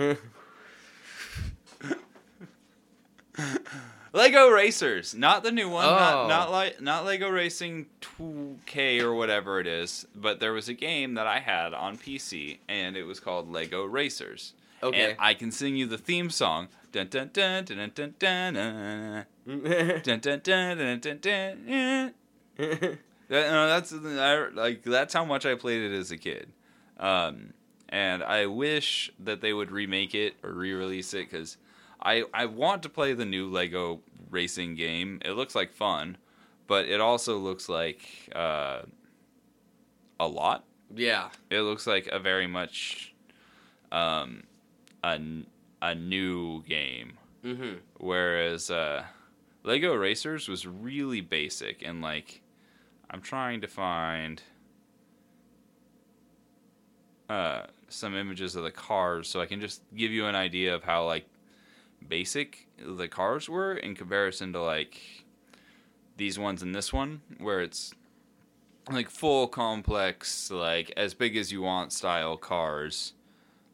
Lego 4.17 4.49
Racers, 4.49 5.14
not 5.14 5.43
the 5.43 5.53
new 5.53 5.69
one, 5.69 5.85
oh. 5.85 5.91
not 5.91 6.29
not 6.29 6.51
like 6.51 6.81
not 6.81 7.05
Lego 7.05 7.29
Racing 7.29 7.87
2K 8.01 9.01
or 9.03 9.14
whatever 9.14 9.61
it 9.61 9.67
is, 9.67 10.07
but 10.14 10.41
there 10.41 10.53
was 10.53 10.69
a 10.69 10.75
game 10.75 11.14
that 11.14 11.27
I 11.27 11.39
had 11.39 11.75
on 11.75 11.99
PC 11.99 12.59
and 12.67 12.97
it 12.97 13.03
was 13.03 13.21
called 13.21 13.51
Lego 13.51 13.85
Racers. 13.85 14.55
Okay. 14.83 15.11
And 15.11 15.17
I 15.19 15.35
can 15.35 15.51
sing 15.51 15.77
you 15.77 15.87
the 15.87 15.99
theme 15.99 16.31
song. 16.31 16.69
Dun 16.93 17.09
dun 17.09 17.31
dun 17.33 17.64
dun 17.64 17.93
dun 17.95 18.14
dun 18.19 18.55
dun. 18.55 19.27
dun 19.47 20.21
dun 20.21 20.41
dun 20.41 20.79
dun 20.79 21.01
dun 21.01 21.19
dun. 21.21 22.14
that, 22.57 22.99
no, 23.29 23.67
that's 23.69 23.93
I, 23.93 24.49
like 24.49 24.83
that's 24.83 25.12
how 25.12 25.25
much 25.25 25.45
I 25.45 25.55
played 25.57 25.83
it 25.83 25.95
as 25.95 26.11
a 26.11 26.17
kid. 26.17 26.53
Um, 26.99 27.53
and 27.89 28.23
I 28.23 28.47
wish 28.47 29.12
that 29.21 29.43
they 29.43 29.53
would 29.53 29.71
remake 29.71 30.14
it 30.14 30.37
or 30.43 30.53
re-release 30.53 31.12
it 31.14 31.31
because 31.31 31.59
I 32.03 32.24
I 32.34 32.47
want 32.47 32.82
to 32.84 32.88
play 32.88 33.12
the 33.14 33.24
new 33.24 33.47
Lego 33.49 34.01
racing 34.30 34.74
game. 34.74 35.20
It 35.24 35.32
looks 35.32 35.55
like 35.55 35.72
fun, 35.72 36.16
but 36.66 36.86
it 36.86 37.01
also 37.01 37.38
looks 37.38 37.68
like 37.68 38.01
uh, 38.34 38.82
a 40.20 40.26
lot. 40.26 40.64
yeah. 40.94 41.30
It 41.51 41.61
looks 41.61 41.86
like 41.86 42.07
a 42.09 42.18
very 42.18 42.47
much 42.47 43.14
um, 43.92 44.44
a 45.03 45.18
a 45.82 45.94
new 45.94 46.62
game 46.64 47.18
Mm-hmm. 47.44 47.74
whereas 47.99 48.70
uh, 48.72 49.05
Lego 49.62 49.94
Racers 49.94 50.49
was 50.49 50.66
really 50.66 51.20
basic 51.20 51.82
and 51.86 52.03
like 52.03 52.40
I'm 53.09 53.20
trying 53.20 53.61
to 53.61 53.68
find 53.68 54.42
uh, 57.28 57.66
some 57.88 58.16
images 58.16 58.57
of 58.57 58.64
the 58.64 58.70
cars 58.72 59.28
so 59.28 59.40
I 59.40 59.47
can 59.47 59.61
just 59.61 59.82
give 59.94 60.11
you 60.11 60.26
an 60.26 60.34
idea 60.34 60.74
of 60.74 60.82
how 60.82 61.05
like 61.07 61.26
basic 62.09 62.66
the 62.78 63.09
cars 63.09 63.48
were 63.48 63.74
in 63.74 63.94
comparison 63.94 64.52
to 64.52 64.61
like 64.62 65.00
these 66.16 66.38
ones 66.38 66.62
and 66.62 66.74
this 66.74 66.92
one 66.92 67.20
where 67.38 67.61
it's 67.61 67.92
like 68.90 69.11
full 69.11 69.48
complex 69.48 70.50
like 70.50 70.92
as 70.96 71.14
big 71.14 71.36
as 71.36 71.50
you 71.52 71.62
want 71.62 71.92
style 71.92 72.36
cars 72.36 73.12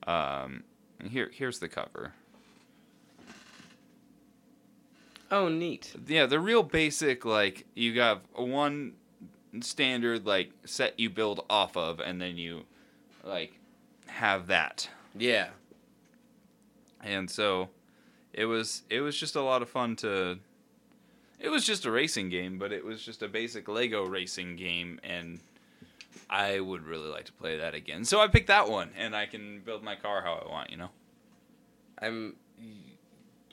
um 0.07 0.63
here 1.09 1.31
here's 1.33 1.59
the 1.59 1.69
cover 1.69 2.13
Oh, 5.31 5.49
neat. 5.49 5.95
yeah, 6.07 6.27
the 6.27 6.39
real 6.39 6.63
basic 6.63 7.25
like 7.25 7.65
you 7.75 7.95
got 7.95 8.23
one 8.39 8.93
standard 9.63 10.27
like 10.27 10.51
set 10.67 11.01
you 11.01 11.09
build 11.09 11.45
off 11.49 11.75
of, 11.75 12.01
and 12.01 12.21
then 12.21 12.37
you 12.37 12.65
like 13.25 13.59
have 14.09 14.49
that. 14.49 14.91
Yeah. 15.17 15.49
And 17.03 17.31
so 17.31 17.71
it 18.33 18.47
was 18.47 18.83
it 18.91 19.01
was 19.01 19.17
just 19.17 19.37
a 19.37 19.43
lot 19.43 19.63
of 19.63 19.69
fun 19.69 19.97
to. 19.97 20.39
It 21.39 21.49
was 21.49 21.67
just 21.67 21.85
a 21.87 21.91
racing 21.91 22.29
game, 22.29 22.59
but 22.59 22.73
it 22.73 22.85
was 22.85 23.05
just 23.05 23.21
a 23.23 23.29
basic 23.29 23.67
Lego 23.67 24.05
racing 24.07 24.55
game, 24.57 25.01
and 25.03 25.41
I 26.31 26.61
would 26.61 26.85
really 26.85 27.09
like 27.09 27.25
to 27.25 27.33
play 27.33 27.59
that 27.59 27.75
again. 27.75 28.05
So 28.05 28.21
I 28.21 28.29
picked 28.29 28.47
that 28.47 28.69
one, 28.69 28.91
and 28.97 29.15
I 29.17 29.27
can 29.27 29.61
build 29.65 29.83
my 29.83 29.97
car 29.97 30.23
how 30.23 30.35
I 30.35 30.49
want. 30.51 30.71
You 30.71 30.77
know. 30.77 30.91
I'm 32.01 32.35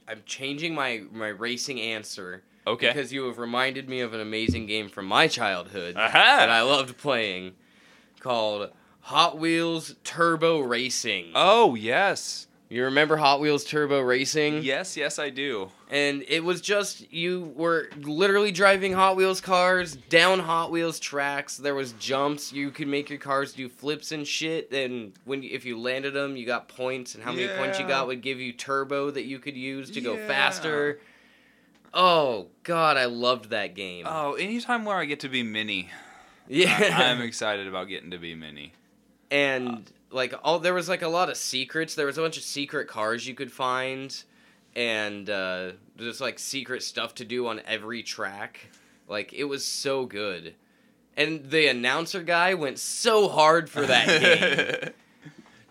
I'm 0.08 0.22
changing 0.26 0.74
my 0.76 1.04
my 1.12 1.28
racing 1.30 1.80
answer 1.80 2.44
Okay. 2.68 2.88
because 2.88 3.12
you 3.14 3.26
have 3.26 3.38
reminded 3.38 3.88
me 3.90 4.02
of 4.02 4.14
an 4.14 4.20
amazing 4.20 4.66
game 4.66 4.90
from 4.90 5.06
my 5.06 5.28
childhood 5.28 5.96
that 5.96 6.50
I 6.50 6.62
loved 6.62 6.98
playing 6.98 7.54
called 8.20 8.72
Hot 9.02 9.38
Wheels 9.38 9.96
Turbo 10.04 10.60
Racing. 10.60 11.32
Oh 11.36 11.76
yes, 11.76 12.48
You 12.72 12.84
remember 12.84 13.18
Hot 13.18 13.40
Wheels 13.40 13.64
Turbo 13.64 14.00
Racing? 14.00 14.62
yes, 14.62 14.96
yes, 14.96 15.18
I 15.18 15.32
do. 15.32 15.72
And 15.90 16.24
it 16.28 16.44
was 16.44 16.62
just 16.62 17.12
you 17.12 17.52
were 17.56 17.90
literally 18.00 18.52
driving 18.52 18.94
Hot 18.94 19.16
Wheels 19.16 19.42
cars 19.42 19.96
down 19.96 20.38
Hot 20.38 20.70
Wheels 20.70 21.00
tracks. 21.00 21.58
There 21.58 21.74
was 21.74 21.94
jumps. 21.94 22.54
You 22.54 22.70
could 22.70 22.88
make 22.88 23.10
your 23.10 23.18
cars 23.18 23.54
do 23.54 23.70
flips 23.70 24.12
and 24.12 24.26
shit. 24.28 24.72
And 24.72 25.14
when 25.26 25.44
if 25.44 25.66
you 25.66 25.80
landed 25.80 26.14
them, 26.14 26.38
you 26.38 26.46
got 26.46 26.70
points. 26.70 27.16
And 27.16 27.24
how 27.24 27.32
many 27.32 27.48
points 27.48 27.80
you 27.80 27.88
got 27.88 28.06
would 28.06 28.22
give 28.22 28.40
you 28.40 28.54
turbo 28.54 29.10
that 29.10 29.26
you 29.26 29.40
could 29.40 29.58
use 29.58 29.90
to 29.90 30.02
go 30.02 30.16
faster. 30.28 31.00
Oh 31.92 32.50
God, 32.62 32.98
I 32.98 33.06
loved 33.06 33.50
that 33.50 33.74
game. 33.74 34.06
Oh, 34.08 34.34
anytime 34.34 34.86
where 34.86 34.98
I 34.98 35.06
get 35.06 35.22
to 35.22 35.30
be 35.30 35.42
mini, 35.42 35.90
yeah, 36.48 36.78
I, 36.96 37.06
am 37.06 37.22
excited 37.24 37.68
about 37.68 37.88
getting 37.88 38.12
to 38.12 38.20
be 38.20 38.36
mini. 38.36 38.74
and 39.32 39.70
uh, 39.70 39.92
like 40.12 40.34
all 40.44 40.60
there 40.60 40.74
was 40.74 40.90
like 40.90 41.02
a 41.02 41.08
lot 41.08 41.30
of 41.30 41.38
secrets 41.38 41.96
there 41.96 42.06
was 42.06 42.18
a 42.18 42.22
bunch 42.22 42.38
of 42.38 42.44
secret 42.44 42.88
cars 42.88 43.28
you 43.28 43.34
could 43.36 43.52
find 43.52 44.24
and 44.76 45.30
uh 45.30 45.72
just 45.98 46.22
like 46.22 46.40
secret 46.40 46.82
stuff 46.84 47.14
to 47.16 47.26
do 47.26 47.48
on 47.48 47.62
every 47.68 48.02
track 48.04 48.70
like 49.08 49.34
it 49.34 49.44
was 49.46 49.64
so 49.66 50.06
good 50.06 50.56
and 51.18 51.50
the 51.52 51.68
announcer 51.68 52.24
guy 52.24 52.54
went 52.54 52.80
so 52.80 53.28
hard 53.30 53.70
for 53.70 53.86
that 53.86 54.08
game 54.84 54.94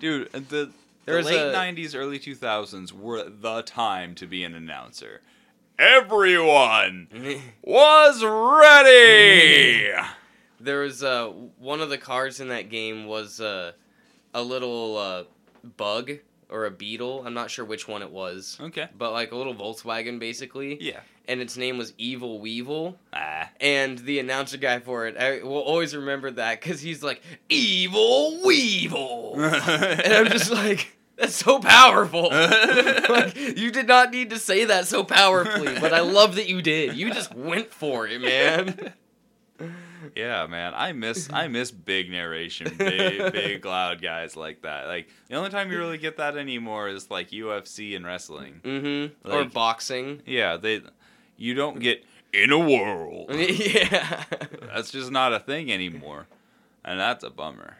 Dude, 0.01 0.31
the, 0.33 0.39
the 0.41 0.71
There's 1.07 1.27
late 1.27 1.41
a- 1.41 1.53
90s, 1.53 1.97
early 1.97 2.21
2000s 2.21 2.93
were 2.93 3.29
the 3.29 3.63
time 3.63 4.15
to 4.15 4.27
be 4.29 4.45
an 4.45 4.55
announcer. 4.55 5.23
Everyone 5.77 7.09
was 7.63 8.23
ready! 8.23 9.91
there 10.61 10.81
was 10.81 11.03
uh 11.03 11.27
one 11.59 11.81
of 11.81 11.91
the 11.91 11.99
cars 11.99 12.39
in 12.41 12.49
that 12.49 12.69
game 12.69 13.07
was 13.07 13.41
uh 13.41 13.73
a 14.39 14.43
little 14.43 14.97
uh 14.97 15.25
bug 15.77 16.13
or 16.51 16.65
a 16.65 16.71
beetle. 16.71 17.25
I'm 17.27 17.35
not 17.35 17.51
sure 17.51 17.65
which 17.65 17.87
one 17.87 18.01
it 18.03 18.11
was. 18.11 18.57
Okay. 18.61 18.89
but 18.97 19.13
like 19.13 19.33
a 19.33 19.37
little 19.37 19.55
volkswagen 19.55 20.19
basically. 20.19 20.79
Yeah. 20.81 21.01
and 21.27 21.41
its 21.43 21.57
name 21.59 21.77
was 21.77 21.93
evil 21.99 22.41
weevil. 22.41 22.97
Ah. 23.13 23.51
and 23.61 23.99
the 23.99 24.19
announcer 24.19 24.57
guy 24.57 24.79
for 24.81 25.07
it 25.07 25.17
I 25.19 25.43
will 25.43 25.59
always 25.59 25.95
remember 25.95 26.31
that 26.31 26.61
because 26.61 26.81
he's 26.81 27.03
like 27.03 27.21
evil 27.51 28.41
weevil. 28.45 29.35
And 29.39 30.13
i'm 30.15 30.27
just 30.29 30.51
like 30.51 30.97
that's 31.17 31.35
so 31.35 31.59
powerful. 31.59 32.31
Like 32.33 33.37
you 33.37 33.71
did 33.73 33.87
not 33.89 34.11
need 34.13 34.31
to 34.31 34.39
say 34.39 34.65
that 34.67 34.87
so 34.87 35.03
powerfully 35.05 35.75
but 35.81 35.93
i 35.93 36.01
love 36.01 36.37
that 36.37 36.49
you 36.49 36.63
did. 36.63 36.97
You 36.97 37.13
just 37.13 37.35
went 37.35 37.73
for 37.75 38.07
it 38.07 38.21
man 38.23 38.93
Yeah, 40.15 40.47
man, 40.47 40.73
I 40.75 40.93
miss 40.93 41.29
I 41.33 41.49
miss 41.57 41.71
big 41.71 42.11
narration, 42.11 42.75
big 42.77 43.33
big 43.33 43.65
loud 43.65 44.01
guys 44.03 44.37
like 44.37 44.63
that. 44.63 44.87
Like 44.87 45.09
the 45.29 45.37
only 45.37 45.51
time 45.51 45.71
you 45.71 45.79
really 45.79 45.99
get 45.99 46.17
that 46.19 46.37
anymore 46.37 46.89
is 46.89 47.11
like 47.11 47.31
UFC 47.31 47.97
and 47.97 48.05
wrestling. 48.07 48.61
mm-hmm 48.65 49.31
or 49.31 49.45
boxing 49.45 50.23
Yeah, 50.27 50.57
they 50.57 50.83
you 51.37 51.55
don't 51.55 51.81
get 51.81 52.05
in 52.33 52.51
a 52.53 52.59
world. 52.59 53.31
yeah 53.35 54.25
That's 54.73 54.91
just 54.91 55.11
not 55.11 55.33
a 55.33 55.41
thing 55.41 55.73
anymore, 55.73 56.27
and 56.85 56.99
that's 57.01 57.25
a 57.25 57.31
bummer. 57.31 57.77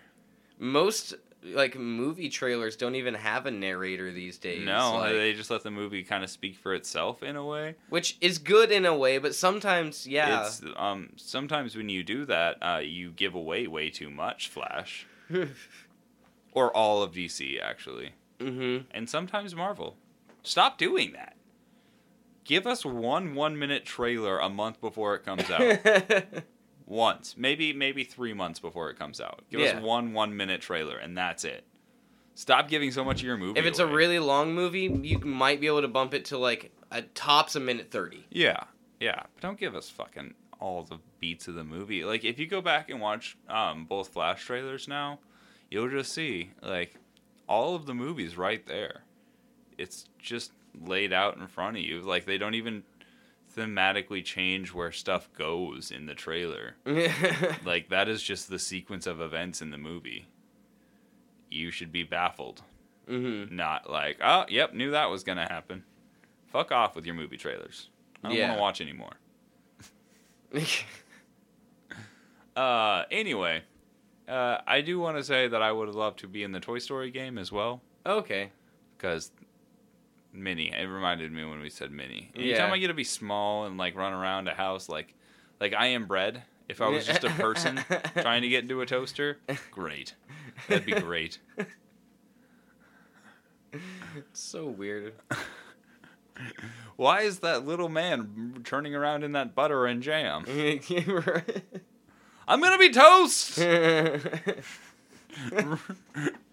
most 0.59 1.15
like 1.43 1.77
movie 1.79 2.29
trailers 2.29 2.75
don't 2.77 2.97
even 2.97 3.15
have 3.15 3.47
a 3.47 3.51
narrator 3.51 4.11
these 4.13 4.39
days 4.39 4.67
No, 4.67 4.97
like- 4.97 5.13
they 5.13 5.33
just 5.35 5.51
let 5.51 5.63
the 5.63 5.71
movie 5.71 6.03
kind 6.03 6.25
of 6.25 6.31
speak 6.31 6.57
for 6.57 6.75
itself 6.75 7.23
in 7.23 7.37
a 7.37 7.45
way. 7.45 7.77
which 7.89 8.17
is 8.21 8.39
good 8.39 8.71
in 8.73 8.85
a 8.85 8.97
way 8.97 9.19
but 9.19 9.35
sometimes 9.35 10.07
yeah 10.07 10.47
It's 10.47 10.63
um 10.77 11.11
sometimes 11.17 11.77
when 11.77 11.89
you 11.89 12.03
do 12.03 12.25
that, 12.27 12.57
uh, 12.63 12.79
you 12.83 13.11
give 13.13 13.35
away 13.35 13.67
way 13.67 13.89
too 13.91 14.11
much 14.11 14.49
Flash 14.49 15.07
or 16.53 16.75
all 16.77 17.03
of 17.03 17.13
DC 17.13 17.61
actually, 17.63 18.13
mm-hmm 18.39 18.85
and 18.91 19.09
sometimes 19.09 19.55
Marvel. 19.55 19.97
Stop 20.43 20.79
doing 20.79 21.13
that. 21.13 21.37
Give 22.45 22.67
us 22.67 22.85
one 22.85 23.35
one 23.35 23.59
minute 23.59 23.85
trailer 23.85 24.39
a 24.39 24.49
month 24.49 24.81
before 24.81 25.15
it 25.15 25.25
comes 25.25 25.49
out. 25.51 25.79
Once, 26.91 27.35
maybe 27.37 27.73
maybe 27.75 28.03
three 28.03 28.33
months 28.33 28.59
before 28.59 28.89
it 28.89 28.99
comes 28.99 29.21
out. 29.21 29.43
Give 29.51 29.61
Yeah. 29.61 29.77
us 29.77 29.83
one 29.83 30.15
one 30.15 30.35
minute 30.37 30.63
trailer, 30.63 30.97
and 30.97 31.17
that's 31.17 31.45
it. 31.45 31.65
Stop 32.35 32.69
giving 32.69 32.91
so 32.93 33.05
much 33.05 33.21
of 33.21 33.27
your 33.27 33.37
movie. 33.37 33.61
if 33.61 33.67
it's 33.67 33.79
a 33.79 33.87
really 33.87 34.19
long 34.19 34.55
movie, 34.55 34.85
you 35.03 35.19
might 35.19 35.61
be 35.61 35.67
able 35.67 35.83
to 35.83 35.89
bump 35.89 36.15
it 36.15 36.25
to 36.27 36.39
like 36.39 36.71
a 36.91 37.03
tops 37.03 37.55
a 37.57 37.61
minute 37.61 37.91
thirty. 37.91 38.25
Yeah, 38.31 38.65
yeah. 39.01 39.23
But 39.35 39.41
don't 39.43 39.59
give 39.59 39.75
us 39.75 39.91
fucking 39.91 40.33
all 40.61 40.83
the 40.83 40.99
beats 41.21 41.47
of 41.47 41.55
the 41.57 41.65
movie. 41.65 42.05
Like 42.05 42.25
if 42.25 42.39
you 42.39 42.47
go 42.47 42.63
back 42.63 42.89
and 42.89 43.01
watch 43.01 43.37
um, 43.49 43.85
both 43.85 44.09
Flash 44.09 44.45
trailers 44.45 44.89
now, 44.89 45.19
you'll 45.71 45.91
just 45.91 46.13
see 46.13 46.53
like 46.63 46.95
all 47.47 47.75
of 47.75 47.85
the 47.85 47.95
movies 47.95 48.39
right 48.39 48.65
there. 48.67 49.03
It's 49.77 50.07
just 50.19 50.53
laid 50.81 51.13
out 51.13 51.37
in 51.37 51.47
front 51.49 51.77
of 51.77 51.83
you. 51.83 52.01
Like 52.01 52.25
they 52.25 52.39
don't 52.39 52.55
even 52.55 52.83
thematically 53.57 54.25
change 54.25 54.73
where 54.73 54.93
stuff 54.93 55.29
goes 55.37 55.91
in 55.91 56.07
the 56.07 56.15
trailer. 56.15 56.77
Like 57.65 57.89
that 57.91 58.09
is 58.09 58.23
just 58.23 58.49
the 58.49 58.59
sequence 58.59 59.07
of 59.07 59.21
events 59.21 59.61
in 59.63 59.71
the 59.71 59.79
movie. 59.79 60.27
You 61.51 61.71
should 61.71 61.93
be 61.93 62.03
baffled, 62.03 62.63
mm-hmm. 63.09 63.55
not 63.55 63.91
like, 63.91 64.19
oh, 64.23 64.45
yep, 64.49 64.75
knew 64.75 64.91
that 64.93 65.11
was 65.11 65.25
gonna 65.25 65.49
happen. 65.49 65.85
Fuck 66.47 66.73
off 66.73 66.95
with 66.97 67.05
your 67.07 67.15
movie 67.15 67.37
trailers. 67.37 67.89
I 68.23 68.29
don't 68.29 68.37
Yeah. 68.37 68.49
want 68.49 68.57
to 68.59 68.63
watch 68.63 68.81
anymore. 68.81 69.13
Uh, 72.57 73.05
anyway, 73.13 73.63
uh, 74.27 74.59
I 74.67 74.81
do 74.81 74.99
want 74.99 75.17
to 75.17 75.23
say 75.23 75.47
that 75.47 75.63
I 75.63 75.71
would 75.71 75.91
love 75.91 76.17
to 76.17 76.27
be 76.27 76.43
in 76.43 76.51
the 76.51 76.59
Toy 76.59 76.81
Story 76.81 77.13
game 77.13 77.39
as 77.39 77.53
well 77.53 77.83
okay. 78.05 78.51
because 78.97 79.31
mini. 80.39 80.73
It 80.73 80.85
reminded 80.87 81.33
me 81.33 81.45
when 81.45 81.61
we 81.61 81.71
said 81.71 81.91
mini. 81.91 82.31
Anytime 82.35 82.69
Yeah. 82.69 82.75
I 82.75 82.79
get 82.79 82.89
to 82.89 82.95
be 82.95 83.05
small 83.05 83.65
and 83.67 83.79
like 83.79 83.97
run 83.97 84.13
around 84.13 84.49
a 84.49 84.55
house 84.55 84.89
like 84.89 85.15
like 85.61 85.75
I 85.75 85.89
am 85.89 86.07
bread. 86.07 86.43
If 86.69 86.81
I 86.83 86.89
was 86.89 87.07
just 87.07 87.25
a 87.25 87.31
person 87.31 87.81
trying 88.21 88.43
to 88.43 88.49
get 88.49 88.63
into 88.65 88.81
a 88.83 88.87
toaster, 88.87 89.39
great. 89.71 90.15
That'd 90.69 90.85
be 90.85 90.93
great. 90.93 91.39
It's 93.73 94.41
so 94.41 94.67
weird. 94.67 95.15
Why 96.97 97.23
is 97.23 97.39
that 97.41 97.67
little 97.67 97.89
man 97.89 98.61
turning 98.65 98.95
around 98.95 99.25
in 99.25 99.33
that 99.33 99.55
butter 99.55 99.87
and 99.87 100.03
jam? 100.03 100.45
I'm 102.47 102.61
gonna 102.61 102.79
be 102.79 102.91
toast. 102.91 103.59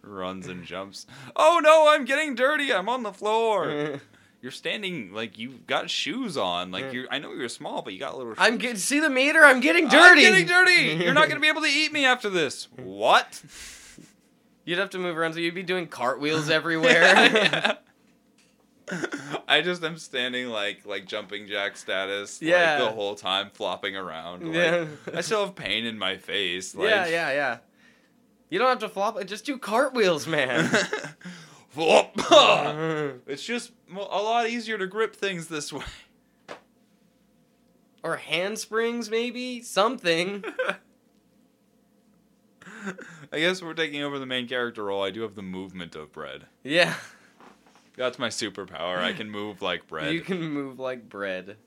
Runs 0.05 0.47
and 0.47 0.63
jumps. 0.63 1.07
Oh 1.35 1.59
no, 1.63 1.87
I'm 1.89 2.05
getting 2.05 2.35
dirty. 2.35 2.71
I'm 2.73 2.87
on 2.89 3.03
the 3.03 3.11
floor. 3.13 3.99
You're 4.41 4.51
standing 4.51 5.11
like 5.11 5.39
you've 5.39 5.65
got 5.65 5.89
shoes 5.89 6.37
on. 6.37 6.69
Like 6.71 6.93
you, 6.93 7.07
I 7.09 7.17
know 7.17 7.33
you're 7.33 7.49
small, 7.49 7.81
but 7.81 7.93
you 7.93 7.99
got 7.99 8.13
a 8.13 8.17
little. 8.17 8.35
I'm 8.37 8.57
getting 8.57 8.77
see 8.77 8.99
the 8.99 9.09
meter. 9.09 9.43
I'm 9.43 9.59
getting 9.59 9.85
I'm 9.85 9.89
dirty. 9.91 10.21
getting 10.21 10.45
dirty. 10.45 11.03
You're 11.03 11.15
not 11.15 11.27
gonna 11.29 11.39
be 11.41 11.47
able 11.49 11.61
to 11.63 11.67
eat 11.67 11.91
me 11.91 12.05
after 12.05 12.29
this. 12.29 12.67
What? 12.75 13.41
You'd 14.65 14.77
have 14.77 14.91
to 14.91 14.99
move 14.99 15.17
around, 15.17 15.33
so 15.33 15.39
you'd 15.39 15.53
be 15.55 15.61
doing 15.63 15.87
cartwheels 15.87 16.49
everywhere. 16.49 16.93
Yeah. 17.03 17.75
I 19.47 19.61
just 19.61 19.83
am 19.83 19.97
standing 19.97 20.49
like 20.49 20.85
like 20.85 21.05
jumping 21.07 21.47
jack 21.47 21.75
status. 21.77 22.41
Yeah. 22.41 22.77
Like, 22.79 22.89
the 22.89 22.95
whole 22.95 23.15
time 23.15 23.49
flopping 23.53 23.95
around. 23.95 24.43
Like, 24.45 24.55
Yeah. 24.55 24.85
I 25.13 25.21
still 25.21 25.45
have 25.45 25.55
pain 25.55 25.85
in 25.85 25.97
my 25.97 26.17
face. 26.17 26.75
Like, 26.75 26.89
yeah, 26.89 27.07
yeah, 27.07 27.31
yeah. 27.31 27.57
You 28.49 28.59
don't 28.59 28.69
have 28.69 28.79
to 28.79 28.89
flop. 28.89 29.23
Just 29.25 29.45
do 29.45 29.57
cartwheels, 29.57 30.27
man. 30.27 30.69
Flop. 31.69 32.13
it's 33.27 33.43
just 33.43 33.71
a 33.91 33.93
lot 33.99 34.47
easier 34.47 34.77
to 34.77 34.87
grip 34.87 35.13
things 35.13 35.47
this 35.47 35.73
way. 35.73 35.83
or 38.01 38.15
handsprings, 38.15 39.09
maybe 39.09 39.61
something. 39.61 40.45
I 43.33 43.39
guess 43.39 43.61
we're 43.61 43.73
taking 43.73 44.03
over 44.03 44.19
the 44.19 44.25
main 44.25 44.47
character 44.47 44.85
role. 44.85 45.03
I 45.03 45.11
do 45.11 45.21
have 45.23 45.35
the 45.35 45.41
movement 45.41 45.95
of 45.95 46.13
bread. 46.13 46.45
Yeah, 46.63 46.93
That's 47.97 48.17
my 48.19 48.29
superpower. 48.29 48.99
I 48.99 49.11
can 49.11 49.29
move 49.29 49.61
like 49.61 49.85
bread. 49.87 50.13
you 50.13 50.21
can 50.21 50.41
move 50.41 50.79
like 50.79 51.09
bread. 51.09 51.57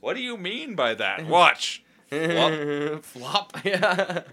What 0.00 0.14
do 0.14 0.22
you 0.22 0.36
mean 0.36 0.74
by 0.74 0.92
that? 0.94 1.26
Watch. 1.26 1.82
Flop. 2.10 3.02
Flop. 3.02 3.56
Yeah. 3.64 4.24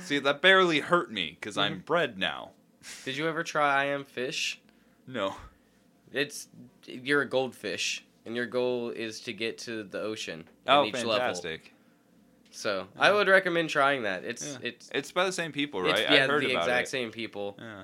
See, 0.00 0.18
that 0.18 0.40
barely 0.40 0.80
hurt 0.80 1.10
me 1.12 1.36
because 1.38 1.56
I'm 1.58 1.80
bread 1.80 2.18
now. 2.18 2.50
Did 3.04 3.16
you 3.16 3.28
ever 3.28 3.42
try 3.42 3.74
I 3.82 3.84
am 3.86 4.04
fish? 4.04 4.60
No. 5.06 5.36
It's 6.12 6.48
you're 6.86 7.22
a 7.22 7.28
goldfish, 7.28 8.04
and 8.26 8.36
your 8.36 8.46
goal 8.46 8.90
is 8.90 9.20
to 9.22 9.32
get 9.32 9.58
to 9.58 9.82
the 9.84 10.00
ocean 10.00 10.40
in 10.40 10.46
Oh, 10.72 10.84
each 10.84 10.94
level. 10.94 11.12
fantastic. 11.14 11.72
So 12.50 12.86
I 12.98 13.10
would 13.10 13.26
recommend 13.28 13.70
trying 13.70 14.02
that. 14.04 14.22
It's 14.24 14.52
Yeah. 14.62 14.68
it's 14.68 14.90
It's 14.94 15.12
by 15.12 15.24
the 15.24 15.32
same 15.32 15.50
people, 15.52 15.82
right? 15.82 15.98
it's 15.98 16.10
I 16.10 16.14
yeah 16.14 16.26
heard 16.26 16.42
the 16.42 16.50
about 16.52 16.62
exact 16.64 16.88
it. 16.88 16.90
same 16.90 17.10
people. 17.10 17.56
Yeah. 17.58 17.82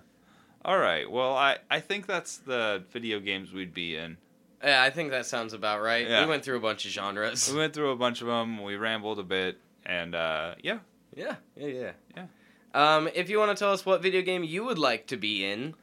All 0.64 0.78
right. 0.78 1.10
Well, 1.10 1.34
I 1.36 1.58
I 1.70 1.80
think 1.80 2.06
that's 2.06 2.36
the 2.38 2.84
video 2.92 3.18
games 3.20 3.52
we'd 3.52 3.74
be 3.74 3.96
in. 3.96 4.16
Yeah, 4.62 4.82
I 4.82 4.90
think 4.90 5.10
that 5.10 5.24
sounds 5.26 5.54
about 5.54 5.80
right. 5.80 6.06
Yeah. 6.06 6.20
We 6.22 6.28
went 6.30 6.44
through 6.44 6.58
a 6.58 6.60
bunch 6.60 6.84
of 6.84 6.90
genres. 6.92 7.50
We 7.50 7.58
went 7.58 7.72
through 7.72 7.90
a 7.90 7.96
bunch 7.96 8.20
of 8.20 8.26
them. 8.26 8.62
We 8.62 8.76
rambled 8.76 9.18
a 9.18 9.22
bit, 9.24 9.58
and 9.86 10.14
uh, 10.14 10.54
yeah, 10.62 10.80
Yeah, 11.14 11.36
yeah, 11.56 11.66
yeah. 11.66 11.90
Yeah. 12.16 12.26
Um, 12.72 13.08
if 13.14 13.28
you 13.28 13.38
want 13.38 13.56
to 13.56 13.62
tell 13.62 13.72
us 13.72 13.84
what 13.84 14.02
video 14.02 14.22
game 14.22 14.44
you 14.44 14.64
would 14.64 14.78
like 14.78 15.06
to 15.08 15.16
be 15.16 15.44
in, 15.44 15.74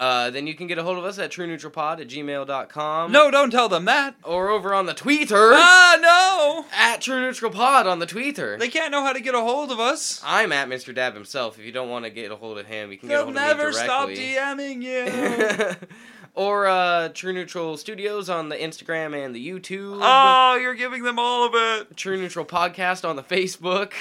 uh, 0.00 0.30
then 0.30 0.46
you 0.46 0.54
can 0.54 0.66
get 0.66 0.78
a 0.78 0.82
hold 0.82 0.96
of 0.98 1.04
us 1.04 1.18
at 1.18 1.30
trueneutralpod 1.30 2.00
at 2.00 2.08
gmail.com. 2.08 3.12
No, 3.12 3.30
don't 3.30 3.50
tell 3.50 3.68
them 3.68 3.84
that. 3.84 4.14
Or 4.24 4.48
over 4.48 4.72
on 4.74 4.86
the 4.86 4.94
Tweeter 4.94 5.52
Ah, 5.54 5.98
no. 6.00 6.64
at 6.76 7.02
True 7.02 7.20
Neutral 7.20 7.50
Pod 7.52 7.86
on 7.86 7.98
the 7.98 8.06
Tweeter. 8.06 8.58
They 8.58 8.68
can't 8.68 8.90
know 8.90 9.04
how 9.04 9.12
to 9.12 9.20
get 9.20 9.34
a 9.34 9.40
hold 9.40 9.70
of 9.70 9.78
us. 9.78 10.20
I'm 10.24 10.50
at 10.52 10.68
Mr. 10.68 10.94
Dab 10.94 11.14
himself. 11.14 11.58
If 11.58 11.64
you 11.66 11.70
don't 11.72 11.90
want 11.90 12.04
to 12.06 12.10
get 12.10 12.32
a 12.32 12.36
hold 12.36 12.58
of 12.58 12.66
him, 12.66 12.90
you 12.90 12.98
can 12.98 13.08
get 13.08 13.14
a 13.14 13.16
They'll 13.18 13.24
hold 13.26 13.34
never 13.34 13.68
of 13.68 13.74
me 13.74 13.80
stop. 13.80 14.08
DMing 14.08 14.82
you. 14.82 15.86
or 16.34 16.66
uh, 16.66 17.10
True 17.10 17.32
Neutral 17.34 17.76
Studios 17.76 18.28
on 18.30 18.48
the 18.48 18.56
Instagram 18.56 19.14
and 19.14 19.34
the 19.36 19.46
YouTube. 19.46 20.00
oh, 20.02 20.56
you're 20.60 20.74
giving 20.74 21.02
them 21.02 21.18
all 21.18 21.44
of 21.46 21.52
it. 21.54 21.96
True 21.96 22.16
Neutral 22.16 22.46
Podcast 22.46 23.06
on 23.08 23.16
the 23.16 23.22
Facebook. 23.22 23.92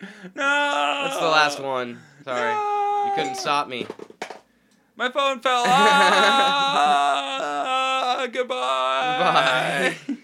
No. 0.34 1.02
That's 1.04 1.18
the 1.18 1.26
last 1.26 1.60
one. 1.60 1.98
Sorry. 2.24 2.52
You 3.08 3.12
couldn't 3.14 3.36
stop 3.36 3.68
me. 3.68 3.86
My 4.96 5.10
phone 5.10 5.40
fell. 5.40 5.64
Ah, 5.66 7.06
goodbye. 8.32 9.94
Bye. 10.08 10.15